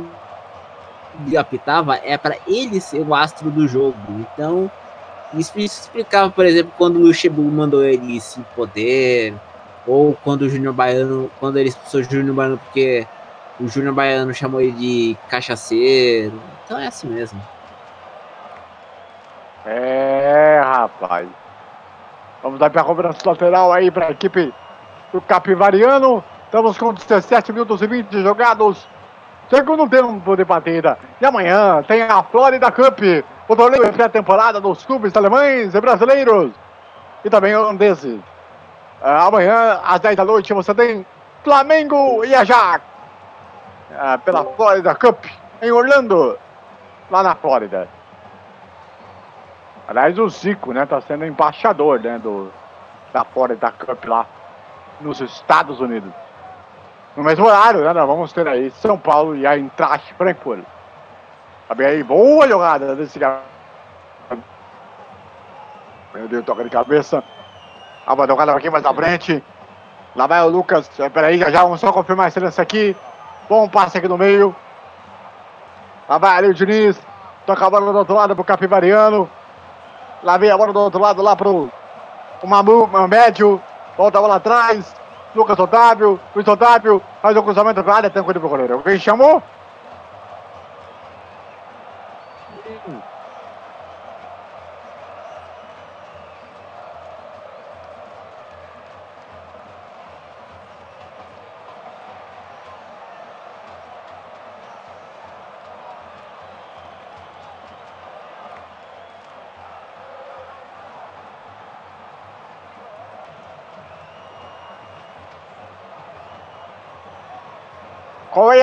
[1.38, 1.96] apitava?
[1.98, 3.96] É para ele ser o astro do jogo.
[4.34, 4.72] Então,
[5.34, 9.34] isso, explicava, por exemplo, quando o Luxemburgo mandou ele se poder,
[9.86, 13.06] ou quando o Júnior Baiano, quando ele expulsou o Júnior Baiano porque
[13.60, 16.40] o Júnior Baiano chamou ele de cachaceiro.
[16.66, 17.42] Então é assim mesmo.
[19.66, 21.28] É, rapaz.
[22.42, 24.54] Vamos dar para a cobrança lateral aí para a equipe
[25.12, 26.24] do Capivariano.
[26.46, 28.88] Estamos com 17 minutos e 20 jogados
[29.50, 30.98] Segundo tempo de partida.
[31.22, 33.00] E amanhã tem a Florida Cup,
[33.48, 36.52] o torneio pré-temporada dos clubes alemães e brasileiros
[37.24, 38.20] e também holandeses.
[39.02, 41.06] Ah, amanhã, às 10 da noite, você tem
[41.44, 42.84] Flamengo e Ajax
[43.96, 45.24] ah, pela Florida Cup
[45.62, 46.36] em Orlando,
[47.12, 47.88] lá na Flórida.
[49.88, 52.52] Aliás, o Zico, né, tá sendo embaixador, né, do,
[53.12, 54.26] da Florida Cup lá
[55.02, 56.12] nos Estados Unidos.
[57.16, 60.64] No mesmo horário, né, nós vamos ter aí São Paulo e a Eintracht Frankfurt.
[61.68, 63.20] Tá bem aí, boa jogada desse.
[66.14, 67.24] Meu Deus, toca de cabeça.
[68.06, 69.44] A bola jogada aqui mais à frente.
[70.16, 70.90] Lá vai o Lucas.
[71.14, 72.96] Peraí, já, já vamos só confirmar esse lance aqui.
[73.50, 74.56] Bom passe aqui no meio.
[76.08, 77.02] Lá vai ali o Diniz.
[77.46, 79.30] Toca a bola do outro lado pro Capivariano.
[80.24, 81.70] Lá vem a bola do outro lado lá pro
[82.42, 83.62] o Mamu, médio.
[83.98, 84.96] Volta a bola atrás.
[85.36, 86.20] Lucas Otávio.
[86.36, 87.02] Luiz Otávio.
[87.22, 88.10] Faz o cruzamento pra área.
[88.10, 88.82] Tranquilo pro goleiro.
[88.84, 89.42] Quem chamou?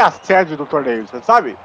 [0.00, 1.56] É a sede do torneio, você sabe?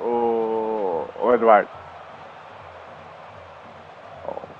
[0.00, 1.68] O, o Eduardo.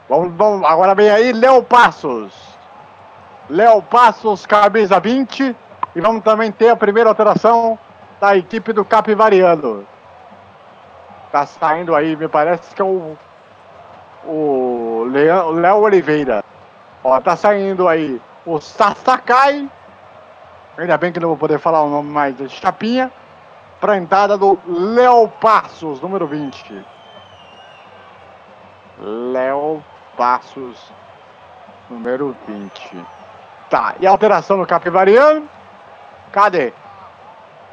[0.08, 2.58] Vamos, vamos, agora vem aí Léo Passos.
[3.48, 5.56] Léo Passos, camisa 20.
[5.94, 7.78] E vamos também ter a primeira alteração
[8.20, 9.86] da equipe do Capivariano.
[11.30, 13.16] Tá saindo aí, me parece que é o,
[14.24, 16.44] o Léo Oliveira.
[17.04, 18.20] Ó, tá saindo aí
[18.54, 19.70] o Sasakai.
[20.76, 23.10] Ainda bem que não vou poder falar o nome mais de Chapinha.
[23.80, 26.84] Pra entrada do Léo Passos, número 20.
[28.98, 29.82] Léo
[30.16, 30.92] Passos,
[31.88, 33.04] número 20.
[33.70, 35.48] Tá, e a alteração no Capivariano?
[36.32, 36.72] Cadê?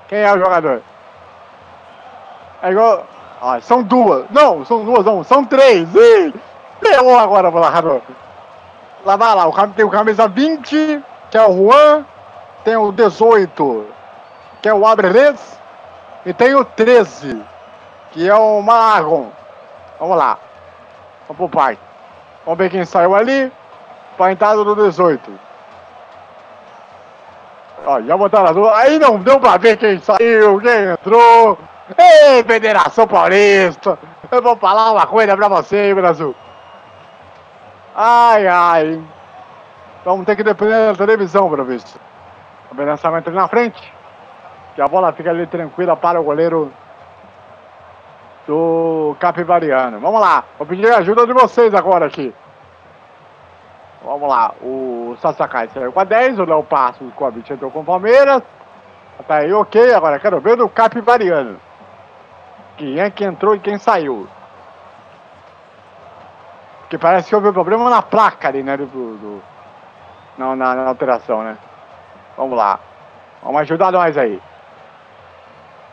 [0.07, 0.81] Quem é o jogador?
[2.61, 3.05] É igual.
[3.41, 4.25] Ó, são duas.
[4.31, 5.23] Não, são duas, não.
[5.23, 5.87] São três.
[5.93, 6.33] Ih,
[6.81, 8.01] ferrou agora, narrador.
[9.07, 11.01] Lá vai lá, o cam- tem o camisa 20,
[11.31, 12.05] que é o Juan,
[12.65, 13.85] tem o 18,
[14.61, 15.57] que é o Abreles,
[16.25, 17.41] e tem o 13,
[18.11, 19.27] que é o Malagon.
[19.97, 20.37] Vamos lá.
[21.25, 21.79] Vamos pro pai.
[22.43, 23.49] Vamos ver quem saiu ali.
[24.17, 25.31] Pra entrada do 18.
[27.85, 28.73] Ó, já botaram as duas.
[28.77, 31.57] Aí não deu pra ver quem saiu, quem entrou.
[31.97, 33.97] Ei, Federação Paulista!
[34.29, 36.35] Eu vou falar uma coisa pra você, Brasil.
[37.99, 39.03] Ai, ai.
[40.05, 41.99] Vamos ter que depender da televisão ver isso.
[42.71, 43.91] O lançamento ali na frente.
[44.75, 46.71] Que a bola fica ali tranquila para o goleiro
[48.45, 49.99] do Capivariano.
[49.99, 50.43] Vamos lá.
[50.59, 52.31] Vou pedir a ajuda de vocês agora aqui.
[54.05, 54.53] Vamos lá.
[54.61, 56.37] O Sassakai saiu com a 10.
[56.37, 58.43] O Léo Passos com a 20 entrou com o Palmeiras.
[59.27, 59.91] Tá aí, ok.
[59.95, 61.59] Agora quero ver do Capivariano.
[62.77, 64.27] Quem é que entrou e quem saiu.
[66.87, 68.77] Porque parece que houve um problema na placa ali, né?
[68.77, 69.43] Do, do-
[70.37, 71.57] não, na, na alteração, né?
[72.37, 72.79] Vamos lá.
[73.43, 74.41] Vamos ajudar nós aí.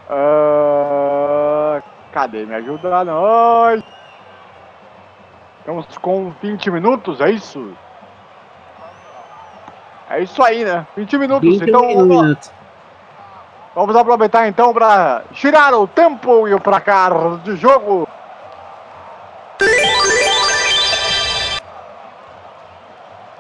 [0.09, 2.47] Ah, cadê?
[2.47, 3.83] Me ajuda nós.
[5.59, 7.73] Estamos com 20 minutos, é isso?
[10.11, 10.87] É isso aí, né?
[10.97, 11.49] 20 minutos.
[11.59, 12.53] 20 então vamos, minutos.
[13.75, 18.07] vamos aproveitar então para girar o tempo e o placar de jogo.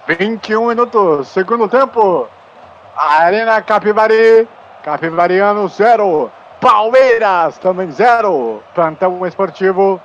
[0.06, 2.28] Vinte e um minutos, segundo tempo.
[2.94, 4.46] Arena Capivari,
[4.82, 6.30] Capivariano zero.
[6.60, 8.62] Palmeiras também zero.
[8.74, 9.98] Plantão esportivo.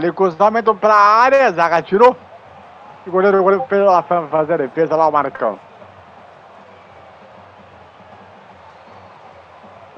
[0.00, 2.16] Ali cruzamento pra área, Zaga tirou.
[3.06, 5.58] O goleiro, o goleiro fez lá fa- fazer a defesa lá, o Marcão.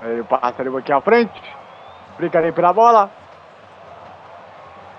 [0.02, 1.40] Ele passa ali aqui à frente.
[2.16, 3.10] Brinca ali pela bola.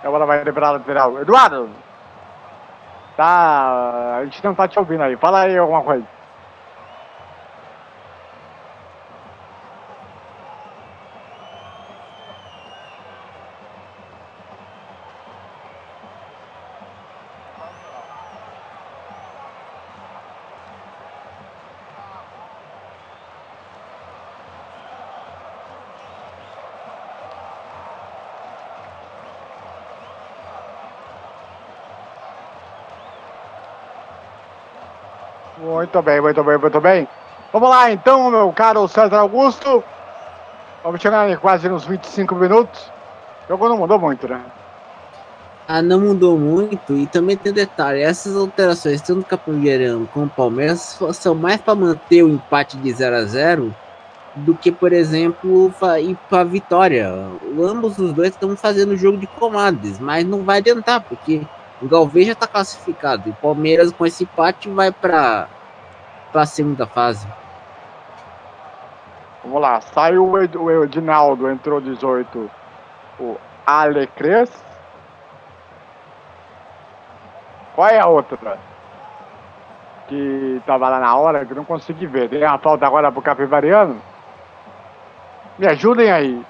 [0.04, 1.20] A bola vai ali pra lateral.
[1.22, 1.70] Eduardo.
[3.18, 4.18] Tá.
[4.18, 5.16] A gente não tá te ouvindo aí.
[5.18, 6.06] Fala aí alguma coisa.
[35.94, 37.08] Muito bem, muito bem, muito bem.
[37.52, 39.84] Vamos lá então, meu caro César Augusto.
[40.84, 42.92] Vamos chegar em quase nos 25 minutos.
[43.46, 44.42] O jogo não mudou muito, né?
[45.68, 46.98] Ah, não mudou muito.
[46.98, 52.24] E também tem um detalhe: essas alterações, tanto Capoeirão como Palmeiras, são mais para manter
[52.24, 53.76] o empate de 0 a 0
[54.34, 55.72] do que, por exemplo,
[56.02, 57.08] ir para vitória.
[57.62, 61.44] Ambos os dois estão fazendo jogo de comadres, mas não vai adiantar, porque
[61.80, 63.30] o Galvez já está classificado.
[63.30, 65.48] E o Palmeiras, com esse empate, vai para
[66.40, 67.28] a segunda fase.
[69.44, 72.50] Vamos lá, saiu o, Ed- o Edinaldo, entrou 18.
[73.20, 74.52] O Alecres.
[77.76, 78.58] Qual é a outra?
[80.08, 82.30] Que tava lá na hora, que não consegui ver.
[82.30, 84.02] Tem a falta agora pro Capivariano?
[85.58, 86.46] Me ajudem aí.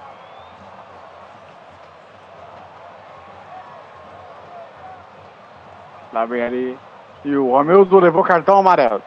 [6.12, 6.80] Lá vem ali.
[7.26, 9.02] E o Romildo levou cartão amarelo.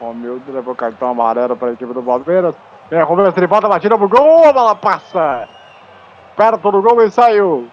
[0.00, 2.54] Romildo levou cartão amarelo para a equipe do Palmeiras.
[2.90, 5.48] Vem a cobrança de falta, batida pro gol, a bola passa.
[6.36, 7.68] Perto do gol e saiu.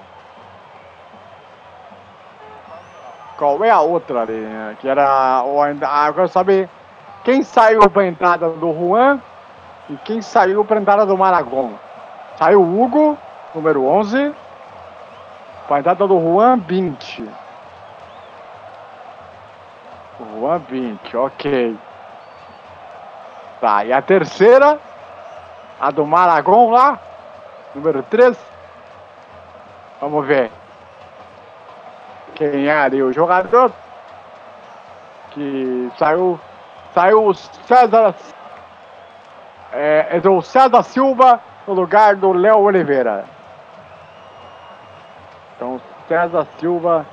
[3.37, 4.47] Qual é a outra ali?
[4.79, 5.41] Que era.
[5.41, 6.69] Ah, eu quero saber
[7.23, 9.19] quem saiu para entrada do Juan
[9.89, 11.73] e quem saiu para entrada do Maragon.
[12.37, 13.17] Saiu o Hugo,
[13.53, 14.33] número 11.
[15.67, 17.29] Para entrada do Juan, 20.
[20.19, 21.77] O Juan 20, ok.
[23.85, 24.77] E a terceira,
[25.80, 26.99] a do Maragon lá,
[27.73, 28.38] número 3.
[30.02, 30.52] Vamos ver.
[32.35, 33.72] Quem é ali o jogador?
[35.31, 36.38] Que saiu.
[36.94, 38.14] Saiu o César.
[39.72, 43.23] É, entrou o César Silva no lugar do Léo Oliveira.
[45.56, 47.06] Então, César Silva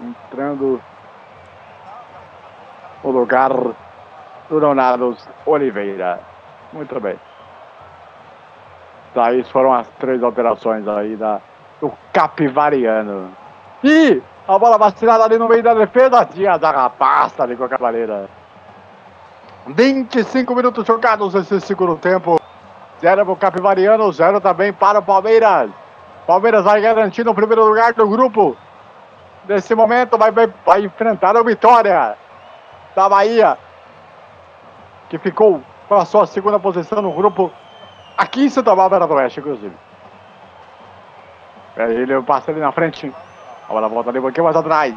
[0.00, 0.80] entrando
[3.02, 3.50] no lugar
[4.48, 6.20] do Leonardo Oliveira.
[6.72, 7.18] Muito bem.
[9.14, 11.40] Daí foram as três alterações aí da,
[11.80, 13.30] do Capivariano.
[13.82, 16.24] E a bola vacilada ali no meio da defesa.
[16.26, 18.28] Tinha da rapaça ali com a cavaleira.
[19.66, 22.40] 25 minutos jogados nesse segundo tempo.
[23.00, 25.70] Zero para o Capivariano, zero também para o Palmeiras.
[26.26, 28.56] Palmeiras vai garantindo o primeiro lugar do grupo.
[29.48, 32.16] Nesse momento vai, vai, vai enfrentar o Vitória
[32.94, 33.58] da Bahia,
[35.08, 37.52] que ficou com a segunda posição no grupo
[38.16, 39.74] aqui em Santa Bárbara do Oeste, inclusive.
[41.76, 43.12] É, Ele passa ali na frente.
[43.68, 44.94] A bola volta ali um pouquinho mais atrás.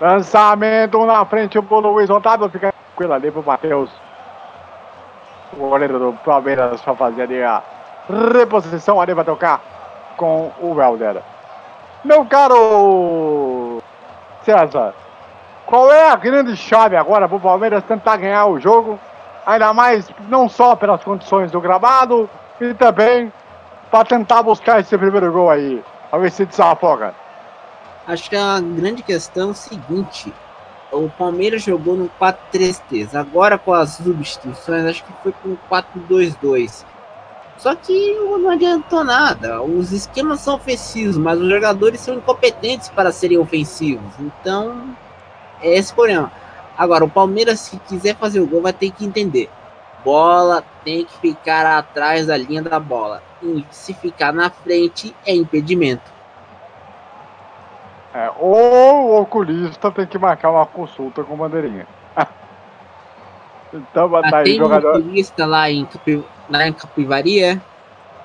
[0.00, 2.48] Lançamento na frente pro Luiz Otávio.
[2.48, 3.90] Fica tranquilo ali pro Matheus.
[5.52, 7.62] O goleiro do Palmeiras para fazer ali a
[8.32, 9.60] reposição ali para tocar
[10.16, 11.22] com o Helder.
[12.04, 13.82] Meu caro
[14.42, 14.94] César,
[15.70, 18.98] qual é a grande chave agora para o Palmeiras tentar ganhar o jogo?
[19.46, 22.28] Ainda mais não só pelas condições do gramado
[22.60, 23.32] e também
[23.88, 25.82] para tentar buscar esse primeiro gol aí.
[26.10, 27.14] A ver se desafoga.
[28.04, 30.34] Acho que a grande questão é o seguinte:
[30.90, 33.14] o Palmeiras jogou no 4-3-3.
[33.14, 36.84] Agora com as substituições, acho que foi com 4-2-2.
[37.56, 39.62] Só que não adiantou nada.
[39.62, 44.12] Os esquemas são ofensivos, mas os jogadores são incompetentes para serem ofensivos.
[44.18, 44.96] Então,
[45.62, 46.30] é esse o problema.
[46.76, 49.50] Agora, o Palmeiras, se quiser fazer o gol, vai ter que entender.
[50.04, 53.22] Bola tem que ficar atrás da linha da bola.
[53.42, 56.10] E se ficar na frente, é impedimento.
[58.14, 61.86] É, ou o oculista tem que marcar uma consulta com bandeirinha.
[63.72, 64.96] então, Ah, tá aí, tem um jogador.
[64.98, 67.60] oculista lá em, Capi, lá em Capivaria?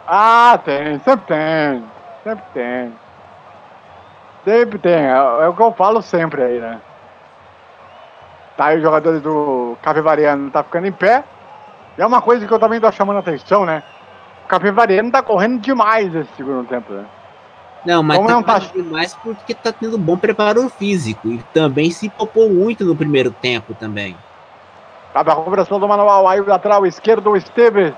[0.08, 1.84] Ah, tem, sempre tem.
[2.24, 2.94] Sempre tem.
[4.44, 4.94] Sempre tem.
[4.94, 6.80] É, é o que eu falo sempre aí, né?
[8.58, 11.24] Tá aí os jogadores do Capivariano tá ficando em pé.
[11.98, 13.84] E é uma coisa que eu também tô chamando a atenção, né?
[14.46, 17.06] O Capivariano tá correndo demais esse segundo tempo, né?
[17.84, 21.28] Não, mas Como tá não tá- fazendo mais porque tá tendo bom preparo físico.
[21.28, 24.18] E também se popou muito no primeiro tempo também.
[25.14, 26.28] Cabe a cobrança do manual.
[26.28, 27.94] Aí o lateral esquerdo, o Esteves,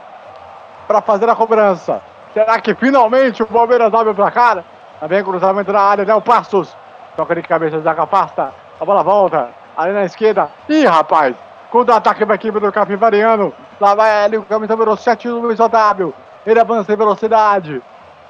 [0.87, 2.01] para fazer a cobrança.
[2.33, 4.63] Será que finalmente o Palmeiras abre pra cara?
[5.07, 6.75] Vem cruzamento na área, Léo Passos.
[7.15, 8.53] Toca de cabeça, zaga afasta.
[8.79, 9.49] A bola volta.
[9.77, 10.49] Ali na esquerda.
[10.67, 11.35] Ih, rapaz.
[11.69, 13.53] Contra-ataque da equipe do Capivariano.
[13.79, 16.13] Lá vai ali o camisa número 7 do Luiz Otávio.
[16.45, 17.81] Ele avança em velocidade.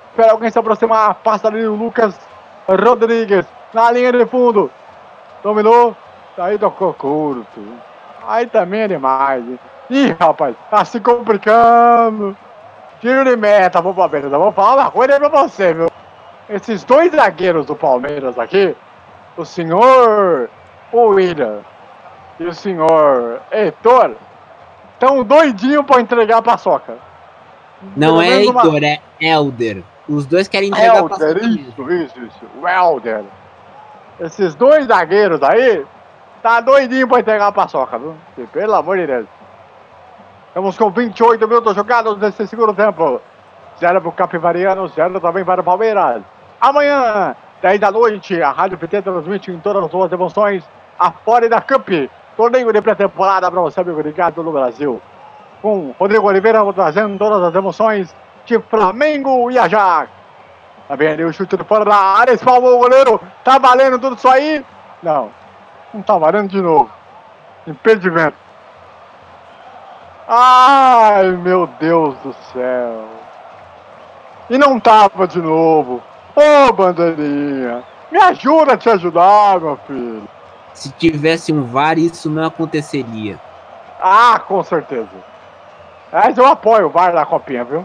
[0.10, 1.15] Espera alguém se aproximar.
[1.15, 2.19] Passa ali o Lucas
[2.68, 3.45] Rodrigues.
[3.74, 4.69] Na linha de fundo.
[5.41, 5.95] Dominou.
[6.38, 7.61] Aí tocou curto.
[8.28, 9.45] Aí também é demais.
[9.90, 10.53] Ih, rapaz.
[10.69, 12.36] Tá se complicando.
[12.99, 14.34] Tiro de meta pro Palmeiras.
[14.34, 15.88] Eu vou falar uma coisa pra você, viu?
[16.49, 18.76] Esses dois zagueiros do Palmeiras aqui.
[19.38, 20.49] O senhor
[20.93, 21.59] William
[22.39, 24.11] e o senhor Heitor
[24.93, 26.95] estão doidinhos pra entregar a paçoca.
[27.95, 29.84] Não Pelo é menos uma- Heitor, é Elder.
[30.07, 32.45] Os dois querem entregar pra Helder, isso, isso, isso.
[32.61, 33.23] O Helder.
[34.19, 35.85] Esses dois zagueiros aí,
[36.41, 38.15] tá doidinho pra entregar a paçoca, viu?
[38.38, 39.27] E, pelo amor de Deus.
[40.47, 43.22] Estamos com 28 minutos jogados nesse segundo tempo.
[43.80, 46.23] Zero pro Capivariano, zero também para o Palmeiras.
[46.59, 50.64] Amanhã, 10 da noite, a Rádio PT transmite em todas as suas emoções
[50.99, 51.90] a Florida Cup.
[52.36, 55.02] Torneio de pré-temporada para você, amigo ligado no Brasil.
[55.61, 58.15] Com Rodrigo Oliveira trazendo todas as emoções
[58.45, 60.10] de Flamengo e Ajax.
[60.88, 63.19] Tá ali o chute de fora da área, espalmou o goleiro.
[63.44, 64.64] Tá valendo tudo isso aí?
[65.03, 65.30] Não,
[65.94, 66.90] não tá valendo de novo.
[67.65, 68.38] Impedimento.
[70.28, 73.06] Ai, meu Deus do céu.
[74.49, 76.02] E não tava de novo.
[76.36, 80.28] Ô, bandeirinha, me ajuda a te ajudar, meu filho.
[80.78, 83.40] Se tivesse um VAR, isso não aconteceria.
[83.99, 85.10] Ah, com certeza.
[86.14, 87.84] Mas eu apoio o VAR da Copinha, viu?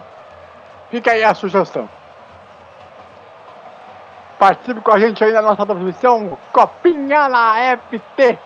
[0.90, 1.88] Fica aí a sugestão.
[4.38, 8.38] Participe com a gente aí na nossa transmissão Copinha na FT.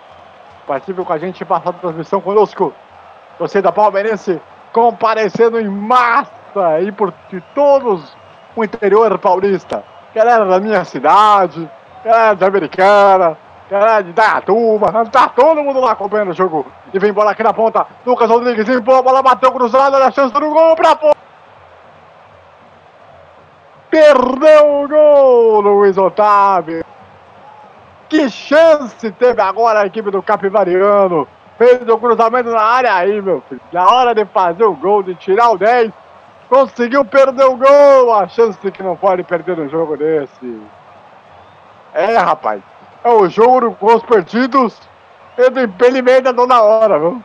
[0.65, 2.73] Participe com a gente e faça a transmissão conosco.
[3.39, 4.41] Torcida palmeirense
[4.73, 8.17] comparecendo em massa aí por de todos
[8.55, 9.83] o interior paulista.
[10.15, 11.69] Galera da minha cidade,
[12.05, 13.37] galera de Americana,
[14.05, 16.67] de Dayatuba, tá todo mundo lá acompanhando o jogo.
[16.95, 20.13] E vem bola aqui na ponta, Lucas Rodrigues limpou, a bola bateu cruzada, olha a
[20.13, 21.17] chance do gol pra ponta.
[23.91, 26.85] Perdeu o gol, Luiz Otávio.
[28.09, 31.27] Que chance teve agora a equipe do Capivariano.
[31.59, 33.61] Fez o cruzamento na área aí, meu filho.
[33.73, 35.91] Na hora de fazer o gol, de tirar o 10,
[36.49, 38.15] conseguiu perder o gol.
[38.15, 40.61] A chance que não pode perder um jogo desse.
[41.95, 42.63] É, rapaz.
[43.07, 44.77] É o jogo com os perdidos
[45.39, 47.23] e do impedimento toda hora, viu?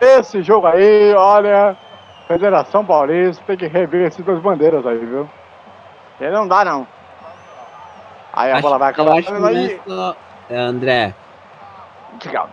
[0.00, 1.76] Esse jogo aí, olha,
[2.26, 5.28] Federação Paulista tem que rever esses dois bandeiras aí, viu?
[6.20, 6.84] Ele não dá, não.
[8.32, 9.80] Aí a Acho- bola vai acabar acho é aí.
[9.86, 10.16] só-
[10.50, 11.14] É, André,
[12.18, 12.46] Diga.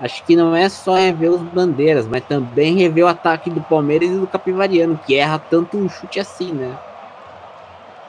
[0.00, 4.10] acho que não é só rever os bandeiras, mas também rever o ataque do Palmeiras
[4.10, 6.76] e do Capivariano, que erra tanto um chute assim, né?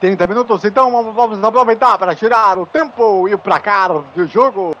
[0.04, 4.76] 30 minutos, então vamos aproveitar para tirar o tempo e o placar do jogo.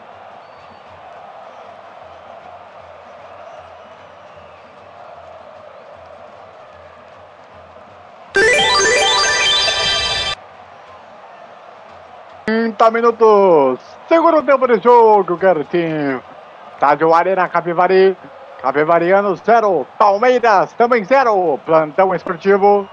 [12.92, 16.22] Minutos, segundo tempo de jogo, Gertinho.
[16.74, 18.14] Estádio Arena Capivari,
[18.60, 22.86] Capivariano zero, Palmeiras também zero, plantão esportivo.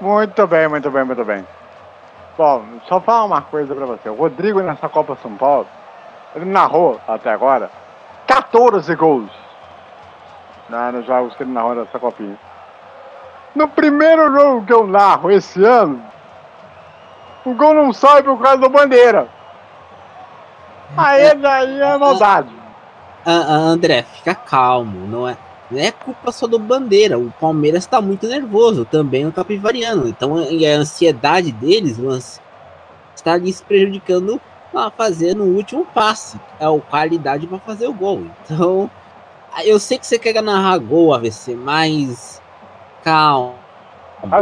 [0.00, 1.46] Muito bem, muito bem, muito bem.
[2.36, 4.08] Bom, só falar uma coisa pra você.
[4.08, 5.66] O Rodrigo nessa Copa São Paulo,
[6.36, 7.70] ele narrou até agora
[8.26, 9.30] 14 gols
[10.68, 12.38] né, nos jogos que ele narrou nessa copinha.
[13.54, 16.00] No primeiro jogo que eu narro esse ano,
[17.44, 19.28] o gol não sai por causa do bandeira.
[20.96, 22.54] Aí daí é maldade.
[23.26, 25.36] Ah, ah, André, fica calmo, não é,
[25.70, 27.18] não é culpa só do Bandeira.
[27.18, 30.08] O Palmeiras tá muito nervoso, também o Capivariano.
[30.08, 32.40] Então e a ansiedade deles Lance,
[33.14, 34.40] está lhes prejudicando
[34.74, 36.38] a fazer no último passe.
[36.58, 38.22] É a qualidade para fazer o gol.
[38.44, 38.90] Então,
[39.64, 42.40] eu sei que você quer narrar gol, AVC, mas
[43.02, 43.54] calma.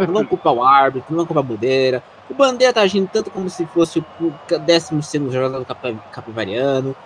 [0.09, 2.03] Não culpa o árbitro, não culpa a Bandeira.
[2.29, 4.05] O Bandeira tá agindo tanto como se fosse o
[4.49, 6.97] 12 jogador do Cap Capivariano,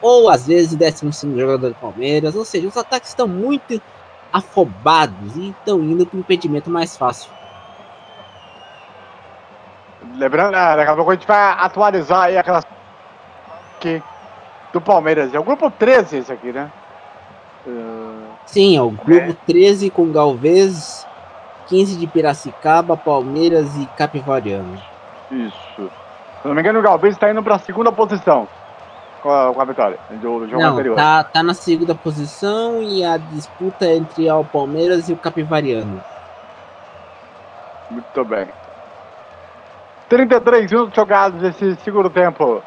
[0.00, 2.34] ou às vezes o 12 jogador do Palmeiras.
[2.34, 3.80] Ou seja, os ataques estão muito
[4.32, 7.30] afobados e estão indo para o impedimento mais fácil.
[10.16, 12.66] Lembrando, né, daqui a pouco a gente vai atualizar aí aquelas
[13.76, 14.02] aqui
[14.72, 15.34] do Palmeiras.
[15.34, 16.70] É o grupo 13 esse aqui, né?
[17.66, 18.32] Uh...
[18.46, 19.36] Sim, é o grupo é.
[19.46, 21.06] 13 com Galvez,
[21.68, 24.80] 15 de Piracicaba, Palmeiras e Capivariano.
[25.30, 25.90] Isso.
[26.42, 28.48] Se não me engano, o Galvez está indo para a segunda posição
[29.22, 30.96] com a, vitória do jogo não, anterior.
[30.96, 36.02] Tá, tá na segunda posição e a disputa é entre o Palmeiras e o Capivariano.
[37.88, 38.48] Muito bem.
[40.08, 42.60] 33 minutos jogados nesse segundo tempo.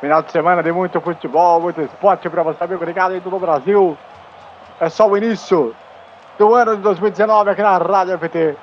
[0.00, 3.40] Final de semana de muito futebol, muito esporte para você, amigo ligado em todo o
[3.40, 3.96] Brasil.
[4.78, 5.74] É só o início
[6.38, 8.56] do ano de 2019 aqui na Rádio FT.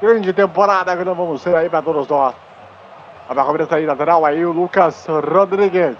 [0.00, 2.34] Grande temporada que nós vamos ter aí para todos nós.
[3.40, 5.96] A cobrança aí lateral aí o Lucas Rodrigues.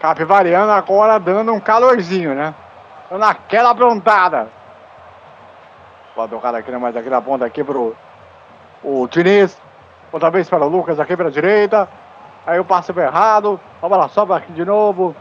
[0.00, 2.52] Capivariano agora dando um calorzinho, né?
[3.08, 4.48] Dando aquela aprontada.
[6.14, 6.78] Pode tocar aqui, né?
[6.78, 7.94] mais aqui na ponta aqui pro
[8.82, 9.60] o Diniz.
[10.10, 11.88] Outra vez para o Lucas aqui pela direita.
[12.44, 13.60] Aí o passe errado.
[13.80, 15.14] A bola sobra aqui de novo.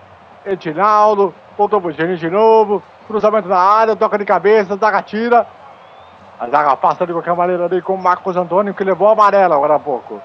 [0.46, 1.34] Edinaldo.
[1.56, 2.82] Voltou pro Diniz de novo.
[3.08, 3.96] Cruzamento na área.
[3.96, 4.76] Toca de cabeça.
[4.78, 5.46] Zaga tira.
[6.40, 9.56] A zaga passa de qualquer maneira ali com o Marcos Antônio que levou a amarela
[9.56, 10.22] agora há pouco.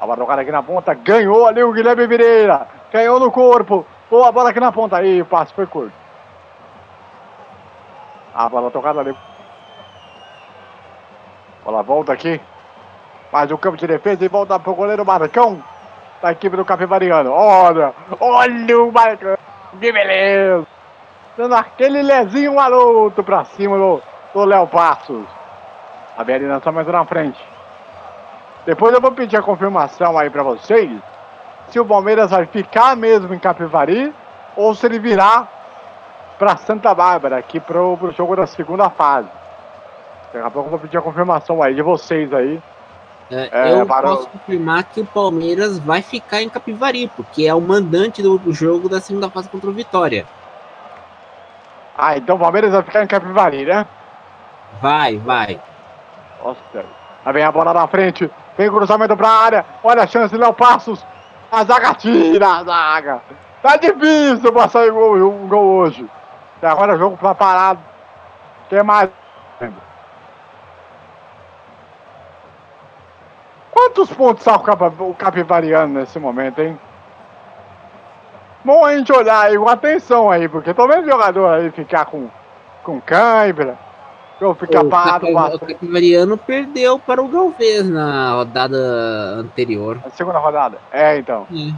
[0.00, 0.94] A bola tocada aqui na ponta.
[0.94, 2.66] Ganhou ali o Guilherme Vireira.
[2.92, 3.86] Ganhou no corpo.
[4.10, 4.96] Boa bola aqui na ponta.
[4.96, 5.92] Aí o passe foi curto.
[8.34, 9.14] A bola tocada ali
[11.64, 12.40] Bola volta aqui.
[13.32, 15.62] Mais o campo de defesa e volta para o goleiro Marcão
[16.20, 17.30] da equipe do Capivariano.
[17.32, 19.36] Olha, olha o Marcão.
[19.78, 20.66] Que beleza.
[21.36, 24.02] Dando aquele lezinho maroto para cima do,
[24.32, 25.24] do Léo Passos.
[26.16, 27.40] A Berina só mais na frente.
[28.64, 30.90] Depois eu vou pedir a confirmação aí para vocês.
[31.68, 34.12] Se o Palmeiras vai ficar mesmo em Capivari
[34.56, 35.48] ou se ele virar
[36.38, 39.28] para Santa Bárbara aqui para o jogo da segunda fase.
[40.32, 42.60] Daqui a pouco eu vou pedir a confirmação aí de vocês aí.
[43.30, 44.08] É, é, eu para...
[44.08, 48.88] posso confirmar que o Palmeiras vai ficar em Capivari, porque é o mandante do jogo
[48.88, 50.26] da segunda fase contra o Vitória.
[51.96, 53.86] Ah, então o Palmeiras vai ficar em Capivari, né?
[54.80, 55.60] Vai, vai.
[56.42, 56.84] Nossa,
[57.24, 61.04] aí vem a bola na frente, vem cruzamento pra área, olha a chance, Léo Passos,
[61.50, 63.22] a zaga tira, a zaga.
[63.62, 66.08] Tá difícil passar um gol, um gol hoje.
[66.60, 67.80] E agora o jogo tá parado.
[68.68, 69.10] Tem mais.
[73.70, 76.78] Quantos pontos está o Capivariano nesse momento, hein?
[78.64, 82.28] Bom a gente olhar aí com atenção aí, porque tô vendo jogador aí ficar com,
[82.84, 83.76] com cãibra,
[84.44, 85.26] ou ficar parado.
[85.26, 88.76] O Capivariano perdeu para o Galvez na rodada
[89.36, 89.98] anterior.
[90.04, 90.78] Na segunda rodada?
[90.92, 91.46] É, então.
[91.52, 91.72] É.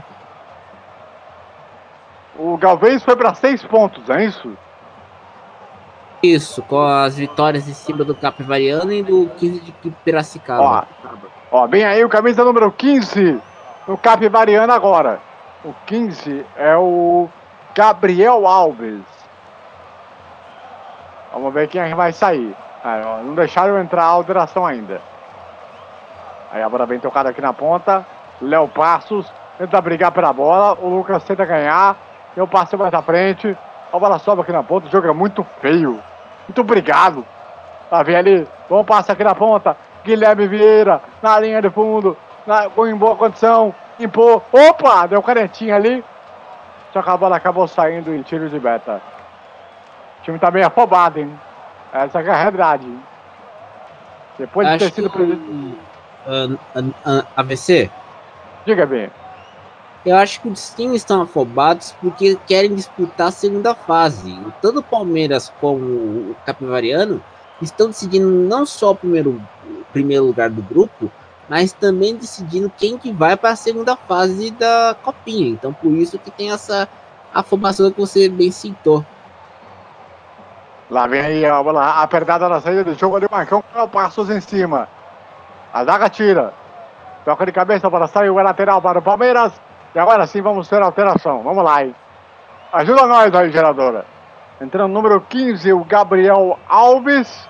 [2.37, 4.57] O Galvez foi para seis pontos, é isso?
[6.23, 10.87] Isso, com as vitórias em cima do Capivariano e do 15 de Piracicaba.
[11.03, 11.05] Ó,
[11.57, 13.41] Ó, vem aí o camisa número 15
[13.87, 15.21] no Capivariano agora.
[15.65, 17.29] O 15 é o
[17.75, 19.14] Gabriel Alves.
[21.35, 22.55] Vamos ver quem é vai sair.
[22.85, 25.01] Ah, não deixaram entrar a alteração ainda.
[26.53, 28.07] Aí a bola vem tocada aqui na ponta.
[28.41, 30.79] Léo Passos tenta brigar pela bola.
[30.81, 31.97] O Lucas tenta ganhar.
[32.35, 33.57] Tem o passe mais à frente.
[33.93, 34.87] A bola sobe aqui na ponta.
[34.87, 36.01] O jogo é muito feio.
[36.47, 37.27] Muito obrigado.
[37.91, 38.49] Tá vendo ali?
[38.71, 39.77] Bom passe aqui na ponta.
[40.05, 42.17] Guilherme Vieira na linha de fundo,
[42.47, 43.75] na, em boa condição.
[44.53, 45.07] Opa!
[45.07, 46.05] Deu canetinha ali.
[46.93, 49.01] Só que a bola acabou saindo em tiro de beta.
[50.25, 51.39] O time tá meio afobado, hein?
[51.93, 52.87] Essa é a realidade.
[54.39, 55.09] Depois de ter sido.
[56.27, 56.59] Uh,
[57.37, 57.91] AVC?
[58.65, 59.11] Diga bem.
[60.07, 64.35] Eu acho que os times estão afobados porque querem disputar a segunda fase.
[64.63, 67.23] Tanto o Palmeiras como o Capivariano
[67.61, 69.39] estão decidindo não só o primeiro
[69.93, 71.13] primeiro lugar do grupo,
[71.51, 75.51] mas também decidindo quem que vai para a segunda fase da copinha.
[75.51, 76.89] Então por isso que tem essa
[77.35, 79.05] afobação que você bem citou.
[80.91, 84.89] Lá vem aí a bola apertada na saída do jogo ali, Marcão, passos em cima.
[85.73, 86.53] A zaga tira.
[87.25, 89.53] Toca de cabeça para sair o lateral para o Palmeiras.
[89.95, 91.43] E agora sim vamos ter alteração.
[91.43, 91.95] Vamos lá, hein?
[92.73, 94.05] Ajuda nós aí, geradora.
[94.61, 97.49] Entrando número 15, o Gabriel Alves.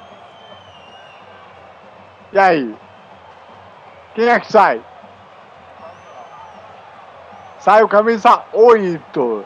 [2.32, 2.74] E aí?
[4.14, 4.80] Quem é que sai?
[7.58, 9.44] Sai o camisa 8.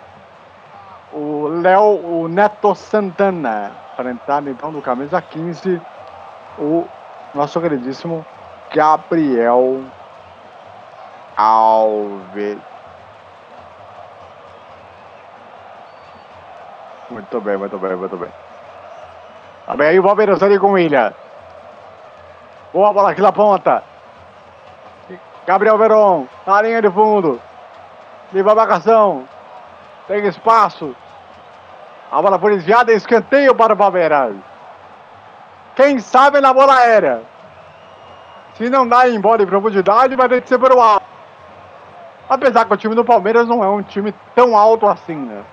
[1.12, 3.72] O Léo, o Neto Santana.
[3.96, 5.80] Para entrar então no camisa 15,
[6.58, 6.86] o
[7.34, 8.24] nosso queridíssimo
[8.72, 9.82] Gabriel
[11.36, 12.58] Alves.
[17.10, 18.30] Muito bem, muito bem, muito bem.
[19.66, 21.12] Tá bem aí o Palmeiras ali com o William.
[22.72, 23.82] Boa bola aqui na ponta.
[25.46, 27.40] Gabriel Veron, na linha de fundo.
[28.32, 29.24] Livra a marcação.
[30.08, 30.96] Tem espaço.
[32.10, 34.34] A bola foi desviada, escanteio para o Palmeiras.
[35.76, 37.22] Quem sabe na bola aérea.
[38.54, 41.06] Se não dá em bola em profundidade, vai ter que ser pelo alto.
[42.28, 45.44] Apesar que o time do Palmeiras não é um time tão alto assim, né?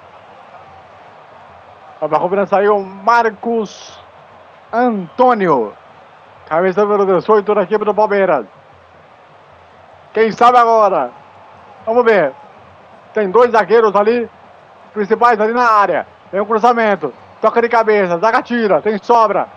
[2.01, 3.99] A cobrança saiu Marcos
[4.71, 5.73] Antônio.
[6.47, 8.45] Camisa número 18 da equipe do Palmeiras.
[10.13, 11.11] Quem sabe agora?
[11.85, 12.33] Vamos ver.
[13.13, 14.29] Tem dois zagueiros ali,
[14.95, 16.07] principais ali na área.
[16.31, 17.13] Tem um cruzamento.
[17.41, 19.47] Toca de cabeça, zaga tira, tem sobra.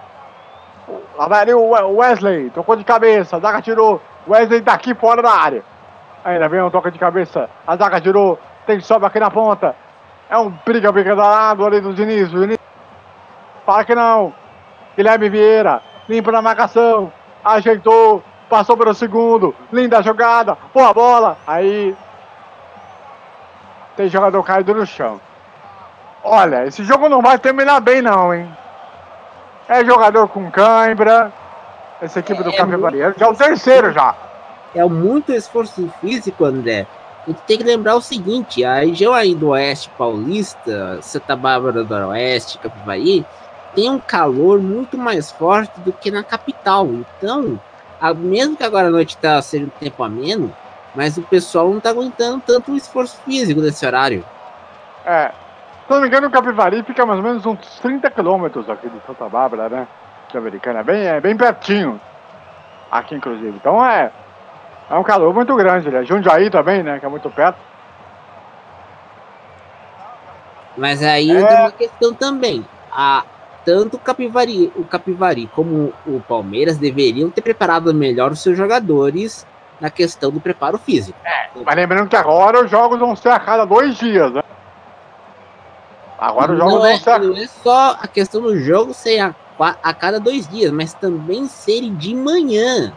[1.17, 4.03] Lá vai ali o Wesley, tocou de cabeça, zaga tirou.
[4.29, 5.63] Wesley tá aqui fora da área.
[6.25, 9.75] Ainda vem um toque de cabeça, a zaga tirou, tem sobra aqui na ponta.
[10.29, 12.29] É um briga-briga danado ali do Diniz.
[12.31, 12.59] Diniz.
[13.65, 14.35] Fala que não.
[14.97, 17.13] Guilherme Vieira, limpa na marcação,
[17.45, 21.39] ajeitou, passou pelo segundo, linda jogada, boa bola.
[21.47, 21.97] Aí
[23.97, 25.21] tem jogador caído no chão.
[26.23, 28.49] Olha, esse jogo não vai terminar bem não, hein?
[29.69, 31.33] É jogador com cãibra.
[32.01, 32.99] Essa equipe do é, Capivari.
[33.17, 34.15] Já é o terceiro já.
[34.75, 36.87] É muito esforço físico, André.
[37.27, 41.85] A gente tem que lembrar o seguinte: a região aí do Oeste Paulista, Santa Bárbara
[41.85, 43.27] do Oeste, Capivari,
[43.75, 46.87] tem um calor muito mais forte do que na capital.
[46.87, 47.61] Então,
[48.01, 50.55] a, mesmo que agora a noite está sendo um tempo ameno,
[50.95, 54.25] mas o pessoal não está aguentando tanto o esforço físico desse horário.
[55.05, 55.33] É,
[55.89, 59.01] se não me engano, o Capivari fica mais ou menos uns 30 quilômetros aqui de
[59.07, 59.89] Santa Bárbara, né?
[60.31, 61.99] De Americana, bem, é bem pertinho.
[62.91, 63.57] Aqui, inclusive.
[63.57, 64.13] Então é.
[64.91, 66.05] É um calor muito grande, né?
[66.05, 66.99] Jundiaí também, né?
[66.99, 67.59] Que é muito perto.
[70.77, 71.47] Mas aí é...
[71.47, 72.67] tem uma questão também.
[72.93, 73.25] A,
[73.65, 79.47] tanto o Capivari, o Capivari como o Palmeiras deveriam ter preparado melhor os seus jogadores
[79.81, 81.19] na questão do preparo físico.
[81.25, 84.43] É, mas lembrando que agora os jogos vão ser a cada dois dias, né?
[86.19, 89.35] Agora os jogos não, é, não é só a questão do jogo ser a,
[89.83, 92.93] a cada dois dias, mas também serem de manhã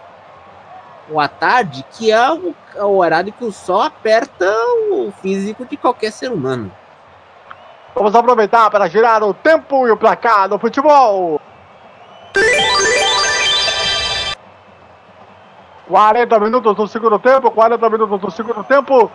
[1.11, 4.45] ou à tarde, que é o, é o horário que o sol aperta
[4.91, 6.71] o físico de qualquer ser humano.
[7.93, 11.41] Vamos aproveitar para girar o tempo e o placar do futebol.
[15.87, 19.11] 40 minutos do segundo tempo, 40 minutos do segundo tempo.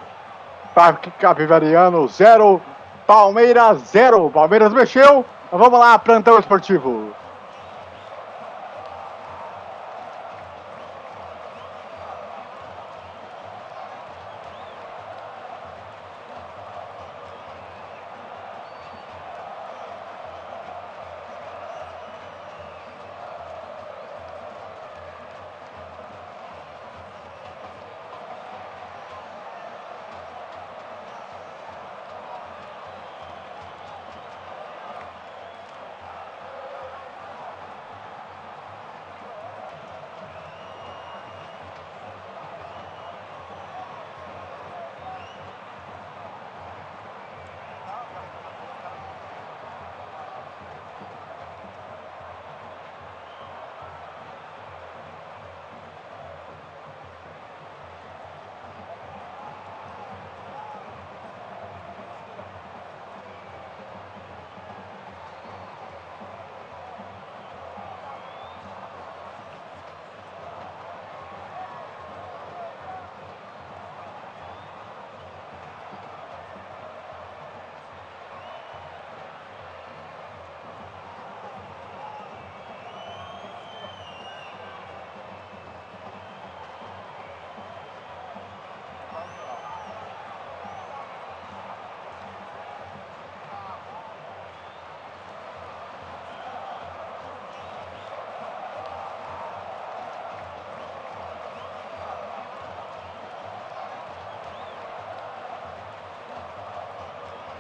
[0.75, 2.61] Parque Capivariano 0,
[3.07, 4.31] Palmeiras 0.
[4.31, 5.25] Palmeiras mexeu.
[5.53, 7.13] Vamos lá, plantão esportivo.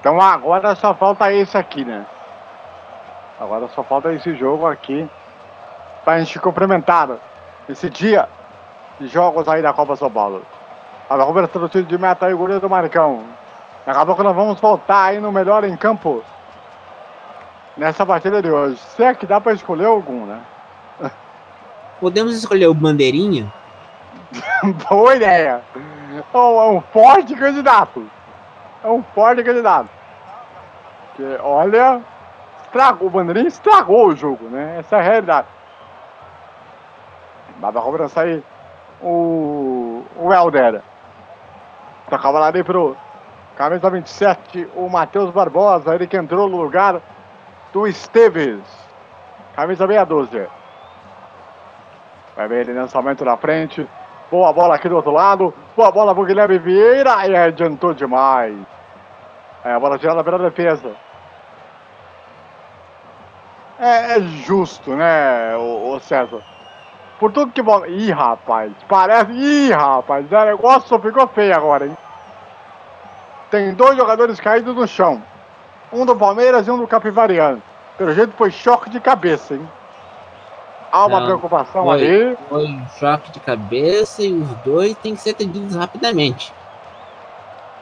[0.07, 2.07] Então agora só falta esse aqui, né?
[3.41, 5.11] Agora só falta esse jogo aqui
[6.05, 7.17] pra gente cumprimentar
[7.69, 8.29] esse dia
[9.01, 10.47] de jogos aí da Copa São Paulo.
[11.11, 13.25] A Roberto do tiro de meta aí, o goleiro do Marcão.
[13.85, 16.23] Daqui a pouco nós vamos voltar aí no melhor em campo
[17.77, 18.77] nessa partida de hoje.
[18.77, 20.41] Se é que dá pra escolher algum, né?
[21.99, 23.53] Podemos escolher o Bandeirinha?
[24.89, 25.63] Boa ideia.
[26.15, 28.09] É um forte candidato.
[28.85, 29.96] É um forte candidato.
[31.17, 32.03] Porque, olha,
[32.63, 34.77] estragou, o Bandeirinha estragou o jogo, né?
[34.81, 35.49] Essa é a realidade.
[37.57, 38.45] Baba cobrança aí
[39.01, 40.83] o, o Helder.
[42.11, 42.95] Tocava lá ali pro
[43.57, 47.01] camisa 27, o Matheus Barbosa, ele que entrou no lugar
[47.73, 48.61] do Esteves.
[49.55, 50.51] Camisa meia dúzia.
[52.37, 53.89] Vai ver ele lançamento na frente.
[54.31, 55.55] Boa bola aqui do outro lado.
[55.75, 57.27] Boa bola pro Guilherme Vieira.
[57.27, 58.55] E adiantou demais.
[59.65, 61.06] É, a bola tirada pela defesa.
[63.79, 66.41] É, é justo, né, o, o César?
[67.19, 67.89] Por tudo que bola.
[67.89, 68.73] Ih, rapaz.
[68.89, 69.33] Parece.
[69.33, 70.27] Ih, rapaz.
[70.31, 71.97] O negócio ficou feio agora, hein?
[73.51, 75.23] Tem dois jogadores caídos no chão.
[75.93, 77.63] Um do Palmeiras e um do Capivariano.
[77.97, 79.67] Pelo jeito foi choque de cabeça, hein?
[80.93, 82.39] Há uma Não, preocupação foi, ali.
[82.49, 86.53] Foi um choque de cabeça e os dois têm que ser atendidos rapidamente.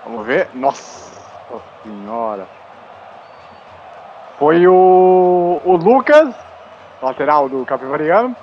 [0.05, 0.49] Vamos ver.
[0.55, 1.11] Nossa
[1.83, 2.47] senhora.
[4.39, 6.35] Foi o, o Lucas,
[7.01, 8.35] lateral do Capivariano,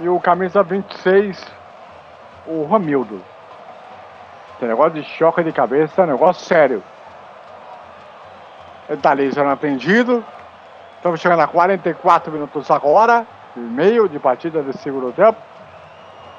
[0.00, 1.44] e o camisa 26,
[2.46, 3.22] o Romildo.
[4.56, 6.82] Esse negócio de choque de cabeça é um negócio sério.
[9.00, 10.24] Tá ali sendo atendido.
[10.96, 13.24] Estamos chegando a 44 minutos agora,
[13.56, 15.38] e meio de partida desse segundo tempo.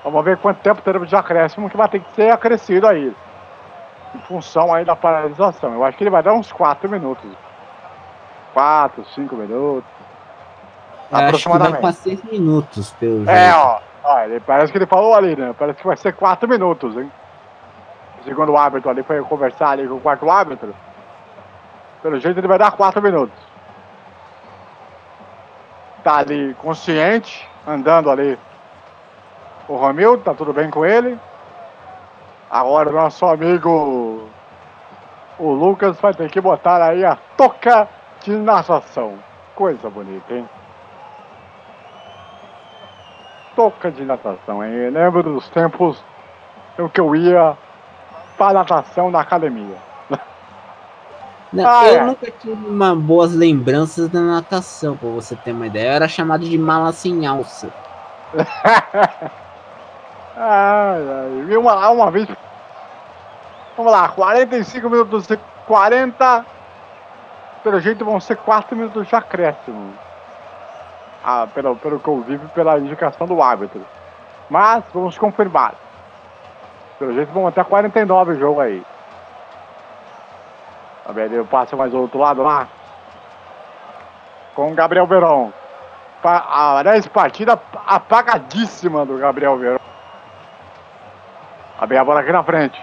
[0.04, 3.16] Vamos ver quanto tempo teremos de acréscimo que vai ter que ser acrescido aí.
[4.14, 5.74] Em função aí da paralisação.
[5.74, 7.45] Eu acho que ele vai dar uns 4 minutos.
[8.56, 9.84] 4, 5 minutos.
[9.92, 10.08] Eu
[11.04, 11.82] acho que vai aproximadamente.
[11.82, 13.58] para seis minutos, pelo É, jeito.
[13.58, 13.80] ó.
[14.06, 15.54] ó ele, parece que ele falou ali, né?
[15.60, 17.12] Parece que vai ser 4 minutos, hein?
[18.24, 20.74] Segundo o árbitro ali foi conversar ali com o quarto árbitro.
[22.02, 23.38] Pelo jeito ele vai dar 4 minutos.
[26.04, 28.40] Tá ali consciente, andando ali.
[29.68, 31.20] O Romildo, tá tudo bem com ele.
[32.50, 34.30] Agora o nosso amigo
[35.38, 37.88] o Lucas vai ter que botar aí a toca
[38.26, 39.18] de natação.
[39.56, 40.50] Coisa bonita, hein?
[43.56, 44.74] Toca de natação, hein?
[44.74, 46.04] Eu lembro dos tempos
[46.78, 47.56] em que eu ia
[48.38, 49.78] para natação na academia.
[51.54, 52.04] Não, Ah, eu é.
[52.06, 55.90] nunca tive uma boas lembranças da natação, pra você ter uma ideia.
[55.90, 57.70] Eu era chamado de mala sem alça.
[60.38, 61.00] Ai,
[61.48, 61.56] ai.
[61.56, 62.28] Uma, uma vez.
[63.78, 66.46] Vamos lá, 45 minutos e 40.
[67.66, 69.92] Pelo jeito vão ser 4 minutos de acréscimo.
[71.24, 72.24] Ah, pelo, pelo que eu
[72.54, 73.84] pela indicação do árbitro.
[74.48, 75.74] Mas vamos confirmar.
[77.00, 78.86] Pelo jeito vão até 49 o jogo aí.
[81.08, 82.68] A ver, passa mais do outro lado lá.
[84.54, 85.52] Com o Gabriel.
[86.22, 86.46] Pa-
[86.84, 89.58] Parece partida apagadíssima do Gabriel
[91.88, 92.80] bem a bola aqui na frente.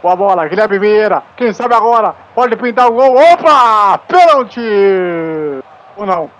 [0.00, 1.22] Boa bola, Guilherme Vieira.
[1.36, 2.14] Quem sabe agora?
[2.34, 3.16] Pode pintar o gol.
[3.16, 3.98] Opa!
[4.06, 4.60] Pênalti!
[5.96, 6.30] Ou não?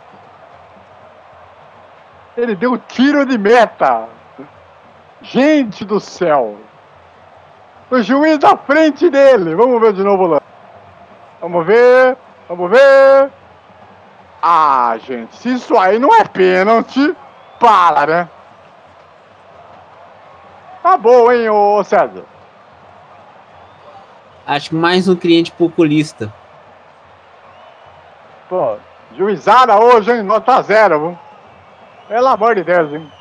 [2.36, 4.06] Ele deu tiro de meta.
[5.20, 6.56] Gente do céu.
[7.90, 9.56] O juiz à frente dele.
[9.56, 10.40] Vamos ver de novo lá.
[11.40, 12.16] Vamos ver.
[12.48, 13.30] Vamos ver.
[14.40, 17.16] Ah, gente, se isso aí não é pênalti,
[17.58, 18.28] para, né?
[20.80, 22.24] Tá bom, hein, ô César?
[24.48, 26.32] Acho mais um cliente populista.
[28.48, 28.78] Pô,
[29.14, 30.22] juizada hoje, hein?
[30.22, 31.18] Nota zero, viu?
[32.08, 33.12] Pelo amor de Deus, hein?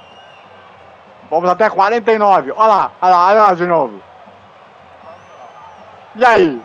[1.30, 2.54] Vamos até 49.
[2.54, 4.02] Olha lá, olha lá, olha lá de novo.
[6.16, 6.62] E aí?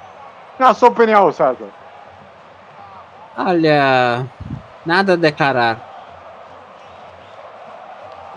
[0.60, 1.66] Na sua opinião, César?
[3.36, 4.24] Olha,
[4.86, 5.76] nada a declarar.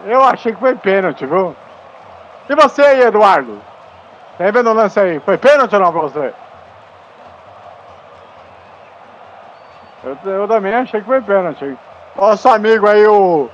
[0.07, 1.55] Eu achei que foi pênalti, viu?
[2.49, 3.61] E você aí, Eduardo?
[4.37, 5.19] Tá vendo o lance aí?
[5.19, 6.33] Foi pênalti ou não pra você?
[10.03, 11.77] Eu, eu também achei que foi pênalti.
[12.15, 13.49] Nosso amigo aí, o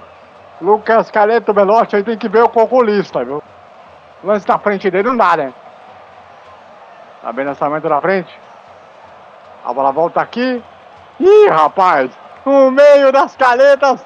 [0.61, 3.41] Lucas Caleto Belotti, aí tem que ver o calculista, viu?
[4.23, 5.53] O lance na frente dele não dá, né?
[7.21, 8.39] Tá bem lançamento na frente.
[9.63, 10.63] A bola volta aqui.
[11.19, 12.11] Ih, rapaz!
[12.43, 14.03] No meio das caletas.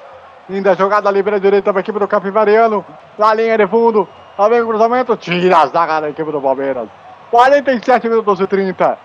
[0.48, 2.84] Linda jogada livre à direita para a equipe do Capivariano.
[3.18, 4.06] Na linha de fundo.
[4.38, 5.16] Vem o cruzamento.
[5.16, 6.88] Tira a zaga da equipe do Palmeiras.
[7.30, 8.98] 47 minutos e 30.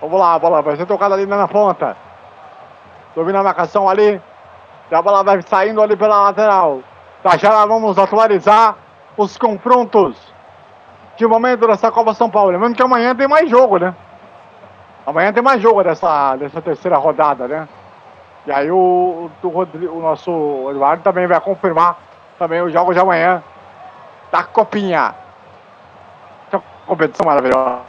[0.00, 1.96] Vamos lá, a bola vai ser tocada ali na ponta.
[3.14, 4.20] Domina a marcação ali.
[4.90, 6.80] E a bola vai saindo ali pela lateral.
[7.24, 8.76] Já já vamos atualizar
[9.16, 10.16] os confrontos
[11.16, 12.50] de momento dessa Copa São Paulo.
[12.50, 13.94] Lembrando que amanhã tem mais jogo, né?
[15.06, 17.68] Amanhã tem mais jogo dessa, dessa terceira rodada, né?
[18.46, 21.98] E aí o, o, o nosso Eduardo também vai confirmar
[22.40, 23.42] também os jogos de amanhã
[24.32, 25.14] da Copinha.
[26.48, 27.82] Essa competição maravilhosa.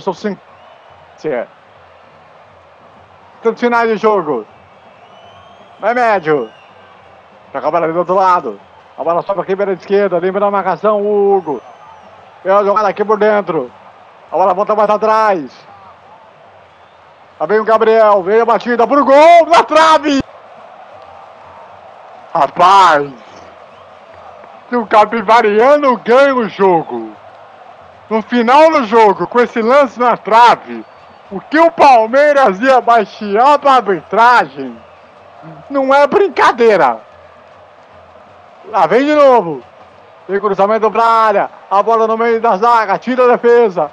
[0.00, 0.40] São cinco.
[3.42, 4.46] Tantos finais de jogo.
[5.78, 6.48] Vai médio.
[7.52, 8.58] Toca a bola ali do outro lado.
[8.96, 11.60] A bola sobe aqui pela esquerda, limpa na marcação, o Hugo.
[12.42, 13.70] Pela jogada aqui por dentro.
[14.30, 15.68] A bola volta mais atrás.
[17.38, 20.22] Lá vem o Gabriel, veio a batida pro gol, na trave!
[22.34, 23.12] Rapaz!
[24.68, 27.12] Se o Capivariano ganha o jogo,
[28.08, 30.84] no final do jogo, com esse lance na trave,
[31.30, 34.76] o que o Palmeiras ia baixar pra arbitragem
[35.68, 37.00] não é brincadeira.
[38.70, 39.62] Lá vem de novo.
[40.26, 41.50] Tem cruzamento pra área.
[41.70, 42.98] A bola no meio da zaga.
[42.98, 43.90] Tira a defesa.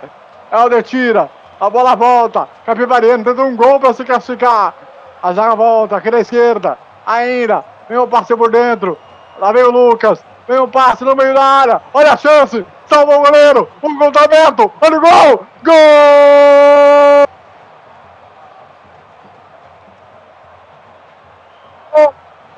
[0.51, 1.29] Helder tira.
[1.59, 2.47] A bola volta.
[2.65, 4.73] Capivariano tenta um gol para se classificar.
[5.21, 6.77] A zaga volta aqui na esquerda.
[7.05, 7.65] Ainda.
[7.89, 8.97] Vem o passe por dentro.
[9.39, 10.23] Lá vem o Lucas.
[10.47, 11.81] Vem o passe no meio da área.
[11.91, 12.63] Olha a chance.
[12.85, 13.67] Salva o goleiro.
[13.81, 14.71] O gol tá aberto.
[14.79, 15.47] Olha o gol.
[15.63, 15.75] Gol!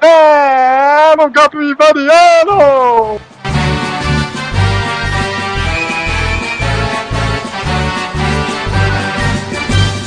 [0.01, 3.19] É no Capivariano!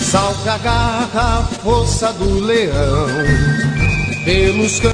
[0.00, 3.06] Salve a garra, força do leão,
[4.24, 4.93] pelos a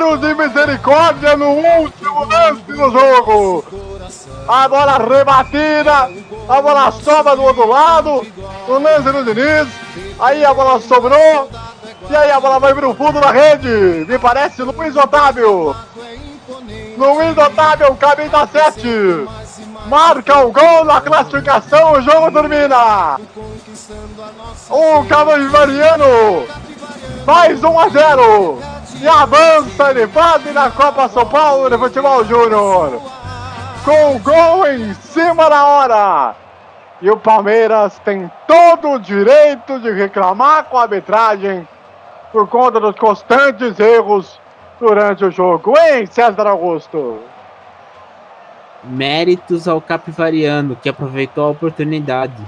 [0.00, 3.64] Deus de misericórdia no último lance do jogo.
[4.48, 6.10] A bola rebatida,
[6.48, 8.26] a bola sobra do outro lado,
[8.66, 9.68] no lance do Diniz.
[10.18, 11.50] Aí a bola sobrou,
[12.08, 14.06] e aí a bola vai pro fundo da rede.
[14.08, 15.76] Me parece Luiz Otávio.
[16.96, 19.28] Luiz Otávio, caminho da 7.
[19.86, 23.18] Marca o gol na classificação, o jogo termina.
[24.68, 26.46] O Cavalo Mariano
[27.24, 33.00] faz 1 a 0 e avança fase na Copa São Paulo de Futebol Júnior.
[33.84, 36.34] Com o gol em cima da hora.
[37.00, 41.66] E o Palmeiras tem todo o direito de reclamar com a arbitragem
[42.30, 44.38] por conta dos constantes erros
[44.78, 47.20] durante o jogo, hein, César Augusto?
[48.84, 52.42] Méritos ao Capivariano, que aproveitou a oportunidade.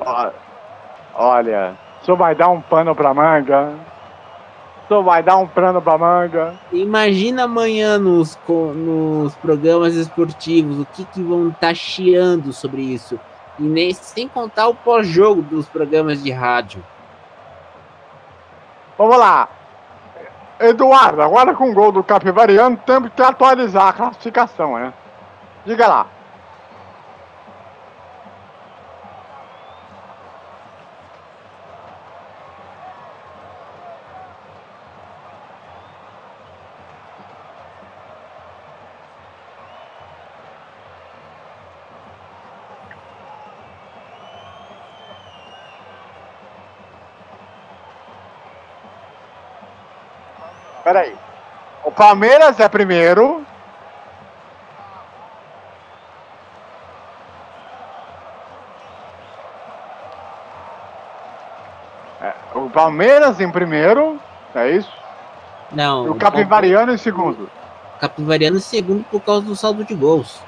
[0.00, 0.32] Olha,
[2.02, 3.74] isso vai dar um pano pra manga.
[4.84, 6.54] Isso vai dar um pano pra manga.
[6.72, 13.18] Imagina amanhã nos, nos programas esportivos o que, que vão estar tá chiando sobre isso.
[13.58, 16.82] E nem, sem contar o pós-jogo dos programas de rádio.
[18.98, 19.48] Vamos lá.
[20.58, 24.92] Eduardo, agora com o gol do Capivariano, temos que atualizar a classificação, né?
[25.66, 26.06] Diga lá.
[50.82, 51.16] Peraí.
[51.84, 53.44] O Palmeiras é primeiro.
[62.20, 64.20] É, o Palmeiras em primeiro,
[64.54, 64.92] é isso?
[65.72, 66.06] Não.
[66.06, 67.50] E o Capivariano em segundo.
[68.00, 70.40] Capivariano em segundo por causa do saldo de gols.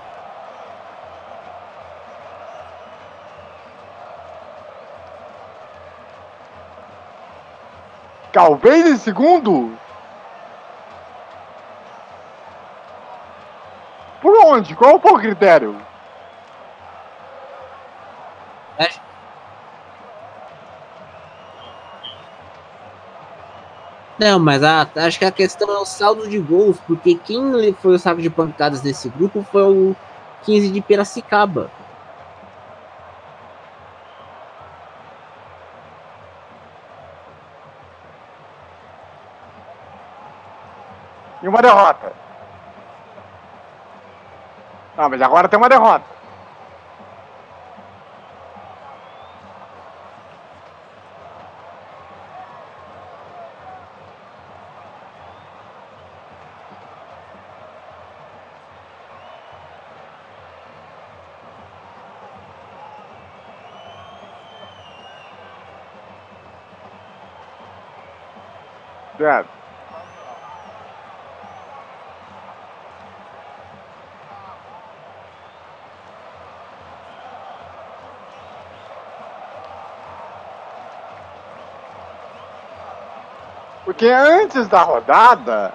[8.32, 9.78] Talvez em segundo?
[14.54, 14.76] Por onde?
[14.76, 15.74] Qual foi o critério?
[18.78, 19.00] Acho...
[24.16, 27.96] Não, mas a, acho que a questão é o saldo de gols, porque quem foi
[27.96, 29.96] o saco de pancadas desse grupo foi o
[30.44, 31.68] 15 de Piracicaba.
[41.42, 42.23] E uma derrota.
[44.96, 46.04] Não, mas agora tem uma derrota.
[69.16, 69.54] Certo.
[83.94, 85.72] Porque antes da rodada,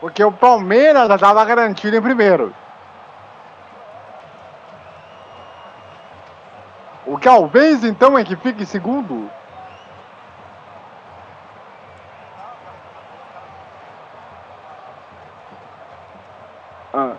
[0.00, 2.65] Porque o Palmeiras estava garantido em primeiro.
[7.26, 9.28] O Galvez, então, é que fica em segundo?
[16.94, 17.16] Ah.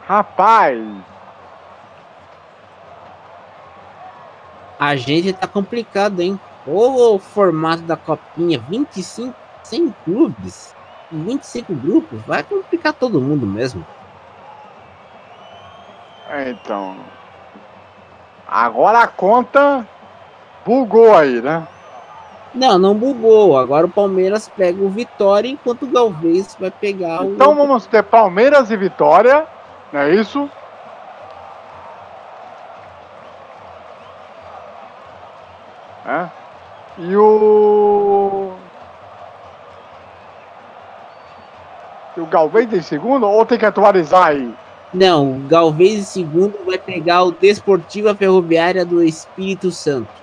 [0.00, 0.99] Rapaz,
[4.80, 6.40] A gente tá complicado, hein?
[6.66, 10.74] O formato da copinha, 25, 100 clubes,
[11.12, 13.84] 25 grupos, vai complicar todo mundo mesmo.
[16.48, 16.96] então.
[18.48, 19.86] Agora a conta
[20.64, 21.68] bugou aí, né?
[22.54, 23.58] Não, não bugou.
[23.58, 27.34] Agora o Palmeiras pega o Vitória, enquanto o Galvez vai pegar o.
[27.34, 29.46] Então vamos ter Palmeiras e Vitória,
[29.92, 30.50] não é isso?
[37.00, 38.52] E o.
[42.16, 44.54] E o Galvez em segundo ou tem que atualizar aí?
[44.92, 50.20] Não, o Galvez em segundo vai pegar o Desportiva Ferroviária do Espírito Santo.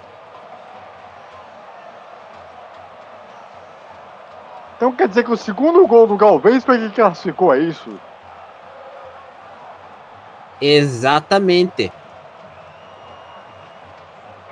[4.77, 7.99] Então quer dizer que o segundo gol do Galvez foi quem classificou, é isso?
[10.61, 11.91] Exatamente.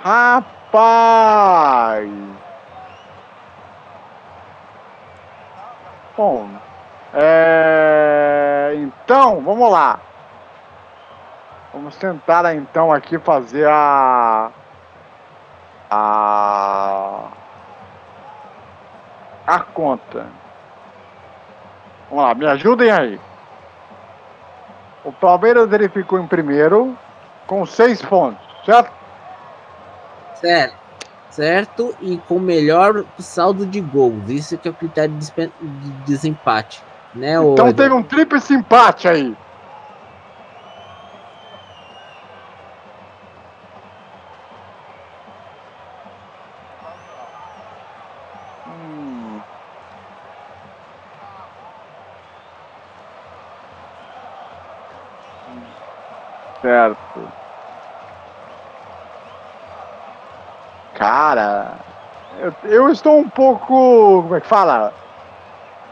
[0.04, 2.10] Rapaz!
[6.18, 6.50] Bom,
[7.14, 8.74] é...
[8.78, 10.00] então, vamos lá.
[11.96, 14.52] Vamos tentar então aqui fazer a...
[15.90, 17.28] A...
[19.48, 20.26] A conta.
[22.10, 23.20] Vamos lá, me ajudem aí.
[25.04, 26.98] O Palmeiras ele ficou em primeiro
[27.46, 28.92] com seis pontos, certo?
[30.36, 30.76] Certo.
[31.30, 31.96] Certo?
[32.02, 34.30] E com melhor saldo de gols.
[34.30, 36.84] Isso que é o critério de desempate.
[37.14, 39.38] Né, Então teve um tríplice empate aí.
[48.68, 49.42] Hum.
[56.62, 57.32] Certo.
[60.96, 61.74] Cara,
[62.68, 64.22] eu, estou um pouco.
[64.24, 64.94] Como é que fala?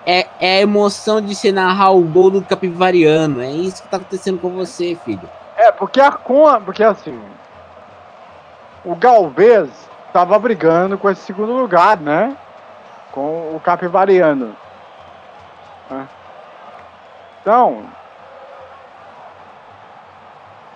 [0.05, 3.41] É, é a emoção de se narrar o gol do Capivariano.
[3.41, 5.29] É isso que tá acontecendo com você, filho.
[5.55, 6.11] É, porque a.
[6.11, 7.19] Porque assim.
[8.83, 9.69] O Galvez
[10.07, 12.35] estava brigando com esse segundo lugar, né?
[13.11, 14.55] Com o Capivariano.
[15.89, 16.07] né?
[17.41, 17.85] Então.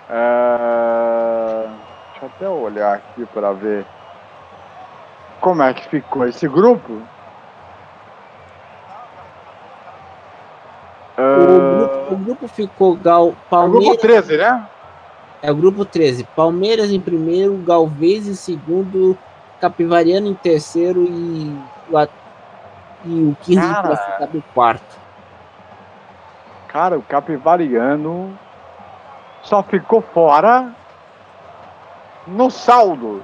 [0.10, 1.68] é,
[2.20, 3.86] Deixa eu até olhar aqui para ver
[5.40, 7.02] como é que ficou esse grupo.
[11.18, 13.88] O grupo, o grupo ficou Gal, É o Palmeiras.
[13.88, 14.68] grupo 13, né?
[15.42, 16.24] É o grupo 13.
[16.36, 19.18] Palmeiras em primeiro, Galvez em segundo,
[19.60, 21.56] Capivariano em terceiro e
[23.06, 23.88] e o 15 Cara.
[23.88, 24.98] classificado em quarto.
[26.68, 28.38] Cara, o Capivariano
[29.42, 30.72] só ficou fora
[32.28, 33.24] no saldo.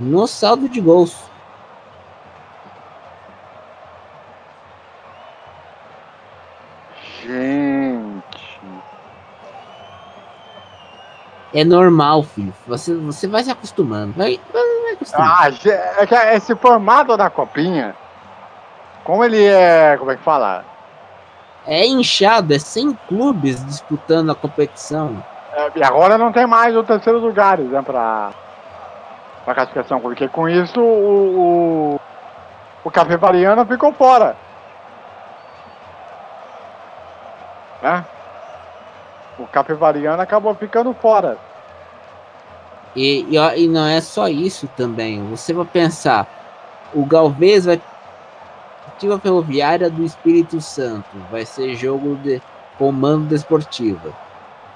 [0.00, 1.16] No saldo de gols.
[7.20, 8.60] Gente.
[11.52, 12.54] É normal, filho.
[12.66, 14.12] Você, você vai se acostumando.
[14.12, 15.30] Vai, vai, vai acostumando.
[15.30, 15.48] Ah,
[15.98, 17.96] é que esse formato da copinha,
[19.04, 19.96] como ele é.
[19.98, 20.64] Como é que fala?
[21.66, 25.22] É inchado, é 100 clubes disputando a competição.
[25.52, 28.30] É, e agora não tem mais o terceiro lugar, né, pra,
[29.48, 32.00] pra classificação, porque com isso o, o,
[32.84, 34.36] o Capivariano ficou fora.
[37.80, 38.04] Né?
[39.38, 41.38] O Capivariano acabou ficando fora.
[42.94, 45.26] E, e, e não é só isso também.
[45.30, 46.26] Você vai pensar,
[46.92, 47.80] o Galvez vai
[49.22, 52.42] Ferroviária do Espírito Santo, vai ser jogo de
[52.76, 54.12] comando desportiva.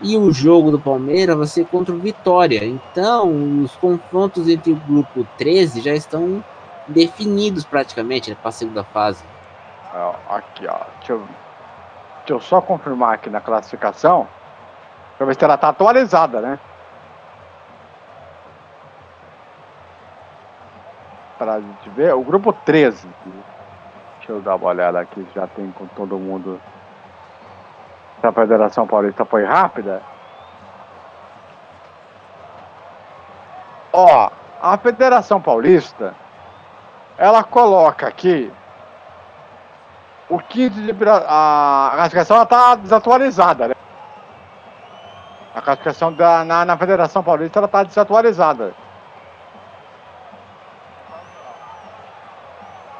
[0.02, 2.64] E o jogo do Palmeiras vai ser contra o Vitória.
[2.64, 6.44] Então, os confrontos entre o grupo 13 já estão
[6.88, 9.22] definidos praticamente né, para a segunda fase.
[10.28, 10.78] Aqui, ó.
[10.98, 11.18] Deixa eu,
[12.18, 14.26] deixa eu só confirmar aqui na classificação.
[15.16, 16.58] Pra ver se ela tá atualizada, né?
[21.38, 22.14] Pra gente ver.
[22.14, 23.06] O grupo 13.
[24.18, 25.26] Deixa eu dar uma olhada aqui.
[25.34, 26.60] Já tem com todo mundo.
[28.22, 30.00] Se a Federação Paulista foi rápida.
[33.92, 34.30] Ó,
[34.62, 36.14] a Federação Paulista.
[37.18, 38.52] Ela coloca aqui
[40.28, 43.74] o 15 de a classificação está desatualizada, né?
[45.52, 48.72] A classificação da, na, na Federação Paulista ela está desatualizada.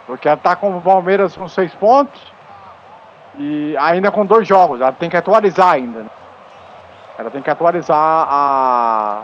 [0.05, 2.32] Porque ela está com o Palmeiras com seis pontos
[3.39, 4.81] e ainda com dois jogos.
[4.81, 6.01] Ela tem que atualizar ainda.
[6.01, 6.11] né?
[7.19, 9.23] Ela tem que atualizar a.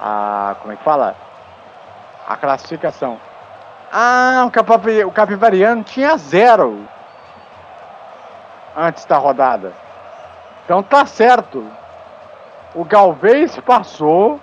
[0.00, 1.16] a como é que fala?
[2.26, 3.18] A classificação.
[3.90, 6.86] Ah, o, Capapi, o Capivariano tinha zero
[8.76, 9.72] antes da rodada.
[10.64, 11.66] Então tá certo.
[12.74, 14.38] O Galvez passou.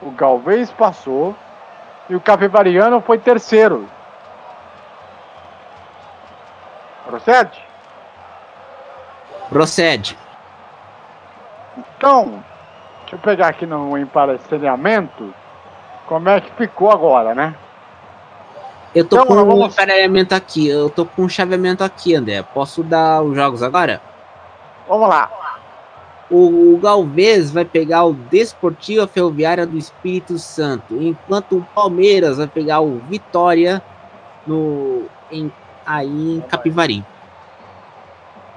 [0.00, 1.36] O Galvez passou.
[2.08, 3.86] E o Capivariano foi terceiro.
[7.10, 7.58] Procede?
[9.48, 10.16] Procede.
[11.96, 12.42] Então,
[13.00, 15.34] deixa eu pegar aqui no emparelhamento
[16.06, 17.54] como é que ficou agora, né?
[18.94, 22.42] Eu tô Então, com um vamos- emparelhamento aqui, eu tô com um chaveamento aqui, André.
[22.42, 24.00] Posso dar os jogos agora?
[24.88, 25.30] Vamos lá.
[26.28, 32.46] O, o Galvez vai pegar o Desportiva Ferroviária do Espírito Santo, enquanto o Palmeiras vai
[32.46, 33.82] pegar o Vitória
[34.46, 35.52] no, em,
[35.86, 37.04] aí em Capivari.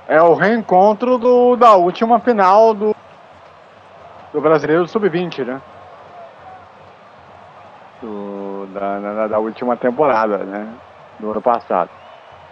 [0.07, 2.95] É o reencontro do, da última final do,
[4.33, 5.61] do Brasileiro Sub-20, né?
[8.01, 10.67] Do, da, da, da última temporada, né?
[11.19, 11.89] Do ano passado.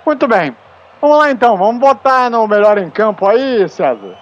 [0.05, 0.55] Muito bem.
[1.01, 4.15] Vamos lá então, vamos botar no melhor em campo aí, César.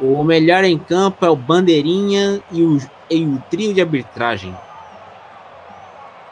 [0.00, 2.78] O melhor em campo é o Bandeirinha e o,
[3.10, 4.54] e o trio de arbitragem.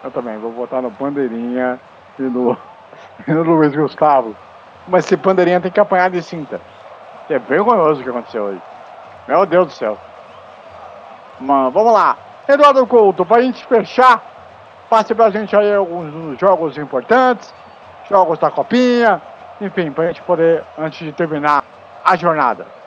[0.05, 1.81] Eu também vou botar no Bandeirinha
[2.19, 4.35] e e no Luiz Gustavo.
[4.86, 6.61] Mas esse Bandeirinha tem que apanhar de cinta.
[7.28, 8.62] É vergonhoso o que aconteceu hoje.
[9.27, 9.99] Meu Deus do céu.
[11.40, 12.16] Mano, vamos lá.
[12.49, 14.23] Eduardo Couto, pra gente fechar,
[14.89, 17.55] passe pra gente aí alguns jogos importantes,
[18.09, 19.20] jogos da copinha,
[19.61, 21.62] enfim, pra gente poder, antes de terminar
[22.03, 22.78] a jornada.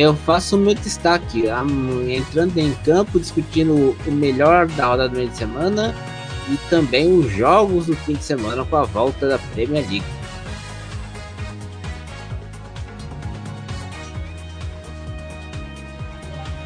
[0.00, 1.46] Eu faço o meu destaque,
[2.08, 5.92] entrando em campo, discutindo o melhor da rodada do meio de semana
[6.48, 10.04] e também os jogos do fim de semana com a volta da Premier League.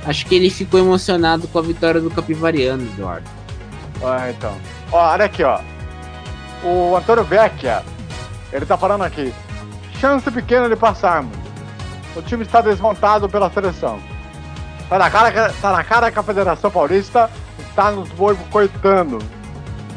[0.05, 3.31] Acho que ele ficou emocionado com a vitória do Capivariano, Eduardo.
[4.05, 4.55] Ah, então.
[4.93, 5.59] Ó, olha aqui, ó.
[6.63, 7.83] O Antônio Vecchia,
[8.53, 9.33] ele tá falando aqui.
[9.99, 11.42] Chance pequena de passarmos.
[12.17, 13.99] O time está desmontado pela seleção.
[14.89, 19.19] Tá na cara, que- tá na cara que a Federação Paulista está nos boicotando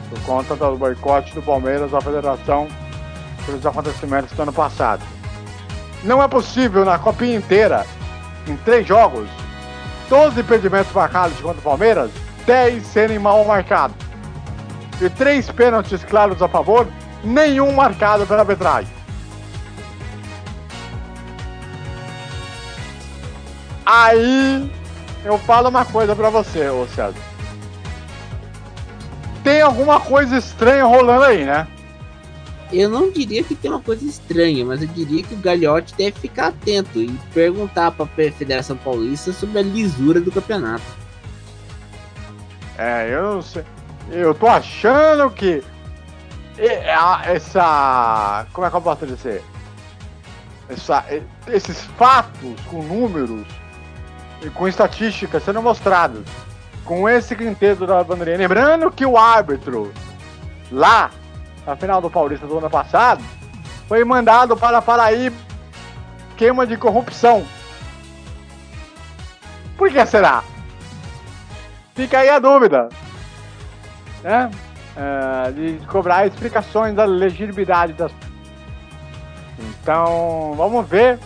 [0.10, 2.68] por conta do boicote do Palmeiras à Federação
[3.46, 5.04] pelos acontecimentos do ano passado.
[6.04, 7.86] Não é possível na copinha inteira,
[8.48, 9.28] em três jogos,
[10.10, 12.12] 12 impedimentos marcados contra o Palmeiras,
[12.46, 13.98] 10 serem mal marcados.
[15.02, 16.88] E três pênaltis claros a favor,
[17.24, 18.95] nenhum marcado pela arbitragem.
[23.96, 24.70] Aí
[25.24, 27.16] eu falo uma coisa pra você, ô César.
[29.42, 31.66] Tem alguma coisa estranha rolando aí, né?
[32.74, 36.20] Eu não diria que tem uma coisa estranha, mas eu diria que o Gagliotti deve
[36.20, 40.84] ficar atento e perguntar para a Federação Paulista sobre a lisura do campeonato.
[42.78, 43.64] É, eu não sei.
[44.12, 45.64] Eu tô achando que
[46.58, 48.46] essa.
[48.52, 49.42] Como é que eu posso dizer?
[50.68, 51.06] Essa,
[51.48, 53.46] esses fatos com números
[54.42, 56.24] e com estatísticas sendo mostrados
[56.84, 58.38] com esse quinteto da bandeirinha.
[58.38, 59.92] Lembrando que o árbitro
[60.72, 61.12] lá
[61.66, 63.24] na final do Paulista do ano passado
[63.88, 65.46] foi mandado para Paraíba
[66.36, 67.46] esquema de corrupção.
[69.78, 70.44] Por que será?
[71.96, 72.90] Fica aí a dúvida.
[74.22, 74.52] Né?
[74.98, 78.12] É, de cobrar explicações da legitimidade das.
[79.58, 81.20] Então, vamos ver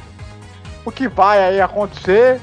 [0.85, 2.39] o que vai aí acontecer.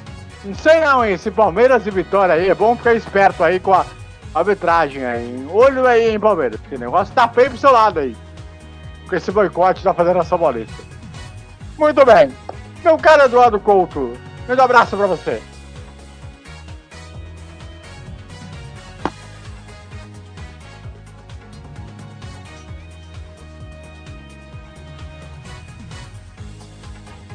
[0.47, 1.15] Não sei não, hein?
[1.15, 3.85] Esse Palmeiras e Vitória aí, é bom ficar esperto aí com a
[4.33, 5.47] arbitragem aí.
[5.51, 6.61] Olho aí, hein, Palmeiras.
[6.65, 8.17] Esse negócio tá feio pro seu lado aí.
[9.09, 10.73] Com esse boicote da Federação Paulista.
[11.77, 12.33] Muito bem.
[12.85, 14.17] Meu cara Eduardo Couto,
[14.47, 15.43] grande abraço pra você.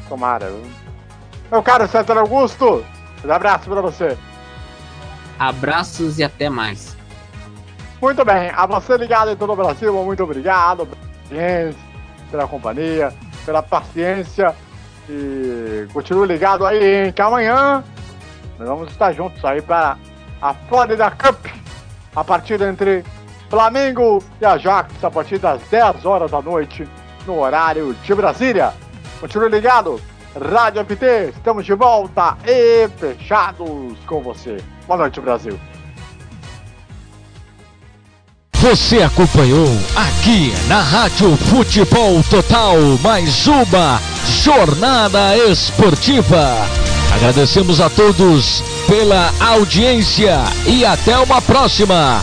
[0.07, 0.49] Tomara.
[1.51, 2.85] Meu caro César Augusto,
[3.23, 4.17] um abraço pra você.
[5.37, 6.95] Abraços e até mais.
[8.01, 10.87] Muito bem, a você ligado em todo o Brasil, muito obrigado
[12.31, 13.13] pela companhia,
[13.45, 14.55] pela paciência.
[15.09, 17.83] E continue ligado aí, hein, que amanhã
[18.57, 19.97] nós vamos estar juntos aí para
[20.41, 21.45] a Florida Cup.
[22.15, 23.03] A partida entre
[23.49, 26.87] Flamengo e Ajax a partir das 10 horas da noite,
[27.25, 28.73] no horário de Brasília.
[29.19, 29.99] Continue ligado,
[30.39, 34.57] Rádio FT, estamos de volta e fechados com você.
[34.87, 35.59] Boa noite, Brasil.
[38.53, 43.99] Você acompanhou aqui na Rádio Futebol Total mais uma
[44.43, 46.55] jornada esportiva.
[47.13, 52.21] Agradecemos a todos pela audiência e até uma próxima.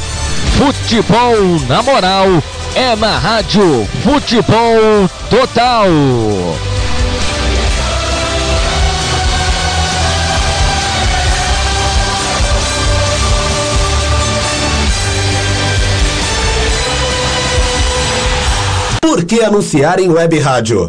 [0.57, 1.37] Futebol
[1.69, 2.27] na moral
[2.75, 5.89] é na Rádio Futebol Total.
[19.01, 20.89] Por que anunciar em web rádio?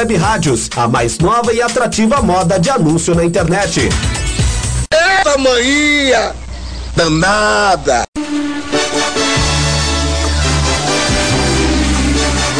[0.17, 3.89] rádios, a mais nova e atrativa moda de anúncio na internet.
[4.91, 6.33] Eita mania
[6.95, 8.03] danada!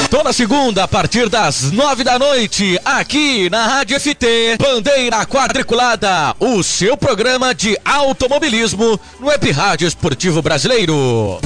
[0.10, 6.62] Toda segunda, a partir das nove da noite, aqui na Rádio FT, Bandeira Quadriculada, o
[6.62, 11.40] seu programa de automobilismo no Web Rádio Esportivo Brasileiro.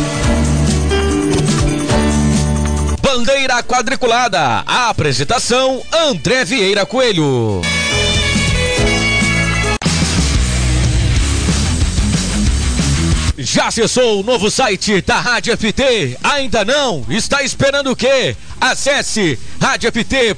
[3.16, 7.62] Bandeira Quadriculada, a apresentação André Vieira Coelho.
[13.38, 16.18] Já acessou o novo site da Rádio FT?
[16.22, 17.06] Ainda não?
[17.10, 18.36] Está esperando o quê?
[18.60, 20.36] Acesse radioft.com.br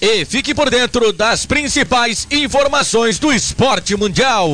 [0.00, 4.48] e fique por dentro das principais informações do esporte mundial.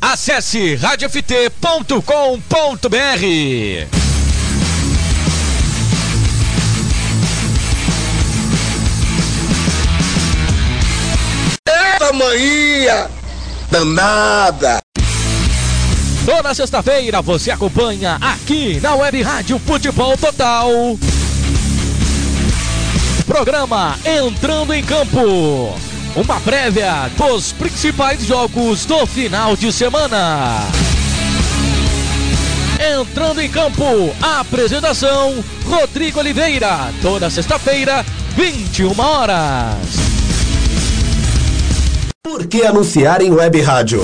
[0.00, 1.24] Acesse radioft.com.br.
[11.66, 13.10] Eita mania
[13.70, 14.80] danada!
[16.24, 20.70] Toda sexta-feira você acompanha aqui na Web Rádio Futebol Total.
[23.26, 25.78] programa Entrando em Campo.
[26.16, 30.58] Uma prévia dos principais jogos do final de semana.
[33.00, 33.84] Entrando em campo,
[34.20, 38.04] apresentação Rodrigo Oliveira, toda sexta-feira,
[38.36, 39.76] 21 horas.
[42.24, 44.02] Por que anunciar em web rádio?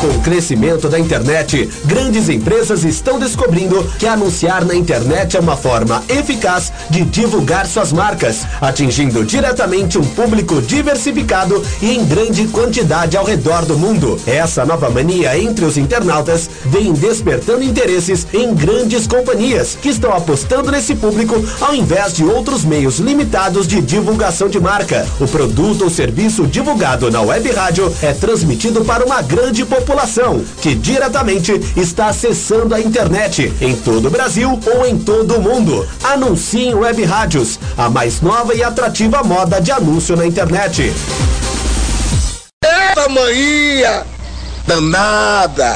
[0.00, 5.58] Com o crescimento da internet, grandes empresas estão descobrindo que anunciar na internet é uma
[5.58, 13.14] forma eficaz de divulgar suas marcas, atingindo diretamente um público diversificado e em grande quantidade
[13.14, 14.18] ao redor do mundo.
[14.26, 20.70] Essa nova mania entre os internautas vem despertando interesses em grandes companhias que estão apostando
[20.70, 25.06] nesse público ao invés de outros meios limitados de divulgação de marca.
[25.20, 29.89] O produto ou serviço divulgado na web rádio é transmitido para uma grande população
[30.62, 35.86] que diretamente está acessando a internet em todo o Brasil ou em todo o mundo.
[36.02, 40.92] Anuncie em web rádios, a mais nova e atrativa moda de anúncio na internet.
[42.64, 44.19] Eita mania
[44.66, 45.74] danada!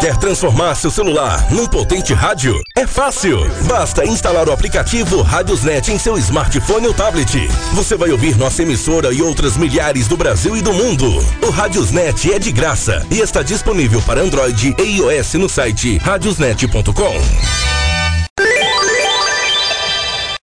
[0.00, 2.60] Quer transformar seu celular num potente rádio?
[2.76, 3.38] É fácil!
[3.66, 7.48] Basta instalar o aplicativo Radiosnet em seu smartphone ou tablet.
[7.74, 11.06] Você vai ouvir nossa emissora e outras milhares do Brasil e do mundo.
[11.42, 17.66] O Radiosnet é de graça e está disponível para Android e iOS no site radiosnet.com.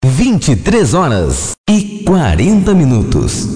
[0.06, 3.48] 23 horas e 40 minutos.